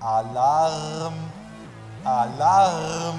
Alarm! 0.00 1.14
Alarm! 2.04 3.18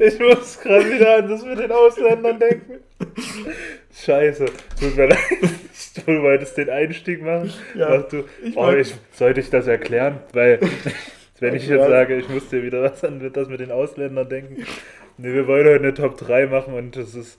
Ich 0.00 0.18
muss 0.18 0.58
gerade 0.60 0.90
wieder 0.90 1.16
an 1.16 1.28
das 1.28 1.42
mit 1.42 1.58
den 1.58 1.72
Ausländern 1.72 2.38
denken. 2.38 2.78
Scheiße, 3.92 4.46
tut 4.80 4.96
mir 4.96 5.08
leid. 5.08 5.18
Du 6.08 6.22
wolltest 6.22 6.56
den 6.56 6.70
Einstieg 6.70 7.22
machen. 7.22 7.52
Ja, 7.74 7.98
du. 7.98 8.24
ich 8.42 8.56
oh, 8.56 8.72
ich, 8.72 8.94
sollte 9.12 9.40
ich 9.40 9.50
das 9.50 9.66
erklären? 9.66 10.20
Weil, 10.32 10.58
wenn 11.38 11.54
ich 11.54 11.68
jetzt 11.68 11.86
sage, 11.86 12.16
ich 12.16 12.30
muss 12.30 12.48
dir 12.48 12.62
wieder 12.62 12.82
was 12.82 13.04
an 13.04 13.30
das 13.30 13.48
mit 13.48 13.60
den 13.60 13.70
Ausländern 13.70 14.26
denken. 14.26 14.64
Nee, 15.18 15.34
wir 15.34 15.46
wollen 15.46 15.66
heute 15.66 15.84
eine 15.84 15.92
Top 15.92 16.16
3 16.16 16.46
machen 16.46 16.72
und 16.72 16.96
das 16.96 17.14
ist 17.14 17.38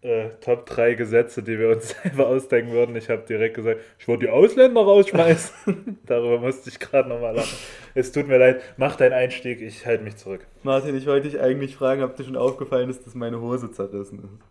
äh, 0.00 0.30
Top 0.40 0.64
3 0.64 0.94
Gesetze, 0.94 1.42
die 1.42 1.58
wir 1.58 1.68
uns 1.68 1.94
selber 2.02 2.28
ausdenken 2.28 2.72
würden. 2.72 2.96
Ich 2.96 3.10
habe 3.10 3.24
direkt 3.28 3.56
gesagt, 3.56 3.78
ich 3.98 4.08
würde 4.08 4.24
die 4.24 4.30
Ausländer 4.30 4.80
rausschmeißen. 4.80 5.98
Darüber 6.06 6.38
musste 6.38 6.70
ich 6.70 6.78
gerade 6.78 7.10
nochmal 7.10 7.36
lachen. 7.36 7.58
Es 7.94 8.10
tut 8.10 8.26
mir 8.26 8.38
leid, 8.38 8.62
mach 8.78 8.96
deinen 8.96 9.12
Einstieg, 9.12 9.60
ich 9.60 9.84
halte 9.84 10.04
mich 10.04 10.16
zurück. 10.16 10.46
Martin, 10.62 10.96
ich 10.96 11.06
wollte 11.06 11.28
dich 11.28 11.38
eigentlich 11.40 11.76
fragen, 11.76 12.02
ob 12.02 12.16
dir 12.16 12.24
schon 12.24 12.36
aufgefallen 12.36 12.88
ist, 12.88 13.04
dass 13.04 13.14
meine 13.14 13.38
Hose 13.38 13.70
zerrissen 13.70 14.20
ist. 14.20 14.46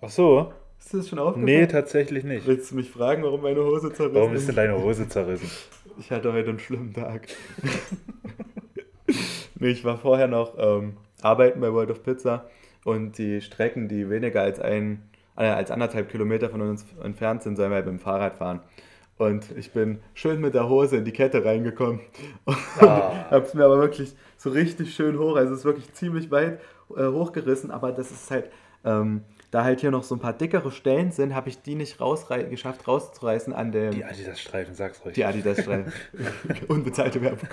Ach 0.00 0.08
so? 0.08 0.52
Ist 0.84 0.92
dir 0.92 0.98
das 0.98 1.08
schon 1.08 1.18
aufgefallen? 1.18 1.46
Nee, 1.46 1.66
tatsächlich 1.66 2.24
nicht. 2.24 2.46
Willst 2.46 2.70
du 2.70 2.74
mich 2.74 2.90
fragen, 2.90 3.22
warum 3.22 3.40
meine 3.40 3.64
Hose 3.64 3.90
zerrissen 3.90 4.14
Warum 4.16 4.34
ist 4.34 4.48
denn 4.48 4.56
deine 4.56 4.76
Hose 4.82 5.08
zerrissen? 5.08 5.50
Ich 5.96 6.10
hatte 6.10 6.32
heute 6.32 6.48
einen 6.50 6.58
schlimmen 6.58 6.92
Tag. 6.92 7.28
nee, 9.54 9.68
ich 9.68 9.84
war 9.84 9.96
vorher 9.96 10.26
noch 10.26 10.54
ähm, 10.58 10.96
arbeiten 11.22 11.60
bei 11.60 11.72
World 11.72 11.92
of 11.92 12.02
Pizza 12.02 12.50
und 12.84 13.16
die 13.16 13.40
Strecken, 13.40 13.86
die 13.86 14.10
weniger 14.10 14.42
als 14.42 14.58
ein, 14.58 15.02
äh, 15.36 15.44
als 15.44 15.70
anderthalb 15.70 16.10
Kilometer 16.10 16.50
von 16.50 16.62
uns 16.62 16.84
entfernt 17.00 17.44
sind, 17.44 17.54
sollen 17.54 17.70
wir 17.70 17.76
halt 17.76 17.86
mit 17.86 17.94
dem 17.94 18.00
Fahrrad 18.00 18.34
fahren. 18.34 18.58
Und 19.18 19.56
ich 19.56 19.70
bin 19.70 20.00
schön 20.14 20.40
mit 20.40 20.54
der 20.54 20.68
Hose 20.68 20.96
in 20.96 21.04
die 21.04 21.12
Kette 21.12 21.44
reingekommen 21.44 22.00
und 22.44 22.56
Ah. 22.80 23.26
hab's 23.30 23.54
mir 23.54 23.64
aber 23.64 23.78
wirklich 23.78 24.16
so 24.36 24.50
richtig 24.50 24.94
schön 24.96 25.16
hoch, 25.16 25.36
also 25.36 25.52
es 25.52 25.60
ist 25.60 25.64
wirklich 25.64 25.94
ziemlich 25.94 26.32
weit 26.32 26.60
äh, 26.96 27.06
hochgerissen, 27.06 27.70
aber 27.70 27.92
das 27.92 28.10
ist 28.10 28.28
halt, 28.32 28.50
ähm, 28.84 29.20
da 29.54 29.62
halt 29.62 29.80
hier 29.80 29.92
noch 29.92 30.02
so 30.02 30.16
ein 30.16 30.18
paar 30.18 30.32
dickere 30.32 30.72
Stellen 30.72 31.12
sind, 31.12 31.32
habe 31.32 31.48
ich 31.48 31.62
die 31.62 31.76
nicht 31.76 32.00
rausrei 32.00 32.42
geschafft 32.42 32.88
rauszureißen 32.88 33.52
an 33.52 33.70
dem... 33.70 33.92
Die 33.92 34.04
Adidas-Streifen, 34.04 34.74
sag's 34.74 35.04
ruhig. 35.04 35.14
Die 35.14 35.24
Adidas-Streifen. 35.24 35.92
Unbezahlte 36.68 37.22
Werbung. 37.22 37.48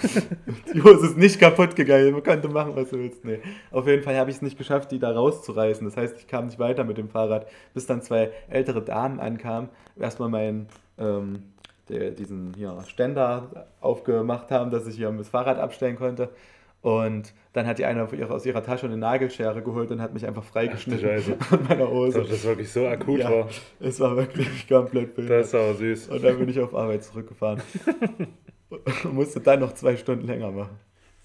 Die 0.73 0.81
Hose 0.81 1.05
ist 1.05 1.17
nicht 1.17 1.39
kaputt 1.39 1.75
gegangen. 1.75 2.13
Man 2.13 2.23
könnte 2.23 2.49
machen, 2.49 2.75
was 2.75 2.89
du 2.89 2.97
willst. 2.97 3.23
Nee. 3.23 3.37
Auf 3.69 3.85
jeden 3.85 4.01
Fall 4.01 4.17
habe 4.17 4.31
ich 4.31 4.37
es 4.37 4.41
nicht 4.41 4.57
geschafft, 4.57 4.91
die 4.91 4.97
da 4.97 5.11
rauszureißen. 5.11 5.85
Das 5.85 5.95
heißt, 5.95 6.17
ich 6.17 6.25
kam 6.25 6.47
nicht 6.47 6.57
weiter 6.57 6.85
mit 6.85 6.97
dem 6.97 7.07
Fahrrad, 7.07 7.45
bis 7.75 7.85
dann 7.85 8.01
zwei 8.01 8.31
ältere 8.49 8.81
Damen 8.81 9.19
ankamen. 9.19 9.69
Erstmal 9.95 10.29
meinen, 10.29 10.69
ähm, 10.97 11.43
diesen 11.87 12.55
hier, 12.55 12.83
Ständer 12.87 13.67
aufgemacht 13.79 14.49
haben, 14.49 14.71
dass 14.71 14.87
ich 14.87 14.95
hier 14.95 15.11
das 15.11 15.29
Fahrrad 15.29 15.59
abstellen 15.59 15.97
konnte. 15.97 16.29
Und 16.81 17.33
dann 17.53 17.67
hat 17.67 17.77
die 17.77 17.85
eine 17.85 18.03
auf 18.03 18.11
ihre- 18.13 18.33
aus 18.33 18.45
ihrer 18.45 18.63
Tasche 18.63 18.87
eine 18.87 18.97
Nagelschere 18.97 19.61
geholt 19.61 19.91
und 19.91 20.01
hat 20.01 20.13
mich 20.13 20.25
einfach 20.25 20.43
freigeschnitten 20.43 21.35
an 21.51 21.63
meiner 21.69 21.87
Hose. 21.89 22.23
das 22.23 22.43
wirklich 22.43 22.71
so 22.71 22.87
akut 22.87 23.19
Ja, 23.19 23.29
war. 23.31 23.49
es 23.79 23.99
war 23.99 24.17
wirklich 24.17 24.67
komplett 24.67 25.15
wild. 25.15 25.29
Das 25.29 25.47
ist 25.47 25.55
aber 25.55 25.73
süß. 25.75 26.07
Und 26.09 26.23
dann 26.23 26.39
bin 26.39 26.49
ich 26.49 26.59
auf 26.59 26.73
Arbeit 26.73 27.03
zurückgefahren. 27.03 27.61
Und 28.69 29.13
musste 29.13 29.41
dann 29.41 29.59
noch 29.59 29.73
zwei 29.73 29.95
Stunden 29.97 30.25
länger 30.25 30.49
machen. 30.49 30.79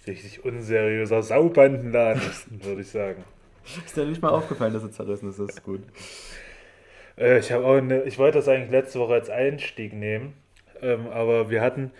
Richtig 0.06 0.44
unseriöser 0.44 1.22
Saubandenladen, 1.22 2.20
würde 2.62 2.80
ich 2.82 2.88
sagen. 2.90 3.24
Ist 3.64 3.96
dir 3.96 4.04
nicht 4.04 4.20
mal 4.20 4.30
aufgefallen, 4.30 4.72
dass 4.74 4.82
er 4.82 4.90
zerrissen 4.92 5.30
ist? 5.30 5.38
Das 5.38 5.48
ist 5.50 5.62
gut. 5.64 5.80
Äh, 7.16 7.38
ich, 7.38 7.52
auch 7.54 7.74
eine, 7.76 8.02
ich 8.02 8.18
wollte 8.18 8.38
das 8.38 8.48
eigentlich 8.48 8.70
letzte 8.70 8.98
Woche 9.00 9.14
als 9.14 9.30
Einstieg 9.30 9.92
nehmen, 9.94 10.34
ähm, 10.82 11.06
aber 11.08 11.50
wir 11.50 11.62
hatten 11.62 11.90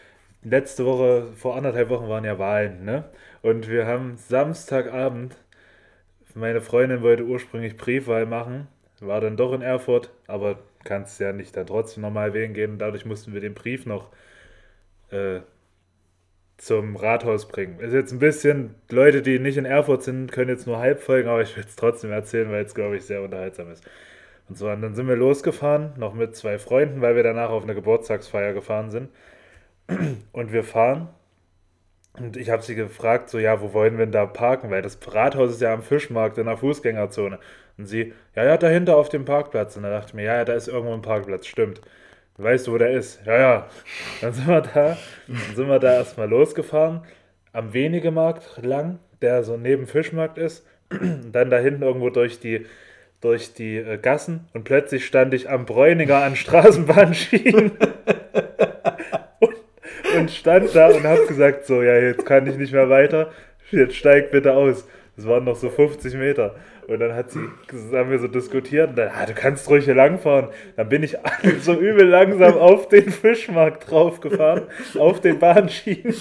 letzte 0.43 0.85
Woche, 0.85 1.29
vor 1.35 1.57
anderthalb 1.57 1.89
Wochen 1.89 2.09
waren 2.09 2.25
ja 2.25 2.39
Wahlen, 2.39 2.85
ne? 2.85 3.05
Und 3.47 3.71
wir 3.71 3.87
haben 3.87 4.17
Samstagabend, 4.17 5.37
meine 6.35 6.61
Freundin 6.61 7.03
wollte 7.03 7.23
ursprünglich 7.23 7.77
Briefwahl 7.77 8.27
machen, 8.27 8.67
war 8.99 9.21
dann 9.21 9.37
doch 9.37 9.53
in 9.53 9.63
Erfurt, 9.63 10.11
aber 10.27 10.59
kannst 10.83 11.21
ja 11.21 11.33
nicht 11.33 11.57
dann 11.57 11.69
trotzdem 11.69 12.01
normal 12.01 12.35
wählen 12.35 12.55
gehen. 12.55 12.77
Dadurch 12.77 13.07
mussten 13.07 13.35
wir 13.35 13.41
den 13.41 13.55
Brief 13.55 13.87
noch 13.87 14.11
äh, 15.11 15.43
zum 16.57 16.97
Rathaus 16.97 17.47
bringen. 17.47 17.79
Ist 17.79 17.93
jetzt 17.93 18.11
ein 18.11 18.19
bisschen, 18.19 18.75
Leute, 18.91 19.23
die 19.23 19.39
nicht 19.39 19.59
in 19.59 19.65
Erfurt 19.65 20.03
sind, 20.03 20.33
können 20.33 20.51
jetzt 20.51 20.67
nur 20.67 20.79
halb 20.79 21.01
folgen, 21.01 21.29
aber 21.29 21.43
ich 21.43 21.57
will 21.57 21.63
es 21.65 21.77
trotzdem 21.77 22.11
erzählen, 22.11 22.51
weil 22.51 22.65
es, 22.65 22.75
glaube 22.75 22.97
ich, 22.97 23.05
sehr 23.05 23.23
unterhaltsam 23.23 23.71
ist. 23.71 23.89
Und 24.49 24.59
so, 24.59 24.69
und 24.69 24.83
dann 24.83 24.97
sind 24.97 25.07
wir 25.07 25.15
losgefahren, 25.15 25.93
noch 25.99 26.15
mit 26.15 26.35
zwei 26.35 26.59
Freunden, 26.59 27.01
weil 27.01 27.15
wir 27.15 27.23
danach 27.23 27.51
auf 27.51 27.63
eine 27.63 27.77
Geburtstagsfeier 27.77 28.55
gefahren 28.55 28.91
sind. 28.91 29.09
Und 30.33 30.53
wir 30.53 30.65
fahren. 30.65 31.11
Und 32.19 32.37
ich 32.37 32.51
habe 32.51 32.63
sie 32.63 32.75
gefragt, 32.75 33.31
so, 33.31 33.39
ja, 33.39 33.61
wo 33.61 33.73
wollen 33.73 33.99
wir 33.99 34.07
denn 34.07 34.13
da 34.13 34.27
parken? 34.27 34.71
Weil 34.71 34.83
das 34.83 34.99
Rathaus 35.07 35.51
ist 35.51 35.61
ja 35.61 35.73
am 35.73 35.83
Fischmarkt 35.83 36.39
in 36.39 36.47
der 36.47 36.57
Fußgängerzone. 36.57 37.39
Und 37.79 37.87
sie, 37.87 38.13
ja, 38.35 38.45
ja, 38.45 38.57
dahinter 38.57 38.97
auf 38.97 39.09
dem 39.09 39.25
Parkplatz. 39.25 39.77
Und 39.77 39.83
da 39.83 39.91
dachte 39.91 40.09
ich 40.09 40.15
mir, 40.15 40.25
ja, 40.25 40.37
ja, 40.37 40.45
da 40.45 40.55
ist 40.55 40.69
irgendwo 40.69 40.95
ein 40.95 41.03
Parkplatz, 41.03 41.47
stimmt. 41.47 41.81
Weißt 42.39 42.67
du, 42.67 42.73
wo 42.73 42.79
der 42.79 42.91
ist? 42.91 43.21
Ja, 43.25 43.39
ja. 43.39 43.67
Dann 44.21 44.33
sind 44.33 44.47
wir 44.47 44.61
da, 44.61 44.97
dann 45.27 45.55
sind 45.55 45.69
wir 45.69 45.79
da 45.79 45.95
erstmal 45.95 46.29
losgefahren, 46.29 47.03
am 47.53 47.73
Wenigemarkt 47.73 48.63
lang, 48.63 48.99
der 49.23 49.43
so 49.43 49.57
neben 49.57 49.87
Fischmarkt 49.87 50.39
ist. 50.39 50.67
Und 50.91 51.31
dann 51.33 51.51
da 51.51 51.59
hinten 51.59 51.83
irgendwo 51.83 52.11
durch 52.11 52.39
die, 52.39 52.67
durch 53.21 53.55
die 53.55 53.77
äh, 53.77 53.99
Gassen 53.99 54.49
und 54.53 54.65
plötzlich 54.65 55.07
stand 55.07 55.35
ich 55.35 55.51
am 55.51 55.67
Bräuninger 55.67 56.17
an 56.17 56.37
Straßenbahnschienen 56.37 57.73
und 60.27 60.33
stand 60.33 60.75
da 60.75 60.89
und 60.89 61.05
hab 61.05 61.29
gesagt, 61.29 61.67
so, 61.67 61.83
ja, 61.83 61.95
jetzt 61.95 62.27
kann 62.27 62.49
ich 62.49 62.57
nicht 62.57 62.73
mehr 62.73 62.91
weiter, 62.91 63.31
jetzt 63.71 63.95
steig 63.95 64.33
bitte 64.33 64.55
aus. 64.55 64.85
Das 65.15 65.25
waren 65.25 65.45
noch 65.45 65.55
so 65.55 65.71
50 65.71 66.15
Meter. 66.15 66.57
Und 66.89 67.01
dann 67.01 67.15
hat 67.15 67.33
sie, 67.33 67.41
haben 67.93 68.11
wir 68.11 68.19
so 68.21 68.29
diskutiert 68.29 68.91
und 68.91 68.99
dann, 68.99 69.09
ah, 69.09 69.27
du 69.27 69.35
kannst 69.35 69.69
ruhig 69.69 69.85
hier 69.85 69.97
langfahren. 69.97 70.49
Dann 70.77 70.89
bin 70.89 71.03
ich 71.03 71.17
so 71.61 71.75
übel 71.75 72.07
langsam 72.07 72.55
auf 72.55 72.89
den 72.89 73.11
Fischmarkt 73.11 73.91
draufgefahren, 73.91 74.63
auf 74.99 75.21
den 75.21 75.39
Bahnschienen. 75.41 76.15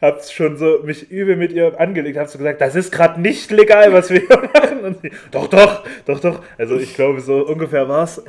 Hab's 0.00 0.32
schon 0.32 0.56
so 0.56 0.80
mich 0.82 1.10
übel 1.10 1.36
mit 1.36 1.52
ihr 1.52 1.78
angelegt, 1.78 2.18
hab 2.18 2.26
so 2.26 2.38
gesagt, 2.38 2.60
das 2.60 2.74
ist 2.74 2.90
gerade 2.90 3.20
nicht 3.20 3.52
legal, 3.52 3.92
was 3.92 4.10
wir 4.10 4.20
hier 4.20 4.50
machen. 4.52 4.80
Und 4.80 5.00
sie, 5.02 5.12
doch, 5.30 5.46
doch, 5.46 5.84
doch, 6.06 6.20
doch. 6.20 6.42
Also 6.58 6.76
ich 6.76 6.94
glaube, 6.94 7.20
so 7.20 7.46
ungefähr 7.46 7.88
war's. 7.88 8.22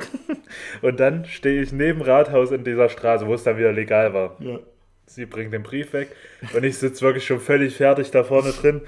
Und 0.82 1.00
dann 1.00 1.24
stehe 1.24 1.62
ich 1.62 1.72
neben 1.72 2.00
Rathaus 2.00 2.52
in 2.52 2.62
dieser 2.62 2.88
Straße, 2.88 3.26
wo 3.26 3.34
es 3.34 3.42
dann 3.42 3.58
wieder 3.58 3.72
legal 3.72 4.14
war. 4.14 4.36
Ja. 4.38 4.60
Sie 5.14 5.26
bringt 5.26 5.52
den 5.52 5.62
Brief 5.62 5.92
weg 5.92 6.08
und 6.54 6.64
ich 6.64 6.76
sitze 6.76 7.02
wirklich 7.02 7.24
schon 7.24 7.38
völlig 7.38 7.76
fertig 7.76 8.10
da 8.10 8.24
vorne 8.24 8.50
drin. 8.50 8.80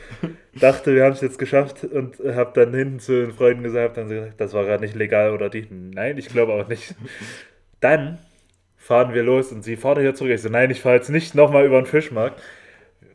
Dachte, 0.55 0.93
wir 0.93 1.05
haben 1.05 1.13
es 1.13 1.21
jetzt 1.21 1.39
geschafft 1.39 1.85
und 1.85 2.19
habe 2.19 2.51
dann 2.53 2.75
hinten 2.75 2.99
zu 2.99 3.13
den 3.13 3.33
Freunden 3.33 3.63
gesagt, 3.63 3.97
dann 3.97 4.09
gesagt, 4.09 4.41
das 4.41 4.53
war 4.53 4.65
gerade 4.65 4.83
nicht 4.83 4.97
legal 4.97 5.31
oder 5.31 5.49
die. 5.49 5.69
Nein, 5.71 6.19
ich 6.19 6.29
glaube 6.29 6.55
auch 6.55 6.67
nicht. 6.67 6.97
Dann 7.79 8.19
fahren 8.77 9.15
wir 9.15 9.23
los 9.23 9.53
und 9.53 9.63
sie 9.63 9.77
fahrt 9.77 9.99
hier 9.99 10.17
zurück. 10.17 10.33
Ich 10.33 10.43
so, 10.43 10.49
nein, 10.49 10.73
ich 10.73 10.81
fahre 10.81 10.97
jetzt 10.97 11.11
nicht 11.11 11.37
nochmal 11.37 11.65
über 11.65 11.81
den 11.81 11.87
Fischmarkt. 11.87 12.43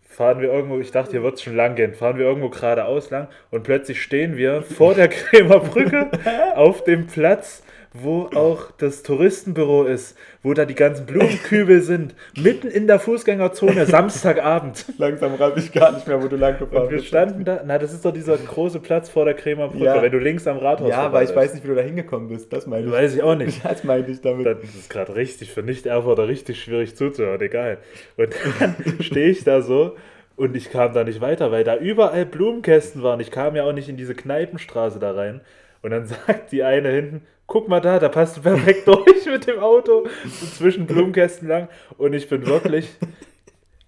Fahren 0.07 0.39
wir 0.39 0.49
irgendwo, 0.49 0.79
ich 0.79 0.91
dachte, 0.91 1.11
hier 1.11 1.23
wird 1.23 1.35
es 1.35 1.43
schon 1.43 1.55
lang 1.57 1.75
gehen, 1.75 1.93
fahren 1.93 2.17
wir 2.17 2.25
irgendwo 2.25 2.49
geradeaus 2.49 3.09
lang 3.09 3.27
und 3.49 3.63
plötzlich 3.63 4.01
stehen 4.01 4.37
wir 4.37 4.61
vor 4.61 4.93
der 4.93 5.09
Krämer 5.09 5.59
Brücke 5.59 6.11
auf 6.55 6.85
dem 6.85 7.07
Platz, 7.07 7.63
wo 7.93 8.29
auch 8.33 8.71
das 8.77 9.03
Touristenbüro 9.03 9.83
ist, 9.83 10.17
wo 10.43 10.53
da 10.53 10.63
die 10.63 10.75
ganzen 10.75 11.05
Blumenkübel 11.05 11.81
sind, 11.81 12.15
mitten 12.37 12.67
in 12.67 12.87
der 12.87 12.99
Fußgängerzone, 12.99 13.85
Samstagabend. 13.85 14.85
Langsam 14.97 15.35
raff 15.35 15.57
ich 15.57 15.73
gar 15.73 15.91
nicht 15.91 16.07
mehr, 16.07 16.23
wo 16.23 16.27
du 16.29 16.37
lang 16.37 16.57
gefahren 16.57 16.83
Und 16.83 16.89
wir 16.89 16.97
bist. 16.97 17.07
standen 17.09 17.43
da, 17.43 17.61
na, 17.65 17.77
das 17.77 17.91
ist 17.91 18.05
doch 18.05 18.13
dieser 18.13 18.37
große 18.37 18.79
Platz 18.79 19.09
vor 19.09 19.25
der 19.25 19.33
Krämer 19.33 19.67
Brücke, 19.67 19.83
Ja. 19.83 20.01
wenn 20.01 20.11
du 20.11 20.19
links 20.19 20.47
am 20.47 20.57
Rathaus 20.57 20.89
Ja, 20.89 20.99
aber 20.99 21.21
ich 21.23 21.35
weiß 21.35 21.53
nicht, 21.53 21.63
wie 21.65 21.67
du 21.67 21.75
da 21.75 21.81
hingekommen 21.81 22.29
bist. 22.29 22.53
Das 22.53 22.65
meine 22.65 22.85
ich. 22.85 22.91
Weiß 22.91 23.13
ich 23.15 23.23
auch 23.23 23.35
nicht. 23.35 23.61
Das 23.71 23.83
meine 23.83 24.07
ich 24.07 24.21
damit. 24.21 24.45
Das 24.45 24.57
ist 24.63 24.89
gerade 24.89 25.15
richtig 25.15 25.51
für 25.51 25.61
Nicht-Erfurter 25.61 26.27
richtig 26.27 26.63
schwierig 26.63 26.95
zuzuhören, 26.95 27.41
egal. 27.41 27.77
Und 28.17 28.29
dann 28.59 28.75
stehe 29.01 29.29
ich 29.29 29.43
da 29.43 29.61
so 29.61 29.95
und 30.37 30.55
ich 30.55 30.71
kam 30.71 30.93
da 30.93 31.03
nicht 31.03 31.19
weiter, 31.19 31.51
weil 31.51 31.63
da 31.65 31.75
überall 31.75 32.25
Blumenkästen 32.25 33.03
waren. 33.03 33.19
Ich 33.19 33.31
kam 33.31 33.55
ja 33.55 33.63
auch 33.65 33.73
nicht 33.73 33.89
in 33.89 33.97
diese 33.97 34.15
Kneipenstraße 34.15 34.97
da 34.99 35.11
rein. 35.11 35.41
Und 35.81 35.91
dann 35.91 36.05
sagt 36.07 36.51
die 36.51 36.63
eine 36.63 36.89
hinten, 36.89 37.21
guck 37.47 37.67
mal 37.67 37.81
da, 37.81 37.99
da 37.99 38.09
passt 38.09 38.37
du 38.37 38.41
perfekt 38.41 38.85
durch 38.87 39.25
mit 39.25 39.47
dem 39.47 39.59
Auto 39.59 40.07
so 40.25 40.45
zwischen 40.45 40.85
Blumenkästen 40.85 41.47
lang. 41.47 41.67
Und 41.97 42.13
ich 42.13 42.29
bin 42.29 42.45
wirklich 42.45 42.89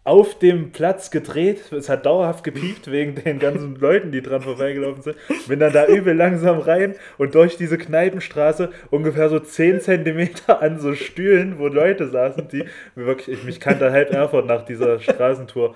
auf 0.04 0.38
dem 0.38 0.72
Platz 0.72 1.12
gedreht. 1.12 1.72
Es 1.72 1.88
hat 1.88 2.06
dauerhaft 2.06 2.44
gepiept 2.44 2.92
wegen 2.92 3.16
den 3.16 3.40
ganzen 3.40 3.75
Leuten, 3.75 4.12
die 4.12 4.22
dran 4.22 4.42
vorbeigelaufen 4.42 5.01
sind. 5.01 5.16
Bin 5.48 5.60
dann 5.60 5.72
da 5.72 5.88
übel 5.88 6.13
langsam 6.13 6.60
rein 6.60 6.95
und 7.18 7.36
durch 7.36 7.56
diese 7.56 7.78
Kneipenstraße 7.78 8.69
ungefähr 8.90 9.30
so 9.30 9.40
10 9.40 9.80
Zentimeter 9.80 10.62
an 10.62 10.80
so 10.80 10.94
Stühlen, 10.94 11.57
wo 11.57 11.68
Leute 11.68 12.07
saßen, 12.10 12.50
die 12.50 12.66
wirklich, 12.95 13.38
ich 13.38 13.44
mich 13.45 13.60
kannte 13.60 13.92
halb 13.92 14.12
Erfurt 14.12 14.45
nach 14.45 14.66
dieser 14.66 15.00
Straßentour. 15.00 15.75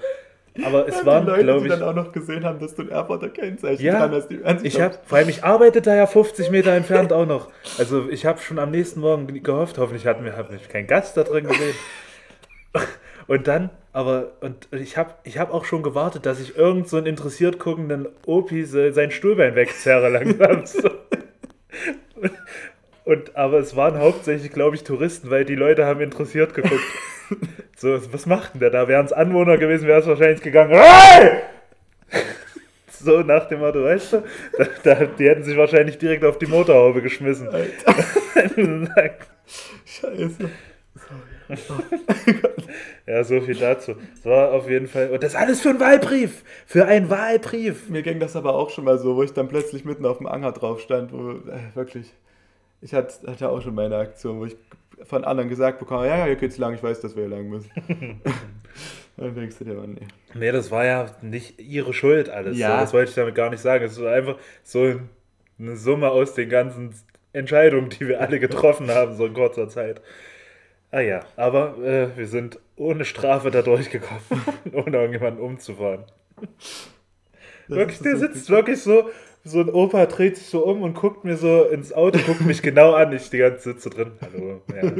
Aber 0.65 0.87
es 0.87 0.97
Ja, 0.99 1.05
waren, 1.05 1.25
die 1.25 1.31
Leute, 1.31 1.43
glaube 1.43 1.59
die 1.61 1.67
ich, 1.67 1.79
dann 1.79 1.83
auch 1.83 1.93
noch 1.95 2.11
gesehen 2.11 2.43
haben, 2.43 2.59
dass 2.59 2.75
du 2.75 2.83
ein 2.83 2.89
Erfurter 2.89 3.29
Kennzeichen 3.29 3.83
Ja, 3.83 3.99
dran 4.07 4.11
hast. 4.11 4.27
Die 4.29 4.39
ich 4.63 4.79
habe, 4.81 4.97
vor 5.05 5.17
allem 5.17 5.29
ich 5.29 5.43
arbeite 5.43 5.81
da 5.81 5.95
ja 5.95 6.07
50 6.07 6.49
Meter 6.51 6.71
entfernt 6.71 7.13
auch 7.13 7.25
noch. 7.25 7.49
Also 7.77 8.09
ich 8.09 8.25
habe 8.25 8.39
schon 8.39 8.57
am 8.59 8.71
nächsten 8.71 8.99
Morgen 9.01 9.27
gehofft, 9.43 9.77
hoffentlich 9.77 10.05
hat 10.07 10.21
mir 10.21 10.35
hat 10.35 10.51
mich 10.51 10.67
kein 10.69 10.87
Gast 10.87 11.15
da 11.17 11.23
drin 11.23 11.47
gesehen. 11.47 11.75
Und 13.27 13.47
dann, 13.49 13.71
aber, 13.91 14.31
und 14.39 14.69
ich 14.71 14.95
habe 14.95 15.13
ich 15.25 15.37
hab 15.37 15.53
auch 15.53 15.65
schon 15.65 15.83
gewartet, 15.83 16.25
dass 16.25 16.39
ich 16.39 16.55
irgend 16.57 16.87
so 16.87 16.95
einen 16.95 17.07
interessiert 17.07 17.59
guckenden 17.59 18.07
Opi 18.25 18.63
se- 18.63 18.93
sein 18.93 19.11
Stuhlbein 19.11 19.53
wegzerre 19.53 20.07
langsam. 20.07 20.65
So. 20.65 20.89
Und, 23.07 23.37
aber 23.37 23.59
es 23.59 23.77
waren 23.77 23.99
hauptsächlich, 23.99 24.51
glaube 24.51 24.75
ich, 24.75 24.83
Touristen, 24.83 25.29
weil 25.29 25.45
die 25.45 25.55
Leute 25.55 25.85
haben 25.85 26.01
interessiert 26.01 26.53
geguckt. 26.53 26.83
So, 27.75 27.99
was 28.13 28.25
macht 28.25 28.53
denn 28.53 28.61
der 28.61 28.69
da? 28.69 28.87
Wären 28.87 29.05
es 29.05 29.11
Anwohner 29.11 29.57
gewesen, 29.57 29.85
wäre 29.85 29.99
es 29.99 30.07
wahrscheinlich 30.07 30.41
gegangen. 30.41 30.71
Hey! 30.71 31.41
So 32.89 33.19
nach 33.19 33.47
dem 33.49 33.59
Motto, 33.59 33.83
weißt 33.83 34.13
du? 34.13 34.23
Da, 34.57 34.65
da, 34.83 35.05
die 35.05 35.27
hätten 35.29 35.43
sich 35.43 35.57
wahrscheinlich 35.57 35.97
direkt 35.97 36.23
auf 36.23 36.39
die 36.39 36.47
Motorhaube 36.47 37.01
geschmissen. 37.01 37.49
Scheiße. 39.85 40.49
ja, 43.05 43.23
so 43.23 43.41
viel 43.41 43.55
dazu. 43.55 43.95
Es 44.15 44.25
war 44.25 44.53
auf 44.53 44.69
jeden 44.69 44.87
Fall. 44.87 45.09
Und 45.09 45.21
das 45.21 45.35
alles 45.35 45.61
für 45.61 45.69
einen 45.69 45.79
Wahlbrief! 45.79 46.43
Für 46.65 46.85
einen 46.85 47.09
Wahlbrief! 47.09 47.89
Mir 47.89 48.01
ging 48.01 48.19
das 48.19 48.35
aber 48.35 48.55
auch 48.55 48.69
schon 48.69 48.85
mal 48.85 48.97
so, 48.97 49.15
wo 49.15 49.23
ich 49.23 49.33
dann 49.33 49.49
plötzlich 49.49 49.85
mitten 49.85 50.05
auf 50.05 50.17
dem 50.17 50.27
Anger 50.27 50.53
drauf 50.53 50.79
stand, 50.81 51.11
wo 51.11 51.31
äh, 51.31 51.75
wirklich. 51.75 52.13
Ich 52.81 52.93
hatte, 52.93 53.49
auch 53.49 53.61
schon 53.61 53.75
meine 53.75 53.97
Aktion, 53.97 54.39
wo 54.39 54.45
ich 54.45 54.55
von 55.03 55.23
anderen 55.23 55.49
gesagt 55.49 55.79
bekomme, 55.79 56.07
ja, 56.07 56.17
ja, 56.17 56.25
hier 56.25 56.35
geht's 56.35 56.57
lang, 56.57 56.73
ich 56.73 56.83
weiß, 56.83 57.01
dass 57.01 57.15
wir 57.15 57.27
hier 57.27 57.35
lang 57.35 57.49
müssen. 57.49 57.69
dann 59.17 59.35
denkst 59.35 59.57
du 59.59 59.65
dir, 59.65 59.79
oh, 59.79 59.85
nee. 59.85 60.07
Nee, 60.33 60.51
das 60.51 60.71
war 60.71 60.85
ja 60.85 61.07
nicht 61.21 61.59
ihre 61.59 61.93
Schuld 61.93 62.29
alles. 62.29 62.57
Ja. 62.57 62.71
So, 62.71 62.81
das 62.81 62.93
wollte 62.93 63.09
ich 63.09 63.15
damit 63.15 63.35
gar 63.35 63.49
nicht 63.49 63.61
sagen. 63.61 63.85
Es 63.85 64.01
war 64.01 64.13
einfach 64.13 64.37
so 64.63 64.99
eine 65.59 65.75
Summe 65.75 66.09
aus 66.09 66.33
den 66.33 66.49
ganzen 66.49 66.93
Entscheidungen, 67.33 67.89
die 67.89 68.07
wir 68.07 68.21
alle 68.21 68.39
getroffen 68.39 68.89
haben, 68.89 69.15
so 69.15 69.25
in 69.25 69.33
kurzer 69.33 69.69
Zeit. 69.69 70.01
Ah 70.91 71.01
ja, 71.01 71.25
aber 71.35 71.77
äh, 71.79 72.17
wir 72.17 72.27
sind 72.27 72.59
ohne 72.75 73.05
Strafe 73.05 73.51
da 73.51 73.61
durchgekommen, 73.61 74.21
ohne 74.73 74.97
irgendjemanden 74.97 75.43
umzufahren. 75.43 76.05
Das 77.67 77.77
Wirklich, 77.77 77.97
ist 77.97 78.05
der 78.05 78.17
sitzt 78.17 78.49
wirklich 78.49 78.81
so, 78.81 79.09
so 79.43 79.61
ein 79.61 79.69
Opa 79.69 80.05
dreht 80.05 80.37
sich 80.37 80.47
so 80.47 80.65
um 80.65 80.81
und 80.81 80.93
guckt 80.93 81.23
mir 81.23 81.37
so 81.37 81.63
ins 81.63 81.93
Auto, 81.93 82.19
guckt 82.25 82.41
mich 82.41 82.61
genau 82.61 82.93
an. 82.93 83.13
Ich 83.13 83.29
die 83.29 83.37
ganze 83.37 83.71
sitze 83.71 83.89
drin. 83.89 84.11
Hallo, 84.21 84.61
ja. 84.75 84.91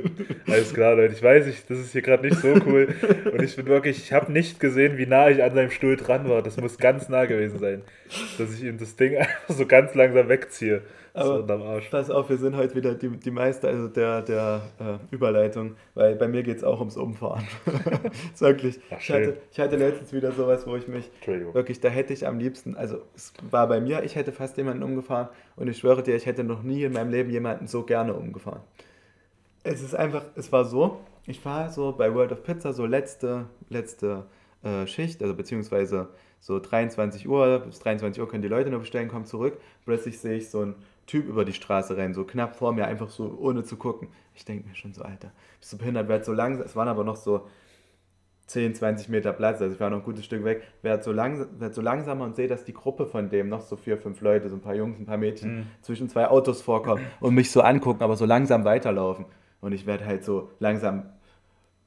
Alles 0.48 0.74
klar, 0.74 0.96
Leute. 0.96 1.14
Ich 1.14 1.22
weiß, 1.24 1.48
ich, 1.48 1.66
das 1.66 1.80
ist 1.80 1.92
hier 1.92 2.02
gerade 2.02 2.26
nicht 2.26 2.40
so 2.40 2.54
cool. 2.66 2.96
Und 3.32 3.42
ich 3.42 3.56
bin 3.56 3.66
wirklich, 3.66 3.98
ich 3.98 4.14
habe 4.14 4.32
nicht 4.32 4.60
gesehen, 4.60 4.98
wie 4.98 5.06
nah 5.06 5.30
ich 5.30 5.44
an 5.44 5.54
seinem 5.54 5.72
Stuhl 5.72 5.98
dran 5.98 6.30
war. 6.30 6.42
Das 6.42 6.58
muss 6.58 6.78
ganz 6.78 7.10
nah 7.10 7.26
gewesen 7.26 7.60
sein, 7.60 7.82
dass 8.38 8.54
ich 8.54 8.64
ihm 8.64 8.78
das 8.78 8.96
Ding 8.96 9.18
einfach 9.18 9.50
so 9.50 9.66
ganz 9.66 9.94
langsam 9.96 10.30
wegziehe. 10.30 10.82
So 11.18 11.24
Aber 11.24 11.40
unterm 11.40 11.64
Arsch. 11.64 11.90
Pass 11.90 12.12
auf, 12.12 12.30
wir 12.30 12.38
sind 12.38 12.56
heute 12.56 12.76
wieder 12.76 12.94
die, 12.94 13.10
die 13.10 13.32
Meister 13.32 13.70
also 13.70 13.88
der, 13.88 14.22
der 14.22 14.62
äh, 14.80 15.16
Überleitung, 15.16 15.76
weil 15.96 16.16
bei 16.16 16.28
mir 16.28 16.44
geht 16.44 16.58
es 16.58 16.64
auch 16.64 16.78
ums 16.78 16.96
Umfahren. 16.96 17.48
ist 18.34 18.42
wirklich. 18.42 18.80
Ach, 18.92 19.00
ich, 19.00 19.10
hatte, 19.10 19.38
ich 19.52 19.60
hatte 19.60 19.78
letztens 19.78 20.14
wieder 20.14 20.32
sowas, 20.32 20.68
wo 20.68 20.76
ich 20.76 20.88
mich 20.88 21.10
wirklich, 21.26 21.80
da 21.80 21.90
hätte 21.90 22.14
ich 22.14 22.28
am 22.28 22.38
liebsten, 22.38 22.76
also 22.76 23.02
es 23.16 23.34
war 23.50 23.68
bei 23.68 23.82
mir, 23.82 24.04
ich 24.04 24.16
hätte 24.16 24.32
fast 24.32 24.58
jemanden 24.58 24.84
umgefahren 24.84 25.30
und 25.56 25.68
ich 25.68 25.80
schwöre 25.80 26.04
dir, 26.04 26.16
ich 26.16 26.28
hätte 26.28 26.44
noch 26.44 26.62
nie 26.62 26.84
in 26.84 26.94
meinem 26.94 27.10
Leben 27.10 27.32
jemanden 27.32 27.66
so 27.66 27.82
gerne 27.82 28.14
umgefahren. 28.14 28.62
Es 29.64 29.82
ist 29.82 29.96
einfach, 29.96 30.24
es 30.36 30.52
war 30.52 30.66
so, 30.66 31.00
ich 31.26 31.44
war 31.44 31.72
so 31.72 31.94
bei 31.94 32.14
World 32.14 32.32
of 32.32 32.44
Pizza, 32.44 32.74
so 32.74 32.86
letzte, 32.86 33.46
letzte 33.70 34.28
äh, 34.62 34.86
Schicht, 34.86 35.24
also 35.24 35.34
beziehungsweise 35.34 36.10
so 36.40 36.60
23 36.60 37.28
Uhr, 37.28 37.64
bis 37.66 37.80
23 37.80 38.22
Uhr 38.22 38.30
können 38.30 38.44
die 38.44 38.48
Leute 38.48 38.70
nur 38.70 38.82
bestellen, 38.82 39.08
kommen 39.08 39.26
zurück. 39.26 39.58
Plötzlich 39.84 40.20
sehe 40.20 40.38
ich 40.38 40.50
so 40.50 40.62
einen 40.62 40.76
Typ 41.08 41.26
über 41.26 41.46
die 41.46 41.54
Straße 41.54 41.98
rennen, 41.98 42.14
so 42.14 42.26
knapp 42.26 42.56
vor 42.56 42.74
mir, 42.74 42.86
einfach 42.86 43.10
so 43.10 43.38
ohne 43.40 43.64
zu 43.64 43.78
gucken. 43.78 44.10
Ich 44.36 44.46
denke 44.46 44.68
mir 44.68 44.76
schon 44.76 44.94
so, 44.94 45.02
Alter, 45.02 45.32
bist 45.60 45.74
du 45.74 45.78
behindert, 45.78 46.08
werd 46.10 46.26
so 46.26 46.34
langsam, 46.34 46.66
es 46.66 46.76
waren 46.76 46.90
aber 46.90 47.04
noch 47.04 47.16
so 47.16 47.48
10, 48.48 48.76
20 48.76 49.10
Meter 49.10 49.34
Platz, 49.34 49.62
also 49.62 49.74
ich 49.74 49.80
war 49.80 49.90
noch 49.90 49.98
ein 49.98 50.04
gutes 50.04 50.26
Stück 50.26 50.44
weg, 50.44 50.64
werd 50.82 51.04
so, 51.04 51.12
langsam, 51.12 51.48
werd 51.60 51.74
so 51.74 51.82
langsamer 51.82 52.26
und 52.26 52.36
sehe, 52.36 52.48
dass 52.48 52.64
die 52.64 52.74
Gruppe 52.74 53.06
von 53.06 53.30
dem, 53.30 53.50
noch 53.50 53.62
so 53.62 53.76
vier, 53.76 53.98
fünf 53.98 54.22
Leute, 54.22 54.50
so 54.50 54.56
ein 54.56 54.62
paar 54.62 54.76
Jungs, 54.76 55.00
ein 55.00 55.06
paar 55.06 55.18
Mädchen, 55.18 55.68
zwischen 55.82 56.08
zwei 56.10 56.28
Autos 56.28 56.62
vorkommen 56.62 57.06
und 57.20 57.36
mich 57.36 57.52
so 57.52 57.62
angucken, 57.62 58.04
aber 58.04 58.16
so 58.16 58.26
langsam 58.26 58.64
weiterlaufen. 58.64 59.26
Und 59.60 59.72
ich 59.74 59.86
werde 59.86 60.06
halt 60.06 60.24
so 60.24 60.52
langsam 60.60 61.10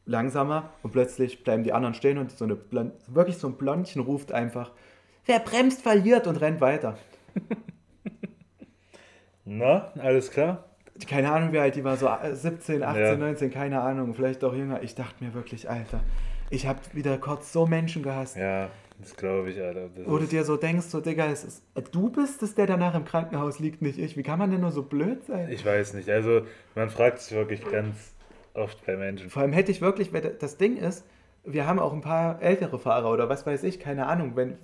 langsamer 0.06 0.70
und 0.82 0.90
plötzlich 0.93 1.44
bleiben 1.44 1.62
die 1.62 1.72
anderen 1.72 1.94
stehen 1.94 2.19
und 2.19 2.31
so 2.32 2.44
eine 2.44 2.56
Blond, 2.56 2.93
wirklich 3.06 3.38
so 3.38 3.46
ein 3.49 3.55
Blondchen 3.55 4.02
ruft 4.02 4.32
einfach, 4.32 4.72
wer 5.25 5.38
bremst, 5.38 5.82
verliert 5.82 6.26
und 6.26 6.37
rennt 6.37 6.61
weiter. 6.61 6.99
Na, 9.52 9.91
alles 9.99 10.31
klar? 10.31 10.64
Keine 11.08 11.32
Ahnung, 11.32 11.52
wie 11.52 11.58
alt 11.58 11.75
die 11.75 11.82
war, 11.82 11.97
so 11.97 12.08
17, 12.32 12.85
18, 12.85 13.02
Ja. 13.02 13.17
19, 13.17 13.50
keine 13.50 13.81
Ahnung, 13.81 14.14
vielleicht 14.14 14.44
auch 14.44 14.55
jünger. 14.55 14.81
Ich 14.82 14.94
dachte 14.94 15.25
mir 15.25 15.35
wirklich, 15.35 15.69
Alter, 15.69 16.00
ich 16.50 16.69
habe 16.69 16.79
wieder 16.93 17.19
kurz 17.19 17.52
so 17.52 17.67
Menschen 17.67 18.05
gehasst. 18.05 18.37
Ja, 18.37 18.69
das 19.00 19.17
glaube 19.17 19.50
ich, 19.50 19.61
Alter. 19.61 19.88
Das 19.88 20.06
Wo 20.06 20.19
du 20.19 20.26
dir 20.26 20.44
so 20.44 20.56
denkst, 20.56 20.87
so 20.87 21.00
Digga, 21.00 21.26
es 21.26 21.43
ist, 21.43 21.64
du 21.91 22.11
bist 22.11 22.44
es, 22.44 22.55
der 22.55 22.69
danach 22.69 22.94
im 22.94 23.05
Krankenhaus 23.05 23.58
liegt, 23.58 23.82
nicht 23.82 23.99
ich. 23.99 24.17
Wie 24.17 24.23
kann 24.23 24.38
man 24.38 24.52
denn 24.52 24.61
nur 24.61 24.70
so 24.70 24.85
blöd 24.85 25.25
sein? 25.25 25.49
Ich 25.50 25.67
weiß 25.67 25.94
nicht. 25.94 26.08
Also, 26.08 26.43
man 26.76 26.88
fragt 26.88 27.19
sich 27.19 27.37
wirklich 27.37 27.69
ganz 27.69 28.14
oft 28.55 28.87
bei 28.87 28.96
Menschen. 28.96 29.31
Vor 29.31 29.43
allem 29.43 29.53
hätte 29.53 29.73
ich 29.73 29.81
wirklich, 29.81 30.12
das 30.38 30.58
Ding 30.58 30.76
ist, 30.76 31.05
wir 31.44 31.67
haben 31.67 31.81
auch 31.81 31.93
ein 31.93 32.03
paar 32.03 32.41
ältere 32.41 32.79
Fahrer 32.79 33.11
oder 33.11 33.29
was 33.29 33.46
weiß 33.46 33.64
ich, 33.64 33.81
keine 33.81 34.06
Ahnung, 34.06 34.37
wenn 34.37 34.58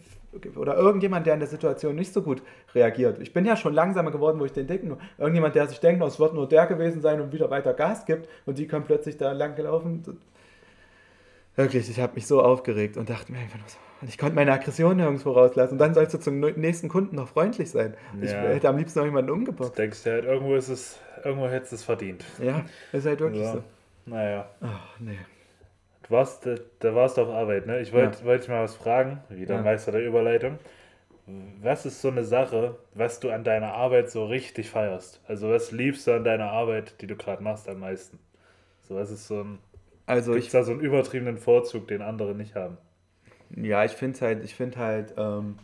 oder 0.57 0.77
irgendjemand, 0.77 1.27
der 1.27 1.35
in 1.35 1.41
der 1.41 1.49
Situation 1.49 1.95
nicht 1.95 2.13
so 2.13 2.23
gut 2.23 2.43
reagiert. 2.75 3.19
Ich 3.21 3.33
bin 3.33 3.45
ja 3.47 3.57
schon 3.57 3.73
langsamer 3.73 4.11
geworden, 4.11 4.39
wo 4.39 4.45
ich 4.45 4.53
den 4.53 4.67
denke, 4.67 4.87
nur 4.87 4.99
irgendjemand, 5.19 5.55
der 5.55 5.67
sich 5.67 5.81
denkt, 5.81 6.03
oh, 6.03 6.07
es 6.07 6.19
wird 6.21 6.35
nur 6.35 6.49
der 6.49 6.67
gewesen 6.67 7.01
sein 7.01 7.21
und 7.21 7.33
wieder 7.33 7.49
weiter 7.51 7.73
Gas 7.75 8.05
gibt 8.05 8.29
und 8.45 8.59
die 8.59 8.67
kommen 8.67 8.85
plötzlich 8.85 9.17
da 9.17 9.33
lang 9.33 9.55
gelaufen. 9.57 10.03
Wirklich, 11.57 11.89
ich 11.89 12.01
habe 12.01 12.15
mich 12.15 12.27
so 12.27 12.43
aufgeregt 12.43 12.99
und 12.99 13.09
dachte 13.09 13.33
mir 13.33 13.39
einfach 13.39 13.59
nur 13.59 13.69
so, 13.69 13.79
ich 14.07 14.19
konnte 14.19 14.35
meine 14.35 14.53
Aggression 14.53 14.99
nirgendwo 14.99 15.31
rauslassen. 15.33 15.73
Und 15.73 15.79
dann 15.79 15.95
sollst 15.95 16.13
du 16.13 16.19
zum 16.19 16.39
nächsten 16.41 16.89
Kunden 16.91 17.17
noch 17.17 17.29
freundlich 17.29 17.71
sein. 17.71 17.95
Ich 18.21 18.31
Ja. 18.31 18.41
hätte 18.43 18.69
am 18.69 18.77
liebsten 18.77 18.99
noch 18.99 19.07
jemanden 19.07 19.29
Du 19.29 19.33
umgebracht. 19.35 19.77
denkst 19.79 20.05
ja 20.05 20.13
halt, 20.13 20.27
irgendwo 20.27 20.55
ist 20.55 20.69
es, 20.69 20.99
irgendwo 21.25 21.49
hättest 21.49 21.73
du 21.73 21.77
es 21.77 21.83
verdient. 21.85 22.25
Ja, 22.43 22.67
ist 22.93 23.07
halt 23.07 23.21
wirklich 23.21 23.43
Ja. 23.43 23.53
so. 23.55 23.63
Naja. 24.05 24.51
Ach, 24.61 25.01
nee. 25.01 25.17
Du 26.09 26.15
warst, 26.15 26.47
da, 26.47 26.55
da 26.81 26.95
warst 26.95 27.17
du 27.17 27.23
auf 27.23 27.29
Arbeit, 27.31 27.67
ne? 27.67 27.81
Ich 27.81 27.93
wollte 27.93 28.25
wollt 28.25 28.43
dich 28.43 28.49
mal 28.49 28.63
was 28.63 28.77
fragen, 28.77 29.21
wie 29.29 29.47
der 29.47 29.57
Ja. 29.57 29.63
Meister 29.63 29.93
der 29.93 30.07
Überleitung. 30.07 30.59
Was 31.61 31.85
ist 31.87 32.01
so 32.01 32.09
eine 32.09 32.25
Sache, 32.25 32.77
was 32.95 33.19
du 33.21 33.31
an 33.31 33.43
deiner 33.45 33.73
Arbeit 33.75 34.11
so 34.11 34.27
richtig 34.27 34.71
feierst? 34.71 35.21
Also 35.27 35.51
was 35.51 35.73
liebst 35.73 36.07
du 36.07 36.13
an 36.13 36.25
deiner 36.25 36.51
Arbeit, 36.53 37.01
die 37.01 37.07
du 37.09 37.17
gerade 37.17 37.43
machst, 37.43 37.69
am 37.69 37.81
meisten? 37.81 38.19
So, 38.83 38.95
was 38.97 39.11
ist 39.11 39.27
so 39.27 39.43
ein, 39.43 39.59
Also 40.07 40.33
gibt's 40.35 40.47
ich 40.47 40.53
da 40.53 40.63
so 40.63 40.73
einen 40.73 40.81
übertriebenen 40.81 41.39
Vorzug, 41.39 41.89
den 41.89 42.03
andere 42.03 42.35
nicht 42.35 42.55
haben? 42.55 42.79
Ja, 43.51 43.85
ich 43.85 43.93
finde 43.93 44.21
halt, 44.21 44.45
ich 44.45 44.55
finde 44.55 44.79
halt, 44.79 45.15
ähm, 45.17 45.59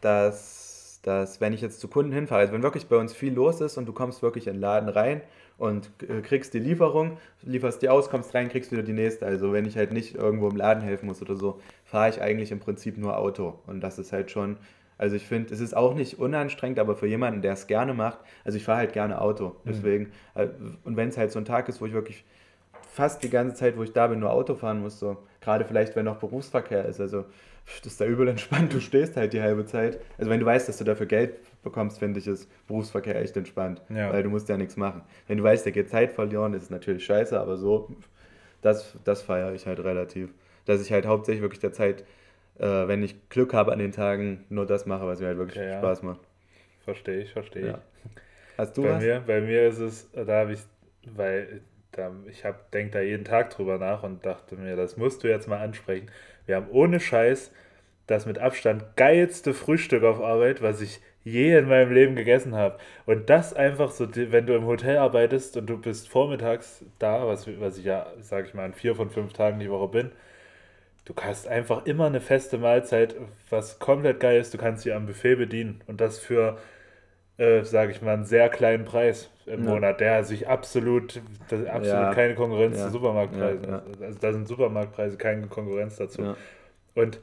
dass, 0.00 0.71
dass 1.02 1.40
wenn 1.40 1.52
ich 1.52 1.60
jetzt 1.60 1.80
zu 1.80 1.88
Kunden 1.88 2.12
hinfahre, 2.12 2.42
also 2.42 2.52
wenn 2.52 2.62
wirklich 2.62 2.86
bei 2.86 2.96
uns 2.96 3.12
viel 3.12 3.34
los 3.34 3.60
ist 3.60 3.76
und 3.76 3.86
du 3.86 3.92
kommst 3.92 4.22
wirklich 4.22 4.46
in 4.46 4.54
den 4.54 4.60
Laden 4.60 4.88
rein 4.88 5.20
und 5.58 5.90
äh, 6.08 6.20
kriegst 6.20 6.54
die 6.54 6.60
Lieferung, 6.60 7.18
lieferst 7.42 7.82
die 7.82 7.88
aus, 7.88 8.08
kommst 8.08 8.34
rein, 8.34 8.48
kriegst 8.48 8.72
wieder 8.72 8.82
die 8.82 8.92
nächste. 8.92 9.26
Also 9.26 9.52
wenn 9.52 9.66
ich 9.66 9.76
halt 9.76 9.92
nicht 9.92 10.14
irgendwo 10.14 10.48
im 10.48 10.56
Laden 10.56 10.82
helfen 10.82 11.06
muss 11.06 11.20
oder 11.20 11.36
so, 11.36 11.60
fahre 11.84 12.08
ich 12.08 12.22
eigentlich 12.22 12.52
im 12.52 12.60
Prinzip 12.60 12.98
nur 12.98 13.18
Auto. 13.18 13.58
Und 13.66 13.80
das 13.80 13.98
ist 13.98 14.12
halt 14.12 14.30
schon, 14.30 14.56
also 14.96 15.16
ich 15.16 15.26
finde, 15.26 15.52
es 15.52 15.60
ist 15.60 15.76
auch 15.76 15.94
nicht 15.94 16.20
unanstrengend, 16.20 16.78
aber 16.78 16.94
für 16.94 17.08
jemanden, 17.08 17.42
der 17.42 17.54
es 17.54 17.66
gerne 17.66 17.94
macht, 17.94 18.18
also 18.44 18.56
ich 18.56 18.64
fahre 18.64 18.78
halt 18.78 18.92
gerne 18.92 19.20
Auto. 19.20 19.56
Deswegen, 19.64 20.12
äh, 20.34 20.46
und 20.84 20.96
wenn 20.96 21.08
es 21.08 21.18
halt 21.18 21.32
so 21.32 21.40
ein 21.40 21.44
Tag 21.44 21.68
ist, 21.68 21.80
wo 21.80 21.86
ich 21.86 21.92
wirklich 21.92 22.24
fast 22.92 23.22
die 23.22 23.30
ganze 23.30 23.56
Zeit, 23.56 23.76
wo 23.76 23.82
ich 23.82 23.92
da 23.92 24.06
bin, 24.06 24.20
nur 24.20 24.30
Auto 24.30 24.54
fahren 24.54 24.80
muss. 24.80 24.98
So. 24.98 25.16
Gerade 25.40 25.64
vielleicht, 25.64 25.96
wenn 25.96 26.04
noch 26.04 26.18
Berufsverkehr 26.18 26.84
ist. 26.84 27.00
Also, 27.00 27.24
das 27.82 27.92
ist 27.92 28.00
da 28.00 28.04
übel 28.06 28.28
entspannt. 28.28 28.72
Du 28.72 28.80
stehst 28.80 29.16
halt 29.16 29.32
die 29.32 29.40
halbe 29.40 29.64
Zeit. 29.64 30.00
Also, 30.18 30.30
wenn 30.30 30.40
du 30.40 30.46
weißt, 30.46 30.68
dass 30.68 30.78
du 30.78 30.84
dafür 30.84 31.06
Geld 31.06 31.34
bekommst, 31.62 31.98
finde 32.00 32.18
ich, 32.20 32.26
ist 32.26 32.48
Berufsverkehr 32.66 33.16
echt 33.20 33.36
entspannt. 33.36 33.82
Ja. 33.88 34.12
Weil 34.12 34.22
du 34.22 34.30
musst 34.30 34.48
ja 34.48 34.56
nichts 34.56 34.76
machen. 34.76 35.02
Wenn 35.28 35.38
du 35.38 35.44
weißt, 35.44 35.64
der 35.64 35.72
geht 35.72 35.88
Zeit 35.90 36.12
verlieren, 36.12 36.54
ist 36.54 36.64
es 36.64 36.70
natürlich 36.70 37.04
scheiße, 37.04 37.38
aber 37.38 37.56
so, 37.56 37.88
das, 38.62 38.96
das 39.04 39.22
feiere 39.22 39.52
ich 39.54 39.66
halt 39.66 39.80
relativ. 39.80 40.30
Dass 40.64 40.80
ich 40.82 40.92
halt 40.92 41.06
hauptsächlich 41.06 41.42
wirklich 41.42 41.60
der 41.60 41.72
Zeit, 41.72 42.04
äh, 42.58 42.64
wenn 42.88 43.02
ich 43.02 43.28
Glück 43.28 43.54
habe 43.54 43.72
an 43.72 43.78
den 43.78 43.92
Tagen, 43.92 44.44
nur 44.48 44.66
das 44.66 44.86
mache, 44.86 45.06
was 45.06 45.20
mir 45.20 45.26
halt 45.28 45.38
wirklich 45.38 45.56
ja. 45.62 45.78
Spaß 45.78 46.02
macht. 46.02 46.20
Verstehe 46.84 47.20
ich, 47.22 47.32
verstehe 47.32 47.66
Ja. 47.66 47.74
ich. 47.74 47.78
Hast 48.58 48.76
du 48.76 48.82
Bei 48.82 48.90
was? 48.94 49.02
mir, 49.02 49.22
bei 49.26 49.40
mir 49.40 49.66
ist 49.68 49.78
es, 49.78 50.10
da 50.12 50.40
habe 50.40 50.52
ich, 50.52 50.60
weil 51.06 51.62
da, 51.92 52.12
ich 52.28 52.42
denke 52.72 52.92
da 52.92 53.00
jeden 53.00 53.24
Tag 53.24 53.50
drüber 53.50 53.78
nach 53.78 54.02
und 54.02 54.24
dachte 54.24 54.56
mir, 54.56 54.76
das 54.76 54.96
musst 54.96 55.22
du 55.24 55.28
jetzt 55.28 55.48
mal 55.48 55.58
ansprechen. 55.58 56.10
Wir 56.46 56.56
haben 56.56 56.68
ohne 56.70 57.00
Scheiß 57.00 57.52
das 58.06 58.26
mit 58.26 58.38
Abstand 58.38 58.96
geilste 58.96 59.54
Frühstück 59.54 60.02
auf 60.04 60.20
Arbeit, 60.20 60.60
was 60.62 60.80
ich 60.80 61.00
je 61.24 61.56
in 61.56 61.68
meinem 61.68 61.92
Leben 61.92 62.16
gegessen 62.16 62.54
habe. 62.54 62.78
Und 63.06 63.30
das 63.30 63.54
einfach 63.54 63.90
so, 63.90 64.08
wenn 64.14 64.46
du 64.46 64.54
im 64.54 64.66
Hotel 64.66 64.98
arbeitest 64.98 65.56
und 65.56 65.66
du 65.66 65.78
bist 65.78 66.08
vormittags 66.08 66.84
da, 66.98 67.26
was, 67.26 67.46
was 67.60 67.78
ich 67.78 67.84
ja, 67.84 68.06
sag 68.20 68.46
ich 68.46 68.54
mal, 68.54 68.64
an 68.64 68.74
vier 68.74 68.94
von 68.94 69.10
fünf 69.10 69.32
Tagen 69.32 69.60
die 69.60 69.70
Woche 69.70 69.88
bin, 69.88 70.12
du 71.04 71.14
hast 71.20 71.46
einfach 71.46 71.86
immer 71.86 72.06
eine 72.06 72.20
feste 72.20 72.58
Mahlzeit, 72.58 73.14
was 73.50 73.78
komplett 73.78 74.20
geil 74.20 74.40
ist. 74.40 74.52
Du 74.52 74.58
kannst 74.58 74.82
sie 74.82 74.92
am 74.92 75.06
Buffet 75.06 75.36
bedienen 75.36 75.80
und 75.86 76.00
das 76.00 76.18
für, 76.18 76.58
äh, 77.38 77.64
sage 77.64 77.92
ich 77.92 78.02
mal, 78.02 78.14
einen 78.14 78.24
sehr 78.24 78.48
kleinen 78.48 78.84
Preis 78.84 79.30
im 79.46 79.64
ja. 79.64 79.70
Monat, 79.70 80.00
der 80.00 80.24
sich 80.24 80.48
absolut, 80.48 81.20
absolut 81.50 81.84
ja. 81.84 82.14
keine 82.14 82.34
Konkurrenz 82.34 82.78
ja. 82.78 82.86
zu 82.86 82.92
Supermarktpreisen. 82.92 83.72
Also 84.00 84.18
da 84.20 84.32
sind 84.32 84.46
Supermarktpreise 84.46 85.16
keine 85.16 85.46
Konkurrenz 85.46 85.96
dazu. 85.96 86.34
Und 86.94 87.20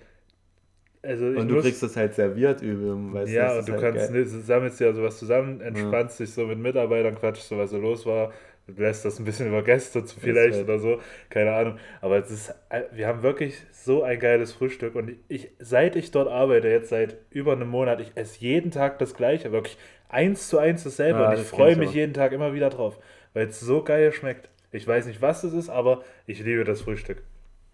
also 1.02 1.26
und 1.28 1.48
du 1.48 1.56
muss, 1.56 1.64
kriegst 1.64 1.82
das 1.82 1.96
halt 1.96 2.14
serviert 2.14 2.62
üben, 2.62 3.14
weißt 3.14 3.32
ja, 3.32 3.54
du? 3.54 3.60
und 3.60 3.70
du 3.70 3.72
halt 3.74 3.82
kannst, 3.82 4.12
ne, 4.12 4.26
sammelst 4.26 4.82
ja 4.82 4.92
sowas 4.92 5.18
zusammen, 5.18 5.62
entspannst 5.62 6.20
dich 6.20 6.34
so 6.34 6.46
mit 6.46 6.60
Mitarbeitern, 6.60 7.16
quatschst 7.16 7.48
so, 7.48 7.58
was 7.58 7.70
so 7.70 7.78
los 7.78 8.06
war, 8.06 8.34
lässt 8.78 9.06
das 9.06 9.20
ein 9.20 9.26
bisschen 9.26 9.48
über 9.48 9.64
Gäste 9.64 10.04
zu 10.04 10.20
vielleicht 10.20 10.56
halt 10.56 10.66
oder 10.66 10.80
so, 10.80 11.00
keine 11.30 11.54
Ahnung. 11.54 11.78
Aber 12.02 12.18
es 12.18 12.32
ist, 12.32 12.54
wir 12.92 13.08
haben 13.08 13.24
wirklich 13.24 13.56
so 13.72 14.04
ein 14.04 14.20
geiles 14.20 14.54
Frühstück 14.54 14.96
und 14.96 15.16
ich, 15.28 15.50
seit 15.60 15.96
ich 15.96 16.12
dort 16.12 16.28
arbeite, 16.28 16.68
jetzt 16.68 16.90
seit 16.90 17.18
über 17.30 17.54
einem 17.54 17.70
Monat, 17.70 18.00
ich 18.00 18.12
esse 18.16 18.40
jeden 18.40 18.72
Tag 18.72 19.00
das 19.00 19.14
Gleiche, 19.14 19.52
wirklich 19.52 19.78
eins 20.10 20.50
zu 20.50 20.58
eins 20.58 20.84
dasselbe 20.84 21.20
ja, 21.20 21.30
und 21.30 21.40
ich 21.40 21.48
freue 21.48 21.76
mich 21.76 21.94
jeden 21.94 22.14
Tag 22.14 22.32
immer 22.32 22.54
wieder 22.54 22.70
drauf, 22.70 23.00
weil 23.34 23.48
es 23.48 23.60
so 23.60 23.84
geil 23.84 24.12
schmeckt. 24.12 24.50
Ich 24.72 24.88
weiß 24.88 25.06
nicht, 25.08 25.22
was 25.22 25.44
es 25.44 25.54
ist, 25.54 25.70
aber 25.70 26.04
ich 26.28 26.40
liebe 26.40 26.64
das 26.64 26.82
Frühstück. 26.82 27.24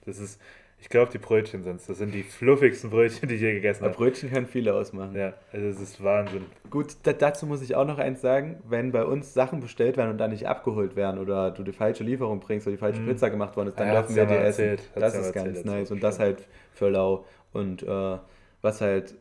Das 0.05 0.19
ist, 0.19 0.39
ich 0.77 0.89
glaube, 0.89 1.11
die 1.11 1.17
Brötchen 1.17 1.63
sind 1.63 1.77
es. 1.77 1.87
Das 1.87 1.97
sind 1.97 2.13
die 2.13 2.23
fluffigsten 2.23 2.89
Brötchen, 2.89 3.27
die 3.27 3.35
ich 3.35 3.41
je 3.41 3.53
gegessen 3.53 3.85
habe. 3.85 3.95
Brötchen 3.95 4.29
können 4.29 4.45
viele 4.45 4.73
ausmachen. 4.73 5.15
Ja, 5.15 5.33
also 5.51 5.65
es 5.67 5.81
ist 5.81 6.03
Wahnsinn. 6.03 6.45
Gut, 6.69 6.95
dazu 7.03 7.47
muss 7.47 7.61
ich 7.61 7.75
auch 7.75 7.87
noch 7.87 7.97
eins 7.97 8.21
sagen. 8.21 8.57
Wenn 8.67 8.91
bei 8.91 9.03
uns 9.03 9.33
Sachen 9.33 9.61
bestellt 9.61 9.97
werden 9.97 10.11
und 10.11 10.17
dann 10.17 10.31
nicht 10.31 10.47
abgeholt 10.47 10.95
werden 10.95 11.19
oder 11.19 11.51
du 11.51 11.63
die 11.63 11.71
falsche 11.71 12.03
Lieferung 12.03 12.39
bringst 12.39 12.67
oder 12.67 12.75
die 12.75 12.79
falsche 12.79 13.01
mm. 13.01 13.07
Pizza 13.07 13.29
gemacht 13.29 13.55
worden 13.55 13.69
ist, 13.69 13.79
dann 13.79 13.87
ja, 13.87 14.01
dürfen 14.01 14.15
wir 14.15 14.25
die 14.25 14.35
essen. 14.35 14.77
Das 14.93 15.15
ist 15.15 15.33
ganz 15.33 15.47
erzählt, 15.47 15.65
nice. 15.65 15.91
Und 15.91 16.03
das 16.03 16.19
halt 16.19 16.47
für 16.73 16.89
lau. 16.89 17.25
Und 17.51 17.81
äh, 17.81 18.17
was 18.61 18.81
halt 18.81 19.15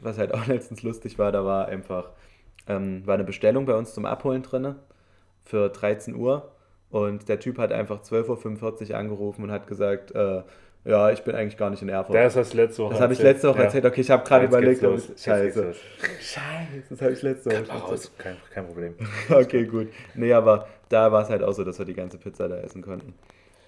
was 0.00 0.18
halt 0.18 0.34
auch 0.34 0.46
letztens 0.46 0.82
lustig 0.82 1.18
war, 1.18 1.32
da 1.32 1.44
war 1.44 1.68
einfach 1.68 2.10
ähm, 2.68 3.06
war 3.06 3.14
eine 3.14 3.24
Bestellung 3.24 3.64
bei 3.64 3.74
uns 3.74 3.94
zum 3.94 4.04
Abholen 4.06 4.42
drin 4.42 4.74
für 5.44 5.68
13 5.68 6.14
Uhr. 6.14 6.52
Und 6.90 7.28
der 7.28 7.40
Typ 7.40 7.58
hat 7.58 7.72
einfach 7.72 8.00
12.45 8.00 8.90
Uhr 8.90 8.96
angerufen 8.96 9.44
und 9.44 9.50
hat 9.50 9.66
gesagt, 9.66 10.12
äh, 10.14 10.42
ja, 10.86 11.10
ich 11.10 11.22
bin 11.22 11.34
eigentlich 11.34 11.56
gar 11.56 11.68
nicht 11.68 11.82
in 11.82 11.88
Erfurt. 11.88 12.14
Das 12.14 12.36
hast 12.36 12.54
du 12.54 12.58
letzte 12.58 12.84
Woche 12.84 12.92
Das 12.92 13.00
habe 13.00 13.12
ich 13.12 13.20
letzte 13.20 13.48
Woche 13.48 13.58
ja. 13.58 13.64
erzählt. 13.64 13.84
Okay, 13.84 14.00
ich 14.02 14.10
habe 14.10 14.24
gerade 14.24 14.46
überlegt. 14.46 14.80
Scheiße. 14.80 15.74
Scheiße, 16.20 16.82
das 16.88 17.02
habe 17.02 17.12
ich 17.12 17.22
letzte 17.22 17.50
Woche 17.50 17.58
erzählt. 17.58 17.82
Raus. 17.82 18.12
Kein, 18.16 18.36
kein 18.54 18.66
Problem. 18.66 18.94
okay, 19.28 19.64
gut. 19.64 19.88
Nee, 20.14 20.32
aber 20.32 20.68
da 20.88 21.10
war 21.10 21.22
es 21.22 21.28
halt 21.28 21.42
auch 21.42 21.52
so, 21.52 21.64
dass 21.64 21.80
wir 21.80 21.86
die 21.86 21.94
ganze 21.94 22.18
Pizza 22.18 22.48
da 22.48 22.58
essen 22.58 22.82
konnten. 22.82 23.14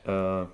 Äh, 0.06 0.44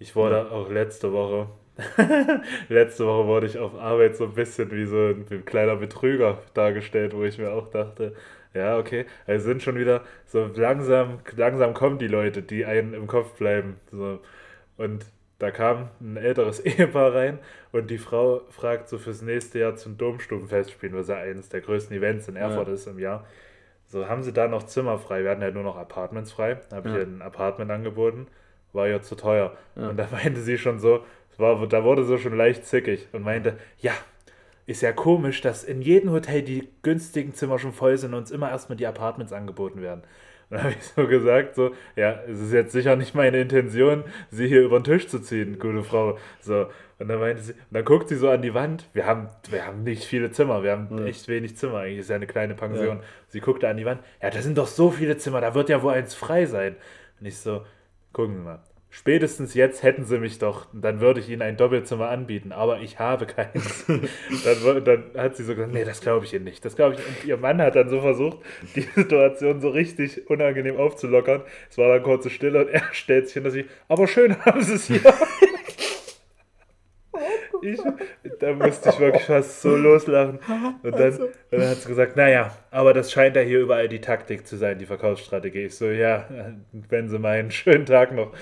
ich 0.00 0.16
wurde 0.16 0.36
ja. 0.36 0.50
auch 0.50 0.68
letzte 0.68 1.12
Woche, 1.12 1.46
letzte 2.68 3.06
Woche 3.06 3.26
wurde 3.28 3.46
ich 3.46 3.56
auf 3.58 3.78
Arbeit 3.78 4.16
so 4.16 4.24
ein 4.24 4.34
bisschen 4.34 4.72
wie 4.72 4.86
so 4.86 4.96
ein, 4.96 5.30
wie 5.30 5.36
ein 5.36 5.44
kleiner 5.44 5.76
Betrüger 5.76 6.38
dargestellt, 6.52 7.14
wo 7.14 7.22
ich 7.22 7.38
mir 7.38 7.52
auch 7.52 7.70
dachte, 7.70 8.14
ja, 8.54 8.76
okay. 8.76 9.06
Also 9.28 9.44
sind 9.44 9.62
schon 9.62 9.78
wieder 9.78 10.02
so 10.26 10.50
langsam, 10.52 11.20
langsam 11.36 11.74
kommen 11.74 11.98
die 11.98 12.08
Leute, 12.08 12.42
die 12.42 12.64
einen 12.64 12.92
im 12.92 13.06
Kopf 13.06 13.34
bleiben. 13.34 13.76
So. 13.92 14.18
Und 14.76 15.06
da 15.40 15.50
kam 15.50 15.88
ein 16.00 16.16
älteres 16.16 16.60
Ehepaar 16.64 17.14
rein 17.14 17.38
und 17.72 17.90
die 17.90 17.98
Frau 17.98 18.42
fragt 18.50 18.88
so 18.88 18.98
fürs 18.98 19.22
nächste 19.22 19.58
Jahr 19.58 19.74
zum 19.74 19.98
Domstubenfest 19.98 20.70
spielen, 20.70 20.94
was 20.94 21.08
ja 21.08 21.16
eines 21.16 21.48
der 21.48 21.62
größten 21.62 21.96
Events 21.96 22.28
in 22.28 22.36
Erfurt 22.36 22.68
ja. 22.68 22.74
ist 22.74 22.86
im 22.86 22.98
Jahr. 23.00 23.26
So, 23.86 24.06
haben 24.06 24.22
sie 24.22 24.32
da 24.32 24.46
noch 24.46 24.62
Zimmer 24.62 24.98
frei? 24.98 25.24
Wir 25.24 25.30
hatten 25.30 25.42
ja 25.42 25.50
nur 25.50 25.64
noch 25.64 25.76
Apartments 25.76 26.30
frei. 26.30 26.60
Da 26.68 26.76
habe 26.76 26.90
ich 26.90 26.94
ja. 26.94 27.00
ihr 27.00 27.06
ein 27.06 27.22
Apartment 27.22 27.72
angeboten. 27.72 28.28
War 28.72 28.86
ja 28.86 29.02
zu 29.02 29.16
teuer. 29.16 29.56
Ja. 29.74 29.88
Und 29.88 29.96
da 29.96 30.06
meinte 30.12 30.40
sie 30.40 30.58
schon 30.58 30.78
so, 30.78 31.04
war, 31.38 31.66
da 31.66 31.82
wurde 31.82 32.04
so 32.04 32.18
schon 32.18 32.36
leicht 32.36 32.66
zickig 32.66 33.08
und 33.12 33.22
meinte, 33.22 33.56
ja, 33.78 33.92
ist 34.66 34.82
ja 34.82 34.92
komisch, 34.92 35.40
dass 35.40 35.64
in 35.64 35.82
jedem 35.82 36.12
Hotel 36.12 36.42
die 36.42 36.68
günstigen 36.82 37.34
Zimmer 37.34 37.58
schon 37.58 37.72
voll 37.72 37.98
sind 37.98 38.12
und 38.12 38.20
uns 38.20 38.30
immer 38.30 38.50
erstmal 38.50 38.76
die 38.76 38.86
Apartments 38.86 39.32
angeboten 39.32 39.82
werden. 39.82 40.02
Dann 40.50 40.64
habe 40.64 40.72
ich 40.72 40.82
so 40.82 41.06
gesagt, 41.06 41.54
so, 41.54 41.70
ja, 41.94 42.20
es 42.28 42.40
ist 42.40 42.52
jetzt 42.52 42.72
sicher 42.72 42.96
nicht 42.96 43.14
meine 43.14 43.40
Intention, 43.40 44.02
sie 44.30 44.48
hier 44.48 44.62
über 44.62 44.80
den 44.80 44.84
Tisch 44.84 45.06
zu 45.06 45.20
ziehen, 45.20 45.60
gute 45.60 45.84
Frau. 45.84 46.18
So. 46.40 46.66
Und 46.98 47.08
dann 47.08 47.20
meinte 47.20 47.40
sie, 47.40 47.52
und 47.52 47.58
dann 47.70 47.84
guckt 47.84 48.08
sie 48.08 48.16
so 48.16 48.28
an 48.28 48.42
die 48.42 48.52
Wand, 48.52 48.86
wir 48.92 49.06
haben, 49.06 49.28
wir 49.48 49.64
haben 49.64 49.84
nicht 49.84 50.04
viele 50.04 50.32
Zimmer, 50.32 50.62
wir 50.64 50.72
haben 50.72 50.98
ja. 50.98 51.04
echt 51.04 51.28
wenig 51.28 51.56
Zimmer, 51.56 51.78
eigentlich 51.78 52.00
ist 52.00 52.10
ja 52.10 52.16
eine 52.16 52.26
kleine 52.26 52.54
Pension. 52.54 52.98
Ja. 52.98 53.04
Sie 53.28 53.40
guckte 53.40 53.68
an 53.68 53.76
die 53.76 53.86
Wand, 53.86 54.02
ja, 54.20 54.28
da 54.28 54.42
sind 54.42 54.58
doch 54.58 54.66
so 54.66 54.90
viele 54.90 55.16
Zimmer, 55.16 55.40
da 55.40 55.54
wird 55.54 55.68
ja 55.68 55.82
wohl 55.82 55.94
eins 55.94 56.14
frei 56.14 56.46
sein. 56.46 56.76
Und 57.20 57.26
ich 57.26 57.38
so, 57.38 57.64
gucken 58.12 58.34
Sie 58.34 58.42
mal, 58.42 58.60
spätestens 58.90 59.54
jetzt 59.54 59.82
hätten 59.82 60.04
sie 60.04 60.18
mich 60.18 60.38
doch, 60.38 60.66
dann 60.72 61.00
würde 61.00 61.20
ich 61.20 61.28
ihnen 61.28 61.42
ein 61.42 61.56
Doppelzimmer 61.56 62.08
anbieten, 62.08 62.52
aber 62.52 62.80
ich 62.80 62.98
habe 62.98 63.26
keins. 63.26 63.86
dann, 64.44 64.84
dann, 64.84 65.04
hat 65.16 65.36
sie 65.36 65.44
so 65.44 65.54
gesagt, 65.54 65.72
nee, 65.72 65.84
das 65.84 66.00
glaube 66.00 66.26
ich 66.26 66.34
ihnen 66.34 66.44
nicht. 66.44 66.64
Das 66.64 66.76
glaube 66.76 66.94
ich. 66.94 67.06
Und 67.06 67.24
ihr 67.24 67.36
Mann 67.36 67.62
hat 67.62 67.76
dann 67.76 67.88
so 67.88 68.00
versucht, 68.00 68.38
die 68.74 68.82
Situation 68.82 69.60
so 69.60 69.70
richtig 69.70 70.28
unangenehm 70.28 70.76
aufzulockern. 70.76 71.42
Es 71.70 71.78
war 71.78 71.88
dann 71.88 72.02
kurze 72.02 72.30
Stille 72.30 72.60
und 72.60 72.68
er 72.68 72.82
stellt 72.92 73.26
sich 73.26 73.34
hin, 73.34 73.44
dass 73.44 73.54
ich, 73.54 73.66
aber 73.88 74.06
schön 74.06 74.44
haben 74.44 74.62
sie 74.62 74.74
es 74.74 74.86
hier. 74.86 75.00
Ich, 77.62 77.80
da 78.38 78.52
musste 78.52 78.90
ich 78.90 79.00
wirklich 79.00 79.24
fast 79.24 79.62
so 79.62 79.76
loslachen. 79.76 80.38
Und 80.82 80.92
dann, 80.92 81.02
also. 81.02 81.28
dann 81.50 81.68
hat 81.68 81.76
sie 81.78 81.88
gesagt, 81.88 82.16
naja, 82.16 82.56
aber 82.70 82.94
das 82.94 83.12
scheint 83.12 83.36
ja 83.36 83.42
hier 83.42 83.60
überall 83.60 83.88
die 83.88 84.00
Taktik 84.00 84.46
zu 84.46 84.56
sein, 84.56 84.78
die 84.78 84.86
Verkaufsstrategie. 84.86 85.66
Ich 85.66 85.76
so, 85.76 85.86
ja, 85.86 86.26
wenn 86.88 87.08
sie 87.08 87.18
meinen, 87.18 87.50
schönen 87.50 87.86
Tag 87.86 88.12
noch. 88.12 88.32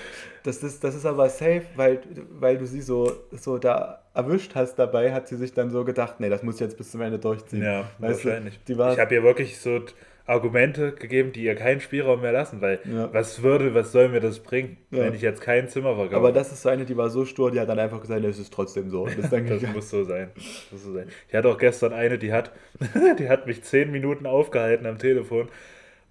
Das 0.43 0.63
ist, 0.63 0.83
das 0.83 0.95
ist 0.95 1.05
aber 1.05 1.29
safe, 1.29 1.63
weil, 1.75 1.99
weil 2.31 2.57
du 2.57 2.65
sie 2.65 2.81
so, 2.81 3.11
so 3.31 3.57
da 3.57 4.03
erwischt 4.13 4.55
hast 4.55 4.75
dabei, 4.75 5.11
hat 5.11 5.27
sie 5.27 5.35
sich 5.35 5.53
dann 5.53 5.69
so 5.69 5.83
gedacht, 5.83 6.19
nee, 6.19 6.29
das 6.29 6.43
muss 6.43 6.55
ich 6.55 6.61
jetzt 6.61 6.77
bis 6.77 6.91
zum 6.91 7.01
Ende 7.01 7.19
durchziehen. 7.19 7.63
Ja, 7.63 7.89
weißt 7.99 8.25
wahrscheinlich. 8.25 8.59
Du, 8.65 8.73
ich 8.73 8.99
habe 8.99 9.13
ihr 9.13 9.23
wirklich 9.23 9.59
so 9.59 9.81
Argumente 10.29 10.91
gegeben, 10.91 11.31
die 11.31 11.43
ihr 11.43 11.55
keinen 11.55 11.81
Spielraum 11.81 12.21
mehr 12.21 12.31
lassen, 12.31 12.61
weil 12.61 12.79
ja. 12.85 13.11
was 13.11 13.41
würde, 13.41 13.73
was 13.73 13.91
soll 13.91 14.09
mir 14.09 14.19
das 14.19 14.39
bringen, 14.39 14.77
ja. 14.91 14.99
wenn 14.99 15.13
ich 15.15 15.21
jetzt 15.21 15.41
kein 15.41 15.67
Zimmer 15.67 15.95
verkaufe? 15.95 16.15
Aber 16.15 16.31
das 16.31 16.51
ist 16.51 16.61
so 16.61 16.69
eine, 16.69 16.85
die 16.85 16.95
war 16.95 17.09
so 17.09 17.25
stur, 17.25 17.49
die 17.51 17.59
hat 17.59 17.67
dann 17.67 17.79
einfach 17.79 17.99
gesagt, 17.99 18.23
es 18.23 18.37
ist 18.37 18.53
trotzdem 18.53 18.89
so. 18.89 19.07
Das, 19.07 19.29
das 19.29 19.73
muss 19.73 19.89
so 19.89 20.03
sein. 20.03 20.29
Das 20.35 20.67
muss 20.71 20.83
so 20.83 20.93
sein. 20.93 21.07
Ich 21.27 21.33
hatte 21.33 21.49
auch 21.49 21.57
gestern 21.57 21.93
eine, 21.93 22.19
die 22.19 22.31
hat, 22.31 22.51
die 23.19 23.27
hat 23.27 23.47
mich 23.47 23.63
zehn 23.63 23.91
Minuten 23.91 24.27
aufgehalten 24.27 24.85
am 24.85 24.99
Telefon 24.99 25.49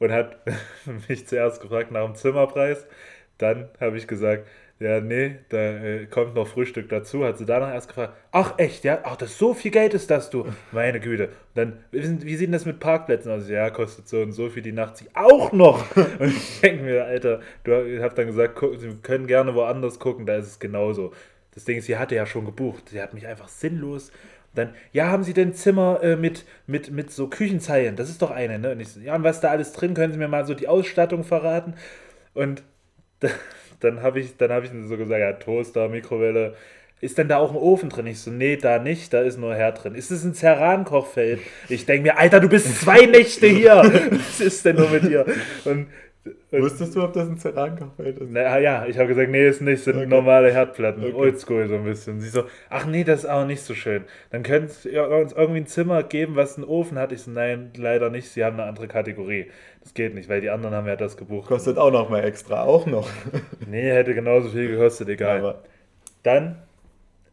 und 0.01 0.11
hat 0.11 0.39
mich 1.09 1.27
zuerst 1.29 1.63
gefragt 1.63 1.93
nach 1.93 2.05
dem 2.05 2.17
Zimmerpreis. 2.17 2.87
Dann 3.39 3.69
habe 3.81 3.97
ich 3.97 4.09
gesagt, 4.09 4.49
ja, 4.81 5.01
nee, 5.01 5.37
da 5.49 5.59
äh, 5.59 6.07
kommt 6.07 6.35
noch 6.35 6.47
Frühstück 6.47 6.89
dazu. 6.89 7.25
Hat 7.25 7.39
sie 7.39 7.45
danach 7.45 7.73
erst 7.73 7.89
gefragt, 7.89 8.15
ach 8.31 8.55
echt, 8.59 8.85
ja, 8.85 9.01
ach, 9.03 9.17
das 9.17 9.37
so 9.37 9.55
viel 9.55 9.71
Geld 9.71 9.95
ist 9.95 10.11
das, 10.11 10.31
du. 10.31 10.47
Meine 10.73 11.01
Güte. 11.01 11.27
Und 11.27 11.57
dann, 11.57 11.85
wie 11.91 12.37
sieht 12.37 12.47
denn 12.47 12.53
das 12.53 12.65
mit 12.65 12.79
Parkplätzen 12.79 13.33
aus? 13.33 13.49
Ja, 13.49 13.71
kostet 13.71 14.09
so 14.09 14.21
und 14.21 14.33
so 14.33 14.49
viel 14.49 14.63
die 14.63 14.73
Nacht. 14.73 14.97
Sie 14.97 15.07
auch 15.15 15.53
noch. 15.53 15.85
und 16.19 16.29
ich 16.29 16.61
denke 16.61 16.85
mir, 16.85 17.05
Alter, 17.05 17.41
du 17.65 18.03
hast 18.03 18.17
dann 18.17 18.27
gesagt, 18.27 18.59
Sie 18.79 18.95
können 19.03 19.27
gerne 19.27 19.55
woanders 19.55 19.99
gucken, 19.99 20.27
da 20.27 20.37
ist 20.37 20.47
es 20.47 20.59
genauso. 20.59 21.13
Das 21.55 21.65
Ding 21.65 21.79
ist, 21.79 21.87
sie 21.87 21.97
hatte 21.97 22.15
ja 22.15 22.27
schon 22.27 22.45
gebucht. 22.45 22.91
Sie 22.91 23.03
hat 23.03 23.15
mich 23.15 23.27
einfach 23.27 23.49
sinnlos 23.49 24.13
dann, 24.55 24.75
ja, 24.93 25.09
haben 25.09 25.25
Sie 25.25 25.35
denn 25.35 25.55
Zimmer 25.55 26.03
äh, 26.03 26.17
mit, 26.17 26.45
mit, 26.67 26.91
mit 26.91 27.11
so 27.11 27.29
Küchenzeilen? 27.29 27.97
Das 27.97 28.09
ist 28.09 28.23
doch 28.23 28.31
eine, 28.31 28.59
ne? 28.59 28.73
Und 28.73 28.81
ich 28.81 28.89
so, 28.89 29.01
ja, 29.01 29.15
und 29.15 29.23
was 29.23 29.41
da 29.41 29.51
alles 29.51 29.73
drin? 29.73 29.95
Können 29.95 30.13
Sie 30.13 30.19
mir 30.19 30.29
mal 30.29 30.47
so 30.47 30.55
die 30.55 30.69
Ausstattung 30.69 31.25
verraten? 31.25 31.75
Und 32.35 32.63
dann 33.81 34.03
habe 34.03 34.21
ich, 34.21 34.35
hab 34.41 34.65
ich 34.65 34.71
so 34.87 34.97
gesagt, 34.97 35.21
ja, 35.21 35.33
Toaster, 35.33 35.89
Mikrowelle. 35.89 36.55
Ist 37.01 37.17
denn 37.17 37.29
da 37.29 37.37
auch 37.37 37.51
ein 37.51 37.57
Ofen 37.57 37.91
drin? 37.91 38.09
Ich 38.09 38.19
so, 38.19 38.31
nee, 38.33 38.57
da 38.57 38.81
nicht, 38.81 39.13
da 39.13 39.23
ist 39.23 39.39
nur 39.39 39.55
Herd 39.55 39.85
drin. 39.85 39.95
Ist 39.95 40.11
es 40.11 40.25
ein 40.25 40.35
Ceran-Kochfeld? 40.35 41.41
Ich 41.69 41.87
denke 41.87 42.09
mir, 42.09 42.19
Alter, 42.19 42.41
du 42.41 42.49
bist 42.49 42.81
zwei 42.81 43.07
Nächte 43.07 43.47
hier. 43.47 43.77
Was 44.11 44.41
ist 44.41 44.65
denn 44.65 44.77
nur 44.77 44.91
mit 44.91 45.05
dir? 45.05 45.25
Und 45.65 45.87
Wusstest 46.51 46.95
du, 46.95 47.03
ob 47.03 47.13
das 47.13 47.29
ein 47.29 47.39
Cerankochfeld 47.39 48.19
ist? 48.19 48.29
Na, 48.31 48.59
ja, 48.59 48.87
ich 48.87 48.99
habe 48.99 49.09
gesagt, 49.09 49.31
nee, 49.31 49.47
ist 49.49 49.63
nicht, 49.63 49.83
sind 49.83 49.97
okay. 49.97 50.07
normale 50.07 50.53
Herdplatten, 50.53 51.03
okay. 51.05 51.15
oldschool 51.15 51.69
so 51.69 51.77
ein 51.77 51.85
bisschen. 51.85 52.21
Sie 52.21 52.29
so, 52.29 52.45
ach 52.71 52.87
nee, 52.87 53.05
das 53.05 53.21
ist 53.21 53.31
auch 53.31 53.47
nicht 53.47 53.63
so 53.63 53.75
schön. 53.75 54.05
Dann 54.31 54.43
könnt 54.43 54.85
ihr 54.85 55.09
uns 55.09 55.33
irgendwie 55.33 55.61
ein 55.61 55.67
Zimmer 55.67 56.03
geben, 56.03 56.37
was 56.37 56.57
einen 56.57 56.67
Ofen 56.67 56.99
hat. 56.99 57.13
Ich 57.13 57.23
so, 57.23 57.31
nein, 57.31 57.71
leider 57.77 58.11
nicht, 58.11 58.29
sie 58.31 58.45
haben 58.45 58.59
eine 58.59 58.69
andere 58.69 58.89
Kategorie. 58.89 59.51
Das 59.83 59.95
geht 59.95 60.15
nicht, 60.15 60.29
weil 60.29 60.41
die 60.41 60.51
anderen 60.51 60.75
haben 60.75 60.87
ja 60.87 60.97
das 60.97 61.17
gebucht. 61.17 61.49
Kostet 61.49 61.79
auch 61.79 61.91
noch 61.91 62.11
mal 62.11 62.25
extra, 62.25 62.63
auch 62.63 62.87
noch. 62.87 63.09
nee, 63.67 63.91
hätte 63.91 64.15
genauso 64.15 64.51
viel 64.51 64.69
gekostet, 64.69 65.09
egal. 65.09 65.39
Aber 65.39 65.63
Dann 66.23 66.57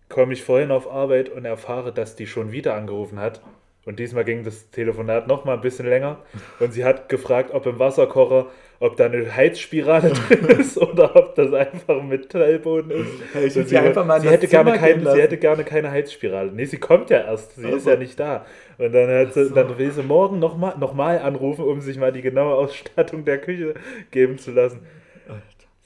komme 0.10 0.34
ich 0.34 0.44
vorhin 0.44 0.72
auf 0.72 0.90
Arbeit 0.90 1.30
und 1.30 1.46
erfahre, 1.46 1.92
dass 1.92 2.16
die 2.16 2.28
schon 2.28 2.52
wieder 2.52 2.76
angerufen 2.76 3.20
hat 3.20 3.42
Und 3.86 4.00
diesmal 4.00 4.24
ging 4.26 4.44
das 4.44 4.70
Telefonat 4.72 5.28
noch 5.28 5.46
mal 5.46 5.54
ein 5.56 5.62
bisschen 5.62 5.88
länger. 5.88 6.20
Und 6.60 6.74
sie 6.74 6.84
hat 6.86 7.10
gefragt, 7.10 7.52
ob 7.54 7.66
im 7.66 7.80
Wasserkocher, 7.80 8.48
ob 8.80 8.98
da 8.98 9.06
eine 9.06 9.36
Heizspirale 9.36 10.10
drin 10.28 10.46
ist 10.60 10.78
oder 10.78 11.16
ob 11.16 11.36
das 11.36 11.54
einfach 11.54 12.00
ein 12.00 12.08
Metallboden 12.08 12.92
ist. 12.92 13.12
Hey, 13.34 13.50
sie 13.50 13.64
sie, 13.64 13.78
hätte 13.78 14.48
gerne 14.48 14.74
kein, 14.78 15.02
sie 15.02 15.22
hätte 15.22 15.38
gerne 15.38 15.64
keine 15.64 15.92
Heizspirale. 15.92 16.52
Nee, 16.52 16.66
sie 16.66 16.78
kommt 16.78 17.10
ja 17.10 17.20
erst. 17.22 17.56
Sie 17.56 17.68
ist 17.68 17.74
Also. 17.74 17.92
ja 17.92 17.96
nicht 17.98 18.20
da. 18.20 18.46
Und 18.78 18.94
dann, 18.94 19.10
hat 19.10 19.34
sie, 19.34 19.46
so. 19.46 19.56
dann 19.56 19.78
will 19.78 19.92
sie 19.92 20.04
morgen 20.04 20.40
nochmal 20.40 20.78
noch 20.78 20.94
mal 20.94 21.20
anrufen, 21.20 21.64
um 21.66 21.82
sich 21.82 21.98
mal 21.98 22.12
die 22.12 22.22
genaue 22.22 22.56
Ausstattung 22.56 23.26
der 23.26 23.40
Küche 23.40 23.74
geben 24.12 24.38
zu 24.38 24.52
lassen. 24.52 24.82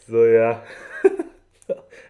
So, 0.08 0.26
ja. 0.26 0.64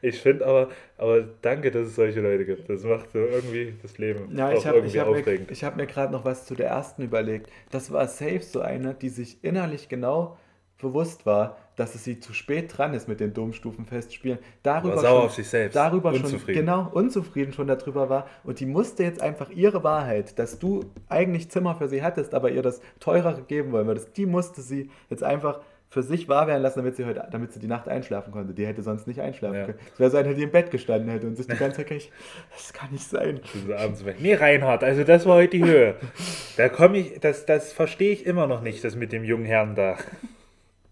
Ich 0.01 0.21
finde 0.21 0.45
aber, 0.45 0.69
aber 0.97 1.21
danke, 1.41 1.71
dass 1.71 1.87
es 1.87 1.95
solche 1.95 2.21
Leute 2.21 2.45
gibt. 2.45 2.69
Das 2.69 2.83
macht 2.83 3.11
so 3.11 3.19
irgendwie 3.19 3.73
das 3.81 3.97
Leben 3.97 4.29
Ja, 4.35 4.49
auch 4.49 4.53
ich 4.53 4.65
habe 4.65 4.77
irgendwie 4.77 4.95
ich 4.95 4.97
hab 4.99 5.09
mir, 5.11 5.19
aufregend. 5.19 5.51
ich 5.51 5.63
hab 5.63 5.75
mir 5.75 5.87
gerade 5.87 6.13
noch 6.13 6.23
was 6.25 6.45
zu 6.45 6.55
der 6.55 6.67
ersten 6.69 7.03
überlegt. 7.03 7.49
Das 7.69 7.91
war 7.91 8.07
safe 8.07 8.41
so 8.41 8.61
eine, 8.61 8.93
die 8.93 9.09
sich 9.09 9.43
innerlich 9.43 9.89
genau 9.89 10.37
bewusst 10.79 11.25
war, 11.25 11.57
dass 11.75 11.95
es 11.95 12.03
sie 12.03 12.19
zu 12.19 12.33
spät 12.33 12.77
dran 12.77 12.93
ist 12.93 13.07
mit 13.07 13.19
den 13.19 13.33
Domstufenfestspielen. 13.33 14.39
Darüber 14.63 14.95
War 14.95 15.01
sauer 15.01 15.17
schon, 15.19 15.25
auf 15.27 15.33
sich 15.33 15.47
selbst. 15.47 15.75
darüber 15.75 16.13
schon 16.13 16.23
Unzufrieden. 16.25 16.59
genau 16.61 16.89
unzufrieden 16.91 17.53
schon 17.53 17.67
darüber 17.67 18.09
war 18.09 18.27
und 18.43 18.59
die 18.59 18.65
musste 18.65 19.03
jetzt 19.03 19.21
einfach 19.21 19.49
ihre 19.49 19.83
Wahrheit, 19.83 20.39
dass 20.39 20.59
du 20.59 20.85
eigentlich 21.07 21.49
Zimmer 21.51 21.75
für 21.75 21.87
sie 21.87 22.01
hattest, 22.03 22.33
aber 22.33 22.51
ihr 22.51 22.61
das 22.61 22.81
teurere 22.99 23.41
geben 23.43 23.71
wollen 23.71 23.87
würdest, 23.87 24.17
die 24.17 24.25
musste 24.25 24.61
sie 24.61 24.89
jetzt 25.09 25.23
einfach 25.23 25.61
für 25.91 26.03
sich 26.03 26.29
wahr 26.29 26.45
werden 26.45 26.61
lassen, 26.61 26.77
damit 26.79 26.95
sie 26.97 27.05
heute, 27.05 27.27
damit 27.31 27.51
sie 27.51 27.59
die 27.59 27.65
Nacht 27.65 27.87
einschlafen 27.89 28.31
konnte. 28.31 28.53
Die 28.53 28.67
hätte 28.67 28.83
sonst 28.83 29.07
nicht 29.07 29.21
einschlafen 29.21 29.55
Ja. 29.57 29.65
können. 29.65 29.79
Es 29.93 29.99
wäre 29.99 30.11
so 30.11 30.17
eine, 30.17 30.35
die 30.35 30.43
im 30.43 30.51
Bett 30.51 30.69
gestanden 30.69 31.09
hätte 31.09 31.25
und 31.25 31.35
sich 31.35 31.47
die 31.47 31.55
ganze 31.57 31.77
Zeit 31.77 31.87
gleich, 31.87 32.11
das 32.51 32.73
kann 32.73 32.91
nicht 32.91 33.09
sein. 33.09 33.39
Abends 33.75 34.05
weg. 34.05 34.17
Nee, 34.19 34.35
Reinhard, 34.35 34.83
also 34.83 35.03
das 35.03 35.25
war 35.25 35.35
heute 35.37 35.57
die 35.57 35.63
Höhe. 35.65 35.95
Da 36.57 36.67
komme 36.69 36.97
ich, 36.99 37.19
das, 37.21 37.45
das 37.45 37.71
verstehe 37.73 38.11
ich 38.11 38.25
immer 38.25 38.45
noch 38.45 38.61
nicht, 38.61 38.83
das 38.83 38.95
mit 38.95 39.11
dem 39.13 39.23
jungen 39.23 39.45
Herrn 39.45 39.75
da. 39.75 39.95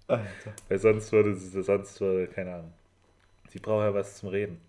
Alter. 0.07 0.53
Weil 0.69 0.79
sonst 0.79 1.11
würde 1.11 1.35
sie, 1.35 1.61
sonst 1.61 1.99
würde, 1.99 2.27
keine 2.27 2.55
Ahnung. 2.55 2.73
Sie 3.49 3.59
braucht 3.59 3.83
ja 3.83 3.93
was 3.93 4.17
zum 4.17 4.29
Reden. 4.29 4.61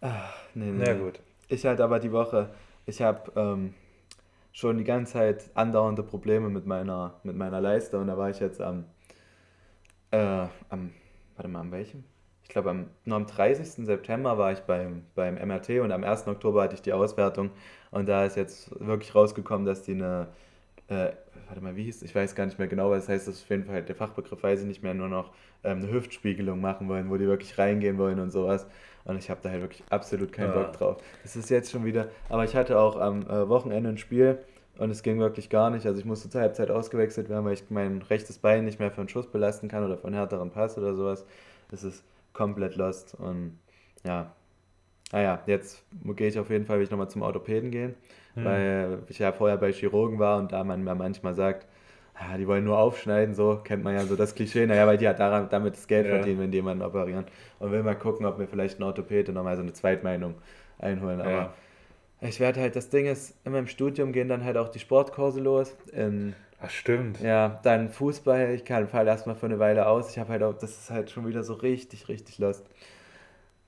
Nee, 0.00 0.10
nee. 0.54 0.84
Na 0.86 0.94
gut. 0.94 1.20
Ich 1.48 1.64
halt 1.66 1.80
aber 1.80 1.98
die 1.98 2.12
Woche, 2.12 2.50
ich 2.86 3.02
habe 3.02 3.32
ähm, 3.36 3.74
schon 4.52 4.78
die 4.78 4.84
ganze 4.84 5.14
Zeit 5.14 5.50
andauernde 5.54 6.02
Probleme 6.02 6.48
mit 6.48 6.66
meiner, 6.66 7.14
mit 7.22 7.36
meiner 7.36 7.60
Leiste 7.60 7.98
und 7.98 8.06
da 8.06 8.16
war 8.16 8.30
ich 8.30 8.38
jetzt 8.40 8.60
am, 8.60 8.84
äh, 10.10 10.46
am, 10.68 10.92
warte 11.36 11.48
mal, 11.48 11.60
am 11.60 11.72
welchem? 11.72 12.04
Ich 12.42 12.48
glaube, 12.48 12.70
am, 12.70 12.90
nur 13.04 13.16
am 13.16 13.26
30. 13.26 13.86
September 13.86 14.38
war 14.38 14.52
ich 14.52 14.60
beim, 14.60 15.04
beim 15.14 15.34
MRT 15.34 15.80
und 15.80 15.92
am 15.92 16.04
1. 16.04 16.26
Oktober 16.28 16.62
hatte 16.62 16.74
ich 16.74 16.82
die 16.82 16.92
Auswertung 16.92 17.50
und 17.90 18.08
da 18.08 18.24
ist 18.24 18.36
jetzt 18.36 18.70
wirklich 18.80 19.14
rausgekommen, 19.14 19.66
dass 19.66 19.82
die 19.82 19.92
eine, 19.92 20.28
äh, 20.88 21.12
warte 21.48 21.60
mal, 21.62 21.76
wie 21.76 21.84
hieß 21.84 22.02
Ich 22.02 22.14
weiß 22.14 22.34
gar 22.34 22.46
nicht 22.46 22.58
mehr 22.58 22.68
genau, 22.68 22.90
was 22.90 23.06
das 23.06 23.08
heißt, 23.14 23.28
das 23.28 23.36
ist 23.36 23.42
auf 23.44 23.50
jeden 23.50 23.64
Fall, 23.64 23.82
der 23.82 23.94
Fachbegriff 23.96 24.42
weiß 24.42 24.60
ich 24.60 24.66
nicht 24.66 24.82
mehr, 24.82 24.94
nur 24.94 25.08
noch 25.08 25.32
ähm, 25.64 25.78
eine 25.78 25.90
Hüftspiegelung 25.90 26.60
machen 26.60 26.88
wollen, 26.88 27.10
wo 27.10 27.16
die 27.16 27.26
wirklich 27.26 27.58
reingehen 27.58 27.98
wollen 27.98 28.20
und 28.20 28.30
sowas. 28.30 28.66
Und 29.04 29.16
ich 29.18 29.30
habe 29.30 29.40
da 29.42 29.50
halt 29.50 29.62
wirklich 29.62 29.84
absolut 29.90 30.32
keinen 30.32 30.50
Ah. 30.50 30.52
Bock 30.52 30.72
drauf. 30.72 30.98
Es 31.24 31.36
ist 31.36 31.50
jetzt 31.50 31.70
schon 31.70 31.84
wieder, 31.84 32.08
aber 32.28 32.44
ich 32.44 32.54
hatte 32.54 32.78
auch 32.78 32.96
am 33.00 33.22
äh, 33.22 33.48
Wochenende 33.48 33.88
ein 33.90 33.98
Spiel 33.98 34.38
und 34.76 34.90
es 34.90 35.02
ging 35.02 35.18
wirklich 35.18 35.50
gar 35.50 35.70
nicht. 35.70 35.86
Also 35.86 35.98
ich 35.98 36.04
musste 36.04 36.28
zur 36.30 36.40
Halbzeit 36.42 36.70
ausgewechselt 36.70 37.28
werden, 37.28 37.44
weil 37.44 37.54
ich 37.54 37.64
mein 37.70 38.02
rechtes 38.02 38.38
Bein 38.38 38.64
nicht 38.64 38.78
mehr 38.78 38.90
für 38.90 39.00
einen 39.00 39.08
Schuss 39.08 39.26
belasten 39.26 39.68
kann 39.68 39.84
oder 39.84 39.96
für 39.96 40.06
einen 40.06 40.16
härteren 40.16 40.50
Pass 40.50 40.76
oder 40.78 40.94
sowas. 40.94 41.24
Es 41.72 41.82
ist 41.84 42.04
komplett 42.32 42.76
lost 42.76 43.14
und 43.18 43.58
ja. 44.04 44.32
Naja, 45.10 45.42
jetzt 45.46 45.82
gehe 46.16 46.28
ich 46.28 46.38
auf 46.38 46.50
jeden 46.50 46.66
Fall, 46.66 46.76
will 46.78 46.84
ich 46.84 46.90
nochmal 46.90 47.08
zum 47.08 47.22
Orthopäden 47.22 47.70
gehen, 47.70 47.94
Hm. 48.38 48.44
weil 48.44 48.98
ich 49.08 49.18
ja 49.18 49.32
vorher 49.32 49.56
bei 49.56 49.72
Chirurgen 49.72 50.18
war 50.18 50.38
und 50.38 50.52
da 50.52 50.62
man 50.64 50.82
mir 50.84 50.94
manchmal 50.94 51.34
sagt, 51.34 51.66
ah, 52.14 52.36
die 52.36 52.46
wollen 52.46 52.64
nur 52.64 52.78
aufschneiden, 52.78 53.34
so 53.34 53.60
kennt 53.62 53.84
man 53.84 53.94
ja 53.94 54.04
so 54.04 54.16
das 54.16 54.34
Klischee, 54.34 54.66
naja, 54.66 54.86
weil 54.86 54.96
die 54.98 55.06
halt 55.06 55.20
daran, 55.20 55.48
damit 55.50 55.74
das 55.74 55.86
Geld 55.86 56.06
Ja. 56.06 56.14
verdienen, 56.16 56.40
wenn 56.40 56.50
die 56.50 56.58
jemanden 56.58 56.82
operieren. 56.82 57.26
Und 57.58 57.70
will 57.72 57.82
mal 57.82 57.94
gucken, 57.96 58.26
ob 58.26 58.38
mir 58.38 58.46
vielleicht 58.48 58.80
ein 58.80 58.82
Orthopäde 58.82 59.32
nochmal 59.32 59.56
so 59.56 59.62
eine 59.62 59.72
Zweitmeinung 59.72 60.34
einholen. 60.78 61.20
Aber 61.20 61.30
Ja. 61.30 61.54
ich 62.20 62.40
werde 62.40 62.60
halt, 62.60 62.74
das 62.76 62.88
Ding 62.90 63.06
ist, 63.06 63.36
in 63.44 63.52
meinem 63.52 63.66
Studium 63.68 64.12
gehen 64.12 64.28
dann 64.28 64.44
halt 64.44 64.56
auch 64.56 64.68
die 64.68 64.80
Sportkurse 64.80 65.40
los. 65.40 65.76
In, 65.92 66.34
Ach, 66.60 66.70
stimmt. 66.70 67.20
ja, 67.20 67.60
dann 67.62 67.88
Fußball, 67.88 68.50
ich 68.50 68.64
kann 68.64 68.88
fall 68.88 69.06
erstmal 69.06 69.36
für 69.36 69.46
eine 69.46 69.60
Weile 69.60 69.86
aus. 69.86 70.10
Ich 70.10 70.18
habe 70.18 70.30
halt 70.30 70.42
auch, 70.42 70.54
das 70.54 70.70
ist 70.70 70.90
halt 70.90 71.10
schon 71.10 71.26
wieder 71.26 71.44
so 71.44 71.54
richtig, 71.54 72.08
richtig 72.08 72.38
lost. 72.38 72.66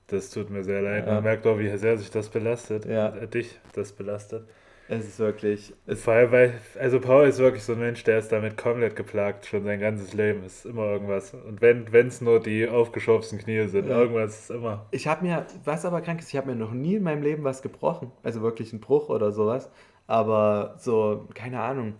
Das 0.09 0.31
tut 0.31 0.51
mir 0.51 0.65
sehr 0.65 0.83
leid. 0.83 1.07
Ja. 1.07 1.15
Man 1.15 1.23
merkt 1.23 1.47
auch, 1.47 1.57
wie 1.57 1.69
sehr 1.79 1.97
sich 1.97 2.11
das 2.11 2.29
belastet. 2.29 2.85
Ja. 2.85 3.11
Äh, 3.15 3.29
Dich 3.29 3.61
das 3.75 3.93
belastet. 3.93 4.49
Es 4.93 5.07
ist 5.07 5.21
wirklich, 5.21 5.73
es, 5.87 6.03
Vor 6.03 6.15
allem, 6.15 6.33
weil, 6.33 6.55
also 6.77 6.99
Paul 6.99 7.29
ist 7.29 7.39
wirklich 7.39 7.63
so 7.63 7.75
ein 7.75 7.79
Mensch, 7.79 8.03
der 8.03 8.19
ist 8.19 8.33
damit 8.33 8.57
komplett 8.57 8.97
geplagt, 8.97 9.47
schon 9.47 9.63
sein 9.63 9.79
ganzes 9.79 10.15
Leben. 10.15 10.43
Es 10.45 10.57
ist 10.57 10.67
immer 10.67 10.87
irgendwas. 10.87 11.33
Und 11.33 11.63
wenn 11.63 12.09
es 12.09 12.21
nur 12.21 12.41
die 12.41 12.69
aufgeschobsten 12.69 13.39
Knie 13.39 13.69
sind, 13.69 13.87
Ja. 13.87 14.01
irgendwas 14.01 14.41
ist 14.41 14.51
immer. 14.51 14.87
Ich 14.91 15.07
habe 15.07 15.25
mir, 15.25 15.47
was 15.65 15.85
aber 15.85 16.01
krank 16.01 16.19
ist, 16.19 16.31
ich 16.31 16.37
habe 16.37 16.49
mir 16.51 16.57
noch 16.57 16.73
nie 16.73 16.97
in 16.97 17.05
meinem 17.05 17.23
Leben 17.23 17.45
was 17.45 17.63
gebrochen. 17.63 18.11
Also 18.25 18.43
wirklich 18.43 18.73
einen 18.73 18.81
Bruch 18.81 19.09
oder 19.11 19.31
sowas. 19.31 19.71
Aber 20.09 20.75
so, 20.79 21.29
keine 21.35 21.61
Ahnung, 21.61 21.95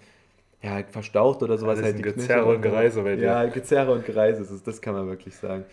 ja, 0.61 0.83
verstaucht 0.91 1.45
oder 1.45 1.59
sowas. 1.59 1.79
Alles 1.79 1.85
halt 1.85 1.95
ein 1.95 2.03
die 2.03 2.03
Knie 2.03 2.13
Gezerre 2.23 2.47
und. 2.47 2.61
Gereise 2.61 3.03
bei 3.05 3.15
dir. 3.15 3.23
Ja, 3.23 3.45
Gezerre 3.47 3.93
und 3.93 4.05
Gereise 4.05 4.43
ist 4.43 4.51
es, 4.51 4.65
das 4.65 4.83
kann 4.83 4.95
man 4.95 5.07
wirklich 5.07 5.37
sagen. 5.37 5.65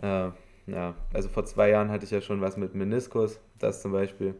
Äh, 0.00 0.28
ja, 0.66 0.94
also 1.12 1.28
vor 1.28 1.44
zwei 1.44 1.68
Jahren 1.68 1.90
hatte 1.90 2.06
ich 2.06 2.10
ja 2.10 2.22
schon 2.22 2.40
was 2.40 2.56
mit 2.56 2.74
Meniskus, 2.74 3.38
das 3.58 3.82
zum 3.82 3.92
Beispiel. 3.92 4.34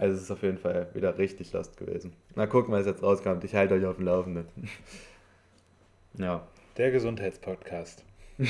Also 0.00 0.16
es 0.16 0.22
ist 0.22 0.30
auf 0.30 0.42
jeden 0.42 0.56
Fall 0.56 0.88
wieder 0.94 1.18
richtig 1.18 1.52
lost 1.52 1.76
gewesen. 1.76 2.14
Na 2.34 2.46
gucken, 2.46 2.72
was 2.72 2.86
jetzt 2.86 3.02
rauskommt. 3.02 3.44
Ich 3.44 3.54
halte 3.54 3.74
euch 3.74 3.84
auf 3.84 3.96
dem 3.96 4.06
Laufenden. 4.06 4.46
ja. 6.18 6.46
Der 6.78 6.90
Gesundheitspodcast. 6.90 8.04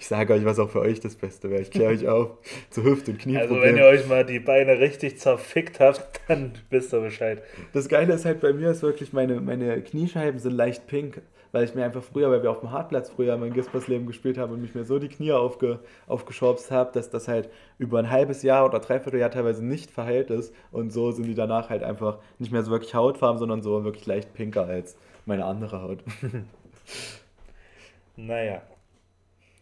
Ich 0.00 0.06
sage 0.08 0.32
euch, 0.32 0.44
was 0.44 0.58
auch 0.58 0.70
für 0.70 0.80
euch 0.80 0.98
das 0.98 1.14
Beste 1.14 1.50
wäre. 1.50 1.60
Ich 1.60 1.70
kläre 1.70 1.92
euch 1.92 2.08
auf 2.08 2.38
zu 2.70 2.82
Hüft- 2.82 3.08
und 3.08 3.36
Also 3.36 3.60
wenn 3.60 3.76
ihr 3.76 3.84
euch 3.84 4.08
mal 4.08 4.24
die 4.24 4.40
Beine 4.40 4.78
richtig 4.80 5.18
zerfickt 5.18 5.78
habt, 5.78 6.20
dann 6.26 6.52
wisst 6.70 6.94
ihr 6.94 7.00
Bescheid. 7.00 7.42
Das 7.74 7.88
Geile 7.88 8.14
ist 8.14 8.24
halt 8.24 8.40
bei 8.40 8.52
mir 8.52 8.70
ist 8.70 8.82
wirklich, 8.82 9.12
meine, 9.12 9.40
meine 9.40 9.80
Kniescheiben 9.82 10.40
sind 10.40 10.52
leicht 10.52 10.86
pink, 10.86 11.20
weil 11.52 11.64
ich 11.64 11.74
mir 11.74 11.84
einfach 11.84 12.02
früher, 12.02 12.30
weil 12.30 12.42
wir 12.42 12.50
auf 12.50 12.60
dem 12.60 12.70
Hartplatz 12.70 13.10
früher 13.10 13.36
mein 13.36 13.52
Gispersleben 13.52 14.06
gespielt 14.06 14.38
haben 14.38 14.52
und 14.52 14.62
mich 14.62 14.74
mir 14.74 14.84
so 14.84 14.98
die 14.98 15.08
Knie 15.08 15.32
aufge, 15.32 15.78
aufgeschorbt 16.06 16.70
habe, 16.70 16.90
dass 16.92 17.10
das 17.10 17.28
halt 17.28 17.48
über 17.78 17.98
ein 17.98 18.10
halbes 18.10 18.42
Jahr 18.42 18.64
oder 18.64 18.80
dreiviertel 18.80 19.20
Jahr 19.20 19.30
teilweise 19.30 19.64
nicht 19.64 19.90
verheilt 19.90 20.30
ist 20.30 20.54
und 20.72 20.92
so 20.92 21.10
sind 21.12 21.26
die 21.26 21.34
danach 21.34 21.70
halt 21.70 21.82
einfach 21.82 22.18
nicht 22.38 22.52
mehr 22.52 22.62
so 22.62 22.70
wirklich 22.70 22.94
hautfarben, 22.94 23.38
sondern 23.38 23.62
so 23.62 23.84
wirklich 23.84 24.06
leicht 24.06 24.34
pinker 24.34 24.64
als 24.66 24.96
meine 25.26 25.44
andere 25.44 25.82
Haut. 25.82 25.98
Naja. 28.18 28.62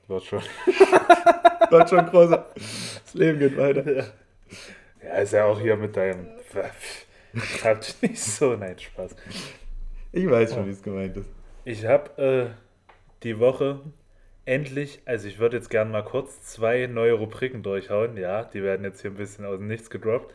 Wird 0.08 0.24
schon. 0.24 0.40
Gott 1.70 1.90
schon 1.90 2.06
großer. 2.06 2.46
Das 2.54 3.14
Leben 3.14 3.38
geht 3.38 3.56
weiter. 3.56 4.06
Ja, 5.02 5.14
ist 5.16 5.32
ja 5.34 5.44
auch 5.44 5.60
hier 5.60 5.76
mit 5.76 5.94
deinem. 5.94 6.26
Habt 7.64 7.96
nicht 8.00 8.18
so, 8.18 8.56
nein, 8.56 8.78
Spaß. 8.78 9.14
Ich 10.12 10.30
weiß 10.30 10.54
schon, 10.54 10.66
wie 10.66 10.70
es 10.70 10.82
gemeint 10.82 11.18
ist. 11.18 11.28
Ich 11.68 11.84
habe 11.84 12.22
äh, 12.22 13.24
die 13.24 13.40
Woche 13.40 13.80
endlich, 14.44 15.00
also 15.04 15.26
ich 15.26 15.40
würde 15.40 15.56
jetzt 15.56 15.68
gerne 15.68 15.90
mal 15.90 16.04
kurz 16.04 16.42
zwei 16.42 16.86
neue 16.86 17.14
Rubriken 17.14 17.64
durchhauen. 17.64 18.16
Ja, 18.16 18.44
die 18.44 18.62
werden 18.62 18.84
jetzt 18.84 19.02
hier 19.02 19.10
ein 19.10 19.16
bisschen 19.16 19.44
aus 19.44 19.58
dem 19.58 19.66
Nichts 19.66 19.90
gedroppt. 19.90 20.32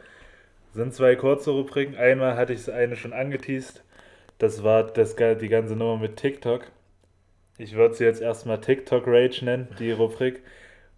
Sind 0.74 0.94
zwei 0.94 1.16
kurze 1.16 1.52
Rubriken. 1.52 1.96
Einmal 1.96 2.36
hatte 2.36 2.52
ich 2.52 2.70
eine 2.70 2.98
schon 2.98 3.14
angeteased. 3.14 3.82
Das 4.40 4.66
war 4.66 4.84
das, 4.84 5.16
die 5.16 5.48
ganze 5.48 5.78
Nummer 5.78 5.96
mit 6.02 6.18
TikTok. 6.18 6.66
Ich 7.58 7.76
würde 7.76 7.96
sie 7.96 8.04
jetzt 8.04 8.22
erstmal 8.22 8.60
TikTok 8.60 9.08
Rage 9.08 9.46
nennen, 9.46 9.70
die 9.80 9.92
Rubrik. 9.92 10.42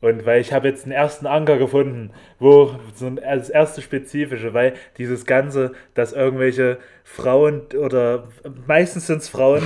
Und 0.04 0.26
weil 0.26 0.42
ich 0.42 0.52
habe 0.52 0.68
jetzt 0.68 0.84
einen 0.84 0.92
ersten 0.92 1.26
Anker 1.28 1.58
gefunden, 1.58 2.12
wo 2.38 2.76
so 2.94 3.06
ein, 3.06 3.16
das 3.16 3.50
erste 3.50 3.82
spezifische, 3.82 4.54
weil 4.54 4.74
dieses 4.98 5.26
Ganze, 5.26 5.72
dass 5.94 6.12
irgendwelche 6.12 6.78
Frauen 7.06 7.62
oder 7.80 8.28
meistens 8.68 9.08
sind 9.08 9.20
es 9.20 9.30
Frauen, 9.30 9.64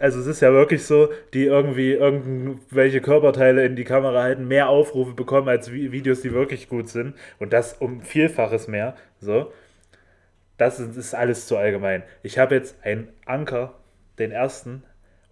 also 0.00 0.18
es 0.18 0.26
ist 0.26 0.40
ja 0.40 0.52
wirklich 0.52 0.84
so, 0.84 1.10
die 1.34 1.44
irgendwie 1.44 1.92
irgendwelche 1.92 3.00
Körperteile 3.00 3.64
in 3.64 3.76
die 3.76 3.84
Kamera 3.84 4.22
halten, 4.22 4.48
mehr 4.48 4.68
Aufrufe 4.68 5.12
bekommen 5.12 5.48
als 5.48 5.70
Vi- 5.70 5.92
Videos, 5.92 6.20
die 6.22 6.32
wirklich 6.32 6.68
gut 6.68 6.88
sind. 6.88 7.14
Und 7.38 7.52
das 7.52 7.74
um 7.74 8.02
Vielfaches 8.02 8.66
mehr. 8.66 8.96
So. 9.20 9.52
Das 10.56 10.80
ist 10.80 11.14
alles 11.14 11.46
zu 11.46 11.56
allgemein. 11.56 12.02
Ich 12.24 12.38
habe 12.40 12.56
jetzt 12.56 12.76
einen 12.84 13.06
Anker, 13.24 13.74
den 14.18 14.32
ersten, 14.32 14.82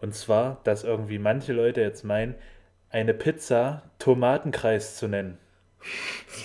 und 0.00 0.14
zwar, 0.14 0.60
dass 0.62 0.84
irgendwie 0.84 1.18
manche 1.18 1.52
Leute 1.52 1.80
jetzt 1.80 2.04
meinen, 2.04 2.36
eine 2.96 3.12
Pizza 3.14 3.82
Tomatenkreis 3.98 4.96
zu 4.96 5.06
nennen. 5.06 5.36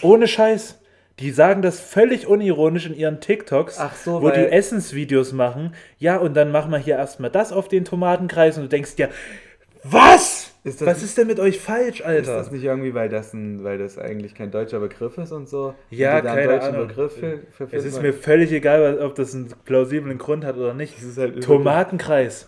Ohne 0.02 0.28
Scheiß. 0.28 0.78
Die 1.20 1.32
sagen 1.32 1.62
das 1.62 1.80
völlig 1.80 2.26
unironisch 2.26 2.88
in 2.88 2.96
ihren 2.96 3.22
TikToks, 3.22 3.80
so, 4.04 4.24
wo 4.24 4.32
die 4.32 4.40
Essensvideos 4.40 5.34
machen. 5.34 5.76
Ja, 6.00 6.18
und 6.18 6.34
dann 6.34 6.52
machen 6.52 6.72
wir 6.72 6.80
hier 6.80 6.96
erstmal 6.96 7.30
das 7.30 7.52
auf 7.52 7.68
den 7.68 7.86
Tomatenkreis 7.86 8.58
und 8.58 8.64
du 8.64 8.70
denkst 8.70 8.96
dir, 8.96 9.10
was? 9.84 10.52
Ist 10.64 10.84
Was 10.86 11.04
ist 11.04 11.18
denn 11.18 11.28
mit 11.28 11.40
euch 11.40 11.60
falsch, 11.60 12.02
Alter? 12.02 12.20
Ist 12.20 12.28
das 12.28 12.52
nicht 12.52 12.64
irgendwie, 12.64 12.94
weil 12.94 13.10
das, 13.10 13.34
ein, 13.34 13.64
weil 13.64 13.78
das 13.78 14.00
eigentlich 14.00 14.34
kein 14.34 14.52
deutscher 14.52 14.80
Begriff 14.80 15.18
ist 15.18 15.32
und 15.32 15.48
so? 15.48 15.76
Ja, 15.90 16.18
und 16.18 16.26
keine 16.26 16.62
Ahnung. 16.62 16.88
Begriff 16.88 17.14
für, 17.14 17.40
für 17.52 17.76
es 17.76 17.86
ist 17.86 18.02
mir 18.02 18.14
völlig 18.14 18.52
egal, 18.52 19.00
ob 19.00 19.16
das 19.16 19.36
einen 19.36 19.54
plausiblen 19.66 20.18
Grund 20.18 20.44
hat 20.44 20.58
oder 20.58 20.74
nicht. 20.74 20.96
Halt 21.18 21.44
Tomatenkreis. 21.44 22.48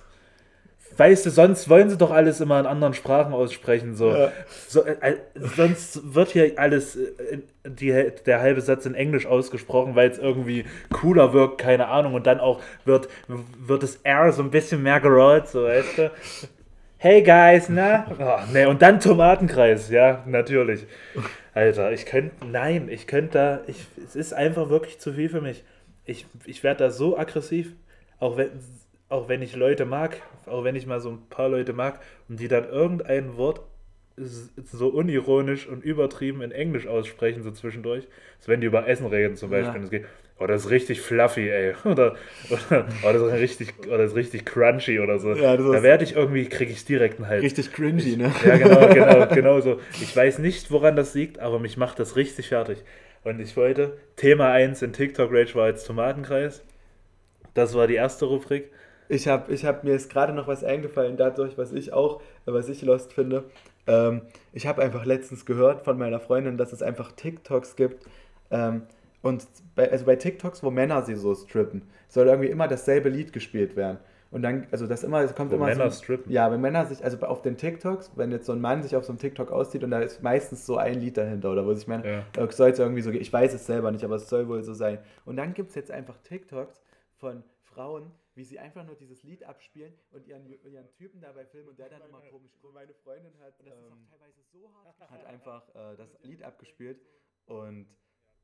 Weißt 0.97 1.25
du, 1.25 1.29
sonst 1.29 1.69
wollen 1.69 1.89
sie 1.89 1.97
doch 1.97 2.11
alles 2.11 2.41
immer 2.41 2.59
in 2.59 2.65
anderen 2.65 2.93
Sprachen 2.93 3.33
aussprechen. 3.33 3.95
So. 3.95 4.11
Ja. 4.11 4.31
so 4.67 4.83
äh, 4.83 4.95
äh 5.01 5.15
sonst 5.35 6.13
wird 6.13 6.29
hier 6.29 6.53
alles, 6.57 6.95
äh, 6.95 7.39
die, 7.65 8.11
der 8.25 8.41
halbe 8.41 8.61
Satz 8.61 8.85
in 8.85 8.95
Englisch 8.95 9.25
ausgesprochen, 9.25 9.95
weil 9.95 10.09
es 10.09 10.17
irgendwie 10.17 10.65
cooler 10.91 11.33
wirkt, 11.33 11.59
keine 11.59 11.87
Ahnung. 11.87 12.13
Und 12.13 12.27
dann 12.27 12.39
auch 12.39 12.61
wird, 12.85 13.07
wird 13.27 13.83
das 13.83 13.97
R 14.03 14.31
so 14.31 14.43
ein 14.43 14.51
bisschen 14.51 14.83
mehr 14.83 14.99
gerollt, 14.99 15.47
so 15.47 15.63
weißt 15.63 15.97
du. 15.97 16.11
Hey 16.97 17.21
guys, 17.21 17.67
na? 17.67 18.05
Oh, 18.17 18.53
ne, 18.53 18.69
und 18.69 18.81
dann 18.81 19.01
Tomatenkreis, 19.01 19.89
ja, 19.89 20.23
natürlich. 20.25 20.85
Alter, 21.53 21.91
ich 21.91 22.05
könnte, 22.05 22.45
nein, 22.45 22.87
ich 22.87 23.07
könnte 23.07 23.31
da, 23.33 23.59
ich, 23.67 23.85
es 24.05 24.15
ist 24.15 24.33
einfach 24.33 24.69
wirklich 24.69 24.99
zu 24.99 25.11
viel 25.11 25.27
für 25.27 25.41
mich. 25.41 25.65
Ich, 26.05 26.25
ich 26.45 26.63
werde 26.63 26.85
da 26.85 26.91
so 26.91 27.17
aggressiv, 27.17 27.73
auch 28.19 28.37
wenn, 28.37 28.51
auch 29.13 29.29
wenn 29.29 29.43
ich 29.43 29.55
Leute 29.55 29.85
mag, 29.85 30.17
auch 30.47 30.63
wenn 30.63 30.75
ich 30.75 30.87
mal 30.87 30.99
so 30.99 31.11
ein 31.11 31.19
paar 31.29 31.47
Leute 31.47 31.71
mag 31.71 31.99
und 32.27 32.39
die 32.39 32.47
dann 32.47 32.67
irgendein 32.67 33.37
Wort 33.37 33.61
so 34.17 34.87
unironisch 34.87 35.67
und 35.67 35.83
übertrieben 35.83 36.41
in 36.41 36.51
Englisch 36.51 36.87
aussprechen, 36.87 37.43
so 37.43 37.51
zwischendurch. 37.51 38.07
Also 38.39 38.51
wenn 38.51 38.59
die 38.61 38.67
über 38.67 38.87
Essen 38.87 39.05
reden 39.05 39.35
zum 39.35 39.51
Beispiel. 39.51 39.83
Ja. 39.83 39.87
geht, 39.87 40.05
oh, 40.39 40.47
das 40.47 40.65
ist 40.65 40.71
richtig 40.71 41.01
fluffy, 41.01 41.47
ey. 41.47 41.75
Oder, 41.85 42.15
oder 42.49 42.87
oh, 43.03 43.13
das 43.13 43.21
ist 43.21 43.33
richtig, 43.33 43.87
oder 43.87 43.99
das 43.99 44.11
ist 44.11 44.17
richtig 44.17 44.45
crunchy 44.45 44.99
oder 44.99 45.19
so. 45.19 45.33
Ja, 45.33 45.57
da 45.57 45.83
werde 45.83 46.03
ich 46.03 46.15
irgendwie, 46.15 46.45
kriege 46.45 46.71
ich 46.71 46.83
direkt 46.83 47.19
einen 47.19 47.27
Hals. 47.27 47.43
Richtig 47.43 47.71
cringy, 47.71 48.01
ich, 48.01 48.17
ne? 48.17 48.31
Ja, 48.43 48.57
genau, 48.57 48.87
genau, 48.93 49.27
genau 49.27 49.61
so. 49.61 49.79
Ich 50.01 50.15
weiß 50.15 50.39
nicht, 50.39 50.71
woran 50.71 50.95
das 50.95 51.13
liegt, 51.13 51.37
aber 51.37 51.59
mich 51.59 51.77
macht 51.77 51.99
das 51.99 52.15
richtig 52.15 52.49
fertig. 52.49 52.83
Und 53.23 53.39
ich 53.39 53.55
wollte, 53.57 53.97
Thema 54.15 54.51
1 54.51 54.81
in 54.81 54.91
TikTok 54.91 55.31
Rage 55.31 55.53
war 55.53 55.67
jetzt 55.67 55.85
Tomatenkreis. 55.85 56.63
Das 57.53 57.75
war 57.75 57.85
die 57.85 57.95
erste 57.95 58.25
Rubrik. 58.25 58.71
Ich 59.09 59.27
habe 59.27 59.53
ich 59.53 59.65
hab 59.65 59.83
mir 59.83 59.91
jetzt 59.91 60.09
gerade 60.09 60.33
noch 60.33 60.47
was 60.47 60.63
eingefallen, 60.63 61.17
dadurch, 61.17 61.57
was 61.57 61.71
ich 61.71 61.93
auch, 61.93 62.21
was 62.45 62.69
ich 62.69 62.81
lost 62.81 63.13
finde. 63.13 63.45
Ähm, 63.87 64.21
ich 64.53 64.67
habe 64.67 64.81
einfach 64.81 65.05
letztens 65.05 65.45
gehört 65.45 65.83
von 65.83 65.97
meiner 65.97 66.19
Freundin, 66.19 66.57
dass 66.57 66.73
es 66.73 66.81
einfach 66.81 67.11
TikToks 67.11 67.75
gibt. 67.75 68.05
Ähm, 68.51 68.83
und 69.21 69.47
bei, 69.75 69.89
also 69.91 70.05
bei 70.05 70.15
TikToks, 70.15 70.63
wo 70.63 70.71
Männer 70.71 71.01
sie 71.03 71.15
so 71.15 71.33
strippen, 71.33 71.83
soll 72.09 72.27
irgendwie 72.27 72.49
immer 72.49 72.67
dasselbe 72.67 73.09
Lied 73.09 73.33
gespielt 73.33 73.75
werden. 73.75 73.97
Und 74.31 74.41
dann, 74.41 74.65
also 74.71 74.87
das 74.87 75.03
immer, 75.03 75.21
es 75.21 75.35
kommt 75.35 75.51
wo 75.51 75.55
immer 75.55 75.67
Männer 75.67 75.91
so, 75.91 76.03
strippen. 76.03 76.31
Ja, 76.31 76.51
wenn 76.51 76.59
Männer 76.59 76.87
sich, 76.87 77.03
also 77.03 77.19
auf 77.19 77.43
den 77.43 77.55
TikToks, 77.55 78.13
wenn 78.15 78.31
jetzt 78.31 78.47
so 78.47 78.51
ein 78.51 78.59
Mann 78.59 78.81
sich 78.81 78.95
auf 78.95 79.05
so 79.05 79.11
einem 79.11 79.19
TikTok 79.19 79.51
auszieht 79.51 79.83
und 79.83 79.91
da 79.91 79.99
ist 79.99 80.23
meistens 80.23 80.65
so 80.65 80.77
ein 80.77 80.99
Lied 80.99 81.17
dahinter, 81.17 81.51
oder 81.51 81.65
wo 81.65 81.73
sich 81.73 81.87
Männer, 81.87 82.03
ja. 82.35 82.51
soll 82.51 82.71
es 82.71 82.79
irgendwie 82.79 83.01
so, 83.01 83.11
ich 83.11 83.31
weiß 83.31 83.53
es 83.53 83.67
selber 83.67 83.91
nicht, 83.91 84.03
aber 84.03 84.15
es 84.15 84.27
soll 84.27 84.47
wohl 84.47 84.63
so 84.63 84.73
sein. 84.73 84.97
Und 85.25 85.37
dann 85.37 85.53
gibt 85.53 85.69
es 85.69 85.75
jetzt 85.75 85.91
einfach 85.91 86.17
TikToks 86.17 86.81
von 87.17 87.43
Frauen, 87.61 88.11
wie 88.35 88.43
sie 88.43 88.59
einfach 88.59 88.85
nur 88.85 88.95
dieses 88.95 89.23
Lied 89.23 89.43
abspielen 89.43 89.93
und 90.11 90.27
ihren, 90.27 90.47
ihren 90.63 90.91
Typen 90.93 91.21
dabei 91.21 91.45
filmen 91.45 91.69
und 91.69 91.79
der 91.79 91.89
dann 91.89 92.01
immer 92.01 92.21
komisch 92.21 92.51
guckt. 92.61 92.73
Meine 92.73 92.93
Freundin 92.93 93.37
hat, 93.39 93.59
das 93.59 93.67
ähm, 93.67 93.73
ist 93.73 93.91
auch 93.91 94.09
teilweise 94.09 94.41
so 94.51 94.73
hart, 94.73 95.11
hat 95.11 95.25
einfach 95.25 95.69
äh, 95.75 95.95
das 95.97 96.17
Lied 96.23 96.43
abgespielt 96.43 96.99
und 97.45 97.87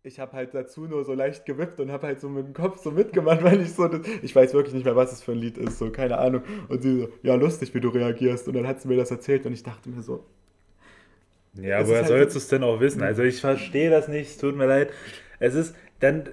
ich 0.04 0.20
habe 0.20 0.34
halt 0.34 0.54
dazu 0.54 0.86
nur 0.86 1.04
so 1.04 1.14
leicht 1.14 1.46
gewippt 1.46 1.80
und 1.80 1.92
habe 1.92 2.08
halt 2.08 2.22
so 2.22 2.30
mit 2.30 2.46
dem 2.46 2.54
Kopf 2.54 2.82
so 2.82 2.92
mitgemacht, 2.92 3.44
weil 3.44 3.62
ich 3.62 3.74
so, 3.74 3.88
das, 3.88 4.02
ich 4.22 4.36
weiß 4.36 4.54
wirklich 4.54 4.74
nicht 4.74 4.86
mehr, 4.86 4.96
was 4.96 5.12
es 5.12 5.24
für 5.24 5.34
ein 5.34 5.40
Lied 5.40 5.58
ist, 5.58 5.78
so 5.78 5.92
keine 5.92 6.18
Ahnung. 6.18 6.44
Und 6.70 6.82
sie 6.82 7.02
so, 7.02 7.10
ja 7.22 7.36
lustig, 7.36 7.74
wie 7.74 7.82
du 7.82 7.90
reagierst. 7.90 8.48
Und 8.48 8.54
dann 8.56 8.68
hat 8.68 8.82
sie 8.82 8.88
mir 8.88 8.98
das 8.98 9.12
erzählt 9.12 9.46
und 9.46 9.54
ich 9.54 9.64
dachte 9.64 9.90
mir 9.90 10.02
so. 10.02 10.26
Ja, 11.56 11.86
woher 11.86 12.00
halt 12.00 12.08
sollst 12.08 12.36
du 12.36 12.38
es 12.38 12.48
denn 12.48 12.64
auch 12.64 12.80
wissen? 12.80 13.02
Also 13.02 13.24
ich 13.24 13.42
verstehe 13.42 13.90
das 13.90 14.08
nicht, 14.08 14.30
es 14.30 14.38
tut 14.38 14.56
mir 14.56 14.68
leid. 14.68 14.94
Es 15.40 15.56
ist, 15.56 15.76
dann, 16.00 16.30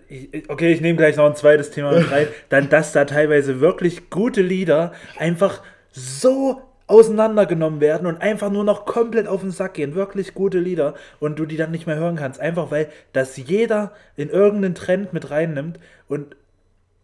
okay, 0.49 0.73
ich 0.73 0.81
nehme 0.81 0.97
gleich 0.97 1.17
noch 1.17 1.27
ein 1.27 1.35
zweites 1.35 1.71
Thema 1.71 1.93
mit 1.93 2.11
rein, 2.11 2.29
dann, 2.49 2.69
dass 2.69 2.93
da 2.93 3.05
teilweise 3.05 3.61
wirklich 3.61 4.11
gute 4.11 4.43
Lieder 4.43 4.93
einfach 5.19 5.63
so 5.93 6.63
auseinandergenommen 6.87 7.81
werden 7.81 8.07
und 8.07 8.21
einfach 8.23 8.51
nur 8.51 8.63
noch 8.63 8.87
komplett 8.87 9.27
auf 9.27 9.41
den 9.41 9.51
Sack 9.51 9.75
gehen. 9.75 9.95
Wirklich 9.95 10.35
gute 10.35 10.59
Lieder 10.59 10.95
und 11.19 11.39
du 11.39 11.47
die 11.47 11.57
dann 11.57 11.73
nicht 11.73 11.87
mehr 11.87 11.97
hören 11.97 12.17
kannst. 12.17 12.41
Einfach 12.41 12.71
weil 12.71 12.89
das 13.13 13.37
jeder 13.37 13.93
in 14.17 14.31
irgendeinen 14.31 14.75
Trend 14.75 15.13
mit 15.13 15.31
reinnimmt 15.31 15.81
und 16.09 16.37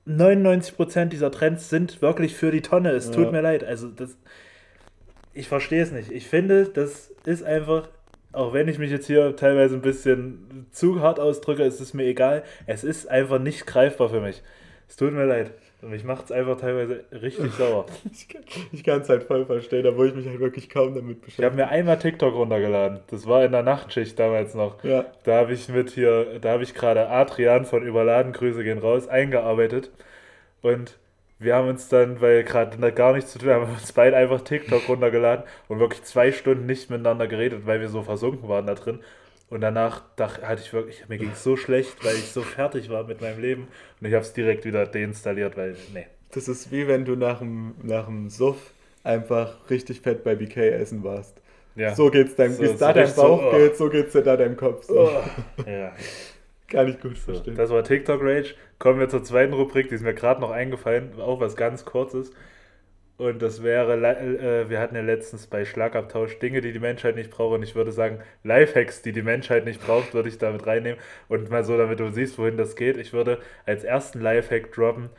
99% 0.07 1.07
dieser 1.07 1.31
Trends 1.31 1.69
sind 1.69 2.03
wirklich 2.03 2.35
für 2.35 2.51
die 2.51 2.63
Tonne. 2.63 2.91
Es 2.91 3.07
ja. 3.07 3.13
tut 3.13 3.33
mir 3.33 3.41
leid. 3.41 3.65
Also 3.65 3.89
das. 3.89 4.17
Ich 5.35 5.49
verstehe 5.49 5.83
es 5.83 5.93
nicht. 5.93 6.11
Ich 6.11 6.29
finde, 6.29 6.67
das 6.67 7.11
ist 7.25 7.43
einfach 7.43 7.89
auch 8.33 8.53
wenn 8.53 8.69
ich 8.69 8.79
mich 8.79 8.91
jetzt 8.91 9.07
hier 9.07 9.37
teilweise 9.37 9.75
ein 9.75 9.83
bisschen 9.83 10.67
zu 10.71 11.01
hart 11.01 11.21
ausdrücke, 11.21 11.63
ist 11.63 11.81
es 11.81 11.95
mir 11.95 12.05
egal. 12.05 12.43
Es 12.67 12.85
ist 12.85 13.09
einfach 13.11 13.39
nicht 13.39 13.67
greifbar 13.67 14.09
für 14.09 14.21
mich. 14.21 14.43
Es 14.89 14.97
tut 14.97 15.13
mir 15.13 15.25
leid. 15.25 15.53
Und 15.83 15.91
mich 15.91 16.05
macht 16.05 16.27
es 16.27 16.33
einfach 16.33 16.57
teilweise 16.59 17.05
richtig 17.11 17.53
sauer. 17.55 17.87
ich 18.73 18.85
kann 18.85 19.01
es 19.01 19.09
halt 19.09 19.25
voll 19.25 19.45
verstehen, 19.45 19.85
obwohl 19.87 20.09
ich 20.09 20.15
mich 20.15 20.29
halt 20.29 20.39
wirklich 20.39 20.71
kaum 20.71 20.95
damit 20.95 21.21
beschäftige. 21.21 21.43
Ich 21.43 21.45
habe 21.45 21.57
mir 21.57 21.69
einmal 21.69 21.99
TikTok 21.99 22.35
runtergeladen. 22.35 23.01
Das 23.09 23.27
war 23.27 23.45
in 23.45 23.51
der 23.51 23.65
Nachtschicht 23.65 24.17
damals 24.17 24.55
noch. 24.55 24.83
Ja. 24.85 25.07
Da 25.25 25.39
habe 25.39 25.53
ich 25.53 25.69
mit 25.69 25.91
hier, 25.91 26.39
da 26.41 26.51
habe 26.51 26.63
ich 26.63 26.75
gerade 26.75 27.09
Adrian 27.09 27.65
von 27.65 27.83
Überladen, 27.83 28.33
Grüße 28.33 28.63
gehen 28.63 28.79
raus, 28.79 29.09
eingearbeitet. 29.09 29.91
Und 30.63 30.99
wir 31.43 31.55
haben 31.55 31.69
uns 31.69 31.89
dann, 31.89 32.21
weil 32.21 32.45
gerade 32.45 32.93
gar 32.93 33.13
nichts 33.13 33.33
zu 33.33 33.39
tun 33.39 33.51
haben, 33.51 33.71
uns 33.71 33.93
beide 33.93 34.17
einfach 34.17 34.41
TikTok 34.43 34.89
runtergeladen 34.89 35.45
und 35.69 35.81
wirklich 35.81 36.03
zwei 36.05 36.33
Stunden 36.33 36.67
nicht 36.67 36.91
miteinander 36.91 37.27
geredet, 37.27 37.67
weil 37.67 37.81
wir 37.81 37.89
so 37.89 38.03
versunken 38.03 38.49
waren 38.49 38.67
da 38.67 38.75
drin. 38.75 39.01
Und 39.51 39.61
danach 39.61 40.03
dachte, 40.17 40.49
hatte 40.49 40.63
ich 40.65 40.73
wirklich, 40.73 41.07
mir 41.09 41.19
ging 41.19 41.33
es 41.33 41.45
so 41.45 41.57
schlecht, 41.59 42.03
weil 42.05 42.15
ich 42.15 42.33
so 42.33 42.41
fertig 42.41 42.89
war 42.89 43.05
mit 43.05 43.21
meinem 43.21 43.39
Leben. 43.39 43.69
Und 44.01 44.07
ich 44.07 44.15
habe 44.15 44.23
es 44.23 44.33
direkt 44.33 44.65
wieder 44.65 44.87
deinstalliert, 44.87 45.59
weil, 45.59 45.77
nee. 45.93 46.07
Das 46.31 46.49
ist 46.49 46.73
wie 46.73 46.89
wenn 46.89 47.05
du 47.05 47.17
nach 47.17 47.41
dem, 47.41 47.75
nach 47.83 48.07
dem 48.07 48.31
Suff 48.31 48.73
einfach 49.05 49.69
richtig 49.69 50.01
fett 50.01 50.25
bei 50.25 50.35
BK 50.35 50.73
essen 50.73 51.05
warst. 51.05 51.43
Ja. 51.75 51.95
So 51.95 52.11
geht's 52.11 52.35
deinem, 52.35 52.55
so, 52.55 52.73
da 52.73 52.93
dein 52.93 53.15
Bauch 53.15 53.43
so, 53.43 53.49
oh. 53.49 53.51
geht, 53.51 53.77
so 53.77 53.89
geht's 53.91 54.13
dir 54.13 54.23
da 54.23 54.37
deinem 54.37 54.57
Kopf. 54.57 54.85
So. 54.85 55.01
Oh. 55.01 55.23
Ja. 55.67 55.93
Kann 56.73 56.89
ich 56.89 57.01
gut 57.01 57.19
so, 57.19 57.33
verstehen. 57.33 57.55
Das 57.55 57.71
war 57.71 57.85
TikTok 57.85 58.23
Rage. 58.23 58.55
Kommen 58.79 58.99
wir 58.99 59.09
zur 59.09 59.23
zweiten 59.23 59.53
Rubrik, 59.53 59.91
die 59.91 59.95
ist 59.95 60.03
mir 60.03 60.15
gerade 60.15 60.41
noch 60.41 60.51
eingefallen, 60.51 61.21
auch 61.21 61.39
was 61.39 61.55
ganz 61.55 61.85
Kurzes. 61.85 62.33
Und 63.19 63.43
das 63.43 63.63
wäre, 63.63 63.95
äh, 63.95 64.71
wir 64.71 64.81
hatten 64.81 64.97
ja 64.97 65.03
letztens 65.03 65.47
bei 65.47 65.67
Schlagabtausch 65.67 66.39
Dinge, 66.39 66.63
die 66.63 66.73
die 66.73 66.79
Menschheit 66.79 67.15
nicht 67.15 67.31
braucht. 67.31 67.55
Und 67.55 67.63
ich 67.63 67.75
würde 67.75 67.93
sagen, 67.93 68.21
Lifehacks, 68.43 69.03
die 69.03 69.13
die 69.13 69.23
Menschheit 69.23 69.67
nicht 69.67 69.85
braucht, 69.85 70.15
würde 70.15 70.31
ich 70.31 70.39
damit 70.39 70.67
reinnehmen. 70.67 70.99
Und 71.29 71.51
mal 71.51 71.63
so, 71.63 71.77
damit 71.77 72.01
du 72.01 72.11
siehst, 72.11 72.39
wohin 72.39 72.57
das 72.57 72.75
geht. 72.75 72.97
Ich 72.97 73.13
würde 73.13 73.39
als 73.67 73.85
ersten 73.85 74.21
Lifehack 74.21 74.73
droppen, 74.73 75.11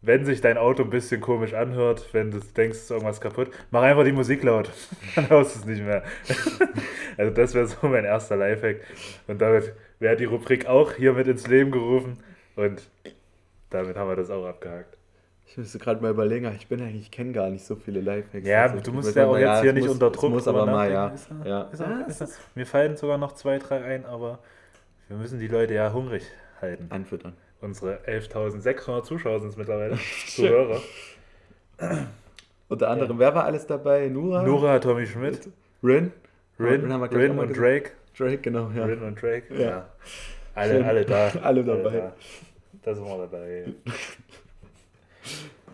wenn 0.00 0.24
sich 0.24 0.40
dein 0.40 0.58
Auto 0.58 0.82
ein 0.82 0.90
bisschen 0.90 1.20
komisch 1.20 1.54
anhört, 1.54 2.08
wenn 2.12 2.30
du 2.30 2.40
denkst, 2.40 2.78
es 2.78 2.84
ist 2.84 2.90
irgendwas 2.90 3.20
kaputt, 3.20 3.50
mach 3.70 3.82
einfach 3.82 4.04
die 4.04 4.12
Musik 4.12 4.42
laut. 4.42 4.70
Dann 5.14 5.28
hörst 5.28 5.54
du 5.54 5.60
es 5.60 5.66
nicht 5.66 5.84
mehr. 5.84 6.02
also 7.18 7.32
das 7.32 7.54
wäre 7.54 7.66
so 7.66 7.86
mein 7.86 8.04
erster 8.04 8.36
Lifehack. 8.36 8.80
Und 9.28 9.40
damit 9.40 9.72
wäre 10.02 10.16
die 10.16 10.24
Rubrik 10.24 10.66
auch 10.66 10.92
hier 10.92 11.14
mit 11.14 11.26
ins 11.28 11.46
Leben 11.46 11.70
gerufen. 11.70 12.18
Und 12.56 12.82
damit 13.70 13.96
haben 13.96 14.08
wir 14.08 14.16
das 14.16 14.28
auch 14.28 14.44
abgehakt. 14.44 14.98
Ich 15.46 15.56
müsste 15.56 15.78
gerade 15.78 16.02
mal 16.02 16.10
überlegen, 16.10 16.50
ich 16.56 16.66
bin 16.66 16.80
eigentlich, 16.80 17.02
ich 17.02 17.10
kenne 17.10 17.32
gar 17.32 17.50
nicht 17.50 17.64
so 17.64 17.76
viele 17.76 18.00
Lifehacks. 18.00 18.46
Ja, 18.46 18.62
also, 18.62 18.80
du 18.80 18.92
musst 18.92 19.14
ja 19.14 19.26
auch 19.26 19.36
jetzt 19.36 19.46
ja, 19.46 19.62
hier 19.62 19.72
nicht 19.72 19.84
muss, 19.84 19.94
unter 19.94 20.10
Druck 20.10 20.30
muss 20.30 20.48
aber 20.48 20.66
mal, 20.66 20.90
ja. 20.90 21.08
Ist 21.08 21.28
er, 21.30 21.46
ja. 21.46 21.62
Ist 21.64 21.80
er, 21.80 22.06
ist 22.08 22.20
er, 22.20 22.28
mir 22.54 22.66
fallen 22.66 22.96
sogar 22.96 23.18
noch 23.18 23.32
zwei, 23.32 23.58
drei 23.58 23.82
ein, 23.82 24.06
aber 24.06 24.38
wir 25.08 25.16
müssen 25.16 25.38
die 25.38 25.48
Leute 25.48 25.74
ja 25.74 25.92
hungrig 25.92 26.24
halten. 26.60 26.86
Anfüttern. 26.90 27.34
Unsere 27.60 27.98
11.600 28.06 29.02
Zuschauer 29.02 29.40
sind 29.40 29.50
es 29.50 29.56
mittlerweile, 29.56 29.98
Zuhörer. 30.26 30.80
Unter 32.68 32.88
anderem, 32.88 33.16
ja. 33.16 33.18
wer 33.18 33.34
war 33.34 33.44
alles 33.44 33.66
dabei? 33.66 34.08
Nura? 34.08 34.42
Nura, 34.42 34.78
Tommy 34.78 35.06
Schmidt. 35.06 35.48
Rin? 35.82 36.12
Rin, 36.58 36.90
Rin, 36.90 37.02
Rin 37.02 37.38
und 37.38 37.56
Drake. 37.56 37.90
Drake, 38.16 38.38
genau, 38.38 38.70
ja. 38.70 38.84
Rin 38.84 39.02
und 39.02 39.20
Drake, 39.20 39.54
ja. 39.54 39.60
ja. 39.60 39.88
Alle, 40.54 40.84
alle 40.84 41.04
da. 41.04 41.32
alle 41.42 41.64
dabei. 41.64 41.90
Alle 41.90 42.00
da. 42.00 42.12
Da 42.82 42.94
sind 42.94 43.04
wir 43.04 43.18
dabei. 43.18 43.64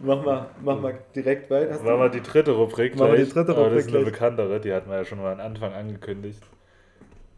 Mach 0.01 0.24
mal, 0.24 0.46
mach 0.62 0.81
mal 0.81 0.96
direkt 1.14 1.51
weiter. 1.51 1.72
Machen 1.83 1.98
wir 1.98 2.09
die 2.09 2.20
dritte 2.20 2.53
Rubrik 2.53 2.94
Machen 2.94 3.12
wir 3.12 3.24
die 3.24 3.33
dritte 3.33 3.51
Rubrik. 3.51 3.66
Aber 3.66 3.74
das 3.74 3.87
ist 3.87 3.94
eine 3.94 4.05
bekanntere, 4.05 4.61
die 4.61 4.72
hatten 4.72 4.88
wir 4.88 4.98
ja 4.98 5.05
schon 5.05 5.20
mal 5.20 5.33
am 5.33 5.40
Anfang 5.40 5.72
angekündigt. 5.72 6.40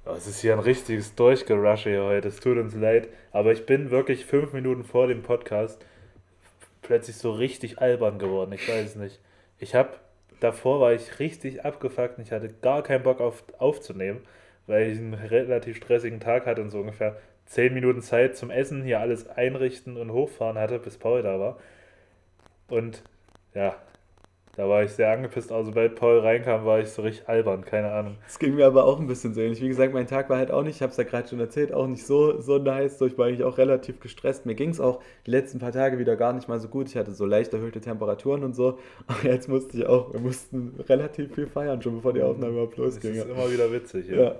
Oh, 0.05 0.13
es 0.13 0.27
ist 0.27 0.41
hier 0.41 0.53
ein 0.53 0.59
richtiges 0.59 1.15
Durchgerush 1.15 1.85
hier 1.85 2.05
heute, 2.05 2.29
es 2.29 2.39
tut 2.39 2.59
uns 2.59 2.75
leid. 2.75 3.09
Aber 3.33 3.53
ich 3.53 3.65
bin 3.65 3.91
wirklich 3.91 4.27
fünf 4.27 4.53
Minuten 4.53 4.85
vor 4.85 5.07
dem 5.07 5.23
Podcast 5.23 5.83
plötzlich 6.83 7.17
so 7.17 7.33
richtig 7.33 7.79
albern 7.79 8.19
geworden. 8.19 8.53
Ich 8.53 8.69
weiß 8.69 8.91
es 8.91 8.97
nicht. 8.97 9.21
Ich 9.59 9.75
habe, 9.75 9.91
davor 10.41 10.81
war 10.81 10.93
ich 10.93 11.19
richtig 11.19 11.65
abgefuckt 11.65 12.19
und 12.19 12.25
ich 12.25 12.33
hatte 12.33 12.53
gar 12.61 12.83
keinen 12.83 13.05
Bock 13.05 13.21
auf, 13.21 13.45
aufzunehmen, 13.59 14.21
weil 14.71 14.91
ich 14.91 14.99
einen 14.99 15.15
relativ 15.15 15.77
stressigen 15.77 16.21
Tag 16.21 16.47
hatte 16.47 16.63
und 16.63 16.71
so 16.71 16.79
ungefähr 16.81 17.17
zehn 17.45 17.75
Minuten 17.75 18.01
Zeit 18.01 18.37
zum 18.37 18.51
Essen, 18.51 18.85
hier 18.85 19.01
alles 19.01 19.29
einrichten 19.29 19.97
und 19.97 20.13
hochfahren 20.13 20.57
hatte, 20.57 20.79
bis 20.79 20.97
Paul 20.97 21.23
da 21.23 21.41
war. 21.41 21.59
Und 22.69 23.03
ja, 23.53 23.75
Da 24.61 24.68
war 24.68 24.85
ich 24.85 24.90
sehr 24.90 25.11
angepisst. 25.11 25.51
Also, 25.53 25.70
sobald 25.70 25.94
Paul 25.94 26.18
reinkam, 26.18 26.66
war 26.66 26.81
ich 26.81 26.90
so 26.90 27.01
richtig 27.01 27.27
albern, 27.27 27.64
keine 27.64 27.92
Ahnung. 27.92 28.18
Es 28.29 28.38
ging 28.38 28.57
mir 28.57 28.66
aber 28.66 28.85
auch 28.85 29.01
ein 29.01 29.07
bisschen 29.07 29.33
so 29.33 29.40
ähnlich. 29.40 29.62
Wie 29.62 29.68
gesagt, 29.68 29.94
mein 29.94 30.07
Tag 30.07 30.29
war 30.29 30.37
halt 30.37 30.51
auch 30.51 30.62
nicht, 30.62 30.77
ich 30.77 30.83
habe 30.83 30.90
es 30.90 30.99
ja 30.99 31.05
gerade 31.05 31.27
schon 31.27 31.40
erzählt, 31.40 31.73
auch 31.73 31.87
nicht 31.87 32.05
so, 32.05 32.38
so 32.42 32.59
nice. 32.59 32.99
So, 32.99 33.07
ich 33.07 33.16
war 33.16 33.29
eigentlich 33.29 33.42
auch 33.42 33.57
relativ 33.57 34.01
gestresst. 34.01 34.44
Mir 34.44 34.55
ging 34.55 34.68
es 34.68 34.79
auch 34.79 35.01
die 35.25 35.31
letzten 35.31 35.61
paar 35.61 35.73
Tage 35.73 35.99
wieder 35.99 36.14
gar 36.14 36.35
nicht 36.35 36.46
mal 36.46 36.61
so 36.61 36.68
gut. 36.68 36.88
Ich 36.88 36.96
hatte 36.96 37.12
so 37.12 37.25
leicht 37.25 37.55
erhöhte 37.55 37.81
Temperaturen 37.81 38.44
und 38.44 38.53
so. 38.53 38.79
Aber 39.07 39.25
jetzt 39.25 39.49
musste 39.49 39.79
ich 39.79 39.87
auch, 39.87 40.12
wir 40.12 40.20
mussten 40.20 40.79
relativ 40.87 41.35
viel 41.35 41.46
feiern, 41.46 41.81
schon 41.81 41.96
bevor 41.96 42.12
die 42.12 42.20
Aufnahme 42.20 42.53
überhaupt 42.53 42.77
losging. 42.77 43.16
Das 43.16 43.25
ist 43.25 43.31
immer 43.31 43.51
wieder 43.51 43.73
witzig, 43.73 44.11
ja. 44.11 44.16
ja. 44.16 44.35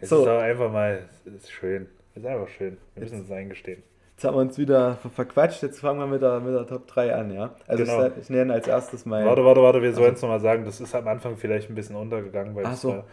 Es 0.00 0.10
so. 0.10 0.20
ist 0.20 0.28
auch 0.28 0.38
einfach 0.38 0.70
mal, 0.70 1.08
es 1.24 1.32
ist 1.32 1.50
schön. 1.50 1.86
Es 2.14 2.20
ist 2.20 2.26
einfach 2.26 2.48
schön. 2.48 2.76
Wir 2.94 3.04
müssen 3.04 3.22
es 3.22 3.30
eingestehen. 3.30 3.82
Jetzt 4.16 4.24
haben 4.24 4.34
wir 4.34 4.40
uns 4.40 4.56
wieder 4.56 4.96
verquatscht, 5.14 5.62
jetzt 5.62 5.80
fangen 5.80 5.98
wir 5.98 6.06
mit 6.06 6.22
der, 6.22 6.40
mit 6.40 6.54
der 6.54 6.66
Top 6.66 6.86
3 6.86 7.14
an, 7.14 7.30
ja? 7.30 7.54
Also 7.66 7.84
genau. 7.84 8.06
ich, 8.06 8.16
ich 8.22 8.30
nenne 8.30 8.54
als 8.54 8.66
erstes 8.66 9.04
mal. 9.04 9.26
Warte, 9.26 9.44
warte, 9.44 9.60
warte, 9.60 9.82
wir 9.82 9.92
sollen 9.92 10.14
es 10.14 10.22
nochmal 10.22 10.40
sagen, 10.40 10.64
das 10.64 10.80
ist 10.80 10.94
am 10.94 11.06
Anfang 11.06 11.36
vielleicht 11.36 11.68
ein 11.68 11.74
bisschen 11.74 11.96
untergegangen, 11.96 12.54
weil 12.54 12.74
so. 12.76 12.88
war, 12.88 13.04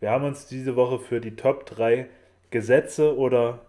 wir 0.00 0.10
haben 0.10 0.24
uns 0.24 0.48
diese 0.48 0.76
Woche 0.76 0.98
für 0.98 1.22
die 1.22 1.34
Top 1.34 1.64
3 1.64 2.08
Gesetze 2.50 3.16
oder 3.16 3.60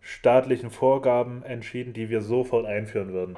staatlichen 0.00 0.70
Vorgaben 0.70 1.42
entschieden, 1.42 1.92
die 1.92 2.10
wir 2.10 2.22
sofort 2.22 2.64
einführen 2.64 3.12
würden. 3.12 3.36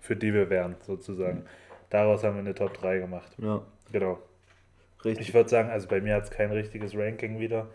Für 0.00 0.14
die 0.14 0.34
wir 0.34 0.50
wären, 0.50 0.76
sozusagen. 0.86 1.44
Daraus 1.88 2.22
haben 2.22 2.34
wir 2.34 2.40
eine 2.40 2.54
Top 2.54 2.74
3 2.74 2.98
gemacht. 2.98 3.32
Ja. 3.38 3.62
Genau. 3.92 4.18
Richtig. 5.06 5.28
Ich 5.28 5.34
würde 5.34 5.48
sagen, 5.48 5.70
also 5.70 5.88
bei 5.88 6.02
mir 6.02 6.16
hat 6.16 6.24
es 6.24 6.30
kein 6.30 6.50
richtiges 6.50 6.94
Ranking 6.94 7.40
wieder. 7.40 7.68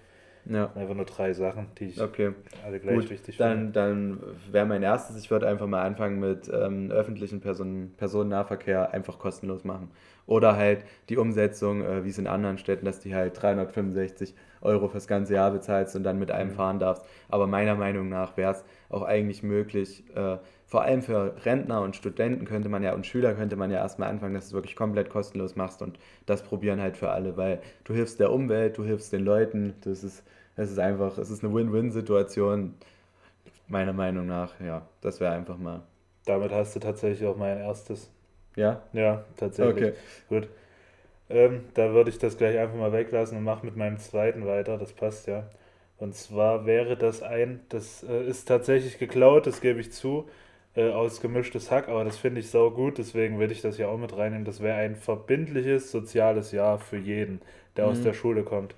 Ja. 0.50 0.72
Einfach 0.76 0.96
nur 0.96 1.06
drei 1.06 1.34
Sachen, 1.34 1.68
die 1.78 1.86
ich 1.86 2.02
okay. 2.02 2.32
alle 2.66 2.80
gleich 2.80 2.96
Gut, 2.96 3.10
wichtig 3.10 3.38
dann, 3.38 3.58
finde. 3.58 3.72
Dann 3.74 4.20
wäre 4.52 4.66
mein 4.66 4.84
erstes, 4.84 5.18
ich 5.18 5.30
würde 5.30 5.48
einfach 5.48 5.68
mal 5.68 5.84
anfangen 5.84 6.20
mit 6.20 6.50
ähm, 6.54 6.92
öffentlichen 6.92 7.42
Personen, 7.42 7.94
Personennahverkehr 7.98 8.94
einfach 8.94 9.20
kostenlos 9.20 9.64
machen. 9.64 9.92
Oder 10.26 10.56
halt 10.56 10.86
die 11.10 11.18
Umsetzung, 11.18 11.84
äh, 11.84 12.04
wie 12.04 12.10
es 12.10 12.18
in 12.18 12.28
anderen 12.28 12.58
Städten, 12.58 12.86
dass 12.86 13.00
die 13.00 13.16
halt 13.16 13.42
365 13.42 14.36
Euro 14.62 14.88
fürs 14.88 15.08
ganze 15.08 15.36
Jahr 15.36 15.52
bezahlst 15.52 15.96
und 15.96 16.04
dann 16.04 16.20
mit 16.20 16.32
einem 16.32 16.52
mhm. 16.52 16.56
fahren 16.56 16.80
darfst. 16.80 17.06
Aber 17.30 17.48
meiner 17.48 17.76
Meinung 17.76 18.10
nach 18.10 18.38
wäre 18.38 18.52
es 18.52 18.64
auch 18.90 19.04
eigentlich 19.04 19.44
möglich, 19.44 20.04
äh, 20.16 20.38
vor 20.66 20.82
allem 20.82 21.02
für 21.02 21.34
Rentner 21.46 21.82
und 21.82 21.96
Studenten 21.96 22.44
könnte 22.44 22.68
man 22.68 22.84
ja 22.84 22.94
und 22.94 23.06
Schüler 23.06 23.34
könnte 23.34 23.56
man 23.56 23.72
ja 23.72 23.78
erstmal 23.78 24.10
anfangen, 24.10 24.34
dass 24.34 24.46
du 24.46 24.50
es 24.50 24.54
wirklich 24.54 24.76
komplett 24.76 25.10
kostenlos 25.10 25.56
machst 25.56 25.82
und 25.82 25.98
das 26.26 26.44
probieren 26.44 26.82
halt 26.82 26.98
für 26.98 27.10
alle, 27.10 27.38
weil 27.38 27.62
du 27.86 27.94
hilfst 27.94 28.20
der 28.20 28.34
Umwelt, 28.34 28.78
du 28.78 28.84
hilfst 28.84 29.14
den 29.14 29.24
Leuten, 29.24 29.76
das 29.82 30.04
ist 30.04 30.24
es 30.58 30.72
ist 30.72 30.80
einfach, 30.80 31.18
es 31.18 31.30
ist 31.30 31.44
eine 31.44 31.54
Win-Win-Situation, 31.54 32.74
meiner 33.68 33.94
Meinung 33.94 34.26
nach. 34.26 34.60
Ja, 34.60 34.86
das 35.02 35.20
wäre 35.20 35.34
einfach 35.34 35.58
mal. 35.58 35.82
Damit 36.26 36.52
hast 36.52 36.76
du 36.76 36.80
tatsächlich 36.80 37.28
auch 37.28 37.38
mein 37.38 37.60
erstes. 37.60 38.10
Ja? 38.56 38.82
Ja, 38.92 39.24
tatsächlich. 39.38 39.90
Okay. 39.90 39.94
Gut. 40.28 40.50
Ähm, 41.30 41.66
da 41.74 41.94
würde 41.94 42.10
ich 42.10 42.18
das 42.18 42.38
gleich 42.38 42.58
einfach 42.58 42.76
mal 42.76 42.92
weglassen 42.92 43.38
und 43.38 43.44
mache 43.44 43.66
mit 43.66 43.76
meinem 43.76 43.98
zweiten 43.98 44.46
weiter. 44.46 44.78
Das 44.78 44.94
passt 44.94 45.28
ja. 45.28 45.48
Und 46.00 46.16
zwar 46.16 46.66
wäre 46.66 46.98
das 46.98 47.22
ein, 47.22 47.60
das 47.70 48.04
äh, 48.04 48.28
ist 48.28 48.48
tatsächlich 48.48 48.98
geklaut, 48.98 49.48
das 49.48 49.62
gebe 49.62 49.80
ich 49.80 49.92
zu, 49.92 50.28
äh, 50.76 50.90
aus 50.92 51.22
gemischtes 51.22 51.72
Hack, 51.72 51.88
aber 51.90 52.04
das 52.04 52.18
finde 52.18 52.40
ich 52.40 52.52
sau 52.52 52.70
gut, 52.70 53.00
deswegen 53.00 53.40
würde 53.40 53.54
ich 53.54 53.62
das 53.62 53.78
hier 53.78 53.90
auch 53.90 53.98
mit 53.98 54.16
reinnehmen. 54.16 54.46
Das 54.46 54.62
wäre 54.62 54.78
ein 54.78 54.96
verbindliches 54.96 55.92
soziales 55.92 56.52
Jahr 56.52 56.78
für 56.78 56.98
jeden, 56.98 57.42
der 57.76 57.86
mhm. 57.86 57.92
aus 57.92 58.02
der 58.02 58.14
Schule 58.14 58.44
kommt. 58.44 58.76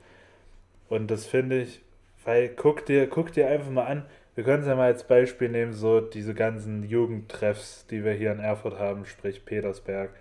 Und 0.90 1.10
das 1.10 1.26
finde 1.26 1.62
ich, 1.62 1.82
weil 2.26 2.50
guck 2.50 2.86
dir, 2.86 3.08
guck 3.08 3.32
dir 3.32 3.48
einfach 3.48 3.72
mal 3.72 3.86
an, 3.86 4.06
wir 4.36 4.44
können 4.44 4.62
es 4.62 4.68
ja 4.68 4.76
mal 4.76 4.86
als 4.86 5.04
Beispiel 5.04 5.50
nehmen, 5.50 5.74
so 5.74 6.00
diese 6.00 6.34
ganzen 6.34 6.84
Jugendtreffs, 6.84 7.86
die 7.88 8.04
wir 8.04 8.14
hier 8.14 8.32
in 8.32 8.40
Erfurt 8.40 8.80
haben, 8.80 9.06
sprich 9.06 9.46
Petersberg, 9.46 10.12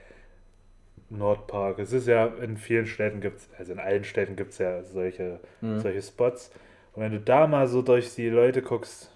Nordpark. 1.11 1.79
Es 1.79 1.93
ist 1.93 2.09
ja 2.09 2.27
in 2.27 2.57
vielen 2.57 2.87
Städten 2.87 3.21
gibt 3.21 3.39
es, 3.39 3.49
also 3.59 3.73
in 3.73 3.79
allen 3.79 4.05
Städten 4.05 4.37
gibt 4.37 4.53
es 4.53 4.59
ja 4.59 4.83
solche, 4.83 5.41
mhm. 5.61 5.79
solche 5.79 6.03
Spots. 6.03 6.51
Und 6.95 7.03
wenn 7.03 7.13
du 7.13 7.21
da 7.21 7.47
mal 7.47 7.69
so 7.69 7.81
durch 7.81 8.15
die 8.15 8.29
Leute 8.29 8.61
guckst, 8.61 9.11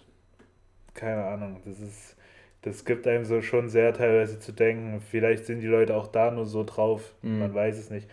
keine 0.94 1.24
Ahnung, 1.24 1.60
das 1.64 1.80
ist, 1.80 2.16
das 2.62 2.84
gibt 2.84 3.06
einem 3.06 3.24
so 3.24 3.42
schon 3.42 3.68
sehr 3.68 3.92
teilweise 3.92 4.38
zu 4.38 4.52
denken, 4.52 5.00
vielleicht 5.00 5.46
sind 5.46 5.60
die 5.60 5.66
Leute 5.66 5.96
auch 5.96 6.06
da 6.06 6.30
nur 6.30 6.46
so 6.46 6.64
drauf, 6.64 7.12
mhm. 7.22 7.40
man 7.40 7.54
weiß 7.54 7.76
es 7.76 7.90
nicht. 7.90 8.08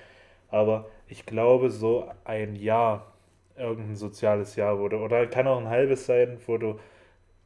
Aber 0.49 0.89
ich 1.07 1.25
glaube, 1.25 1.69
so 1.69 2.09
ein 2.25 2.55
Jahr 2.55 3.08
irgendein 3.59 3.95
soziales 3.95 4.55
Jahr 4.55 4.79
wurde. 4.79 4.97
Oder 4.97 5.27
kann 5.27 5.47
auch 5.47 5.59
ein 5.59 5.69
halbes 5.69 6.05
sein, 6.05 6.37
wo 6.47 6.57
du 6.57 6.79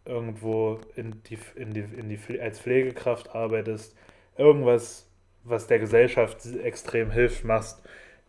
irgendwo 0.05 0.79
in 0.95 1.21
die, 1.23 1.37
in 1.55 1.73
die, 1.73 1.81
in 1.81 2.09
die, 2.09 2.41
als 2.41 2.59
Pflegekraft 2.59 3.33
arbeitest. 3.35 3.95
Irgendwas, 4.37 5.09
was 5.43 5.67
der 5.67 5.79
Gesellschaft 5.79 6.45
extrem 6.63 7.11
hilft, 7.11 7.43
machst. 7.43 7.83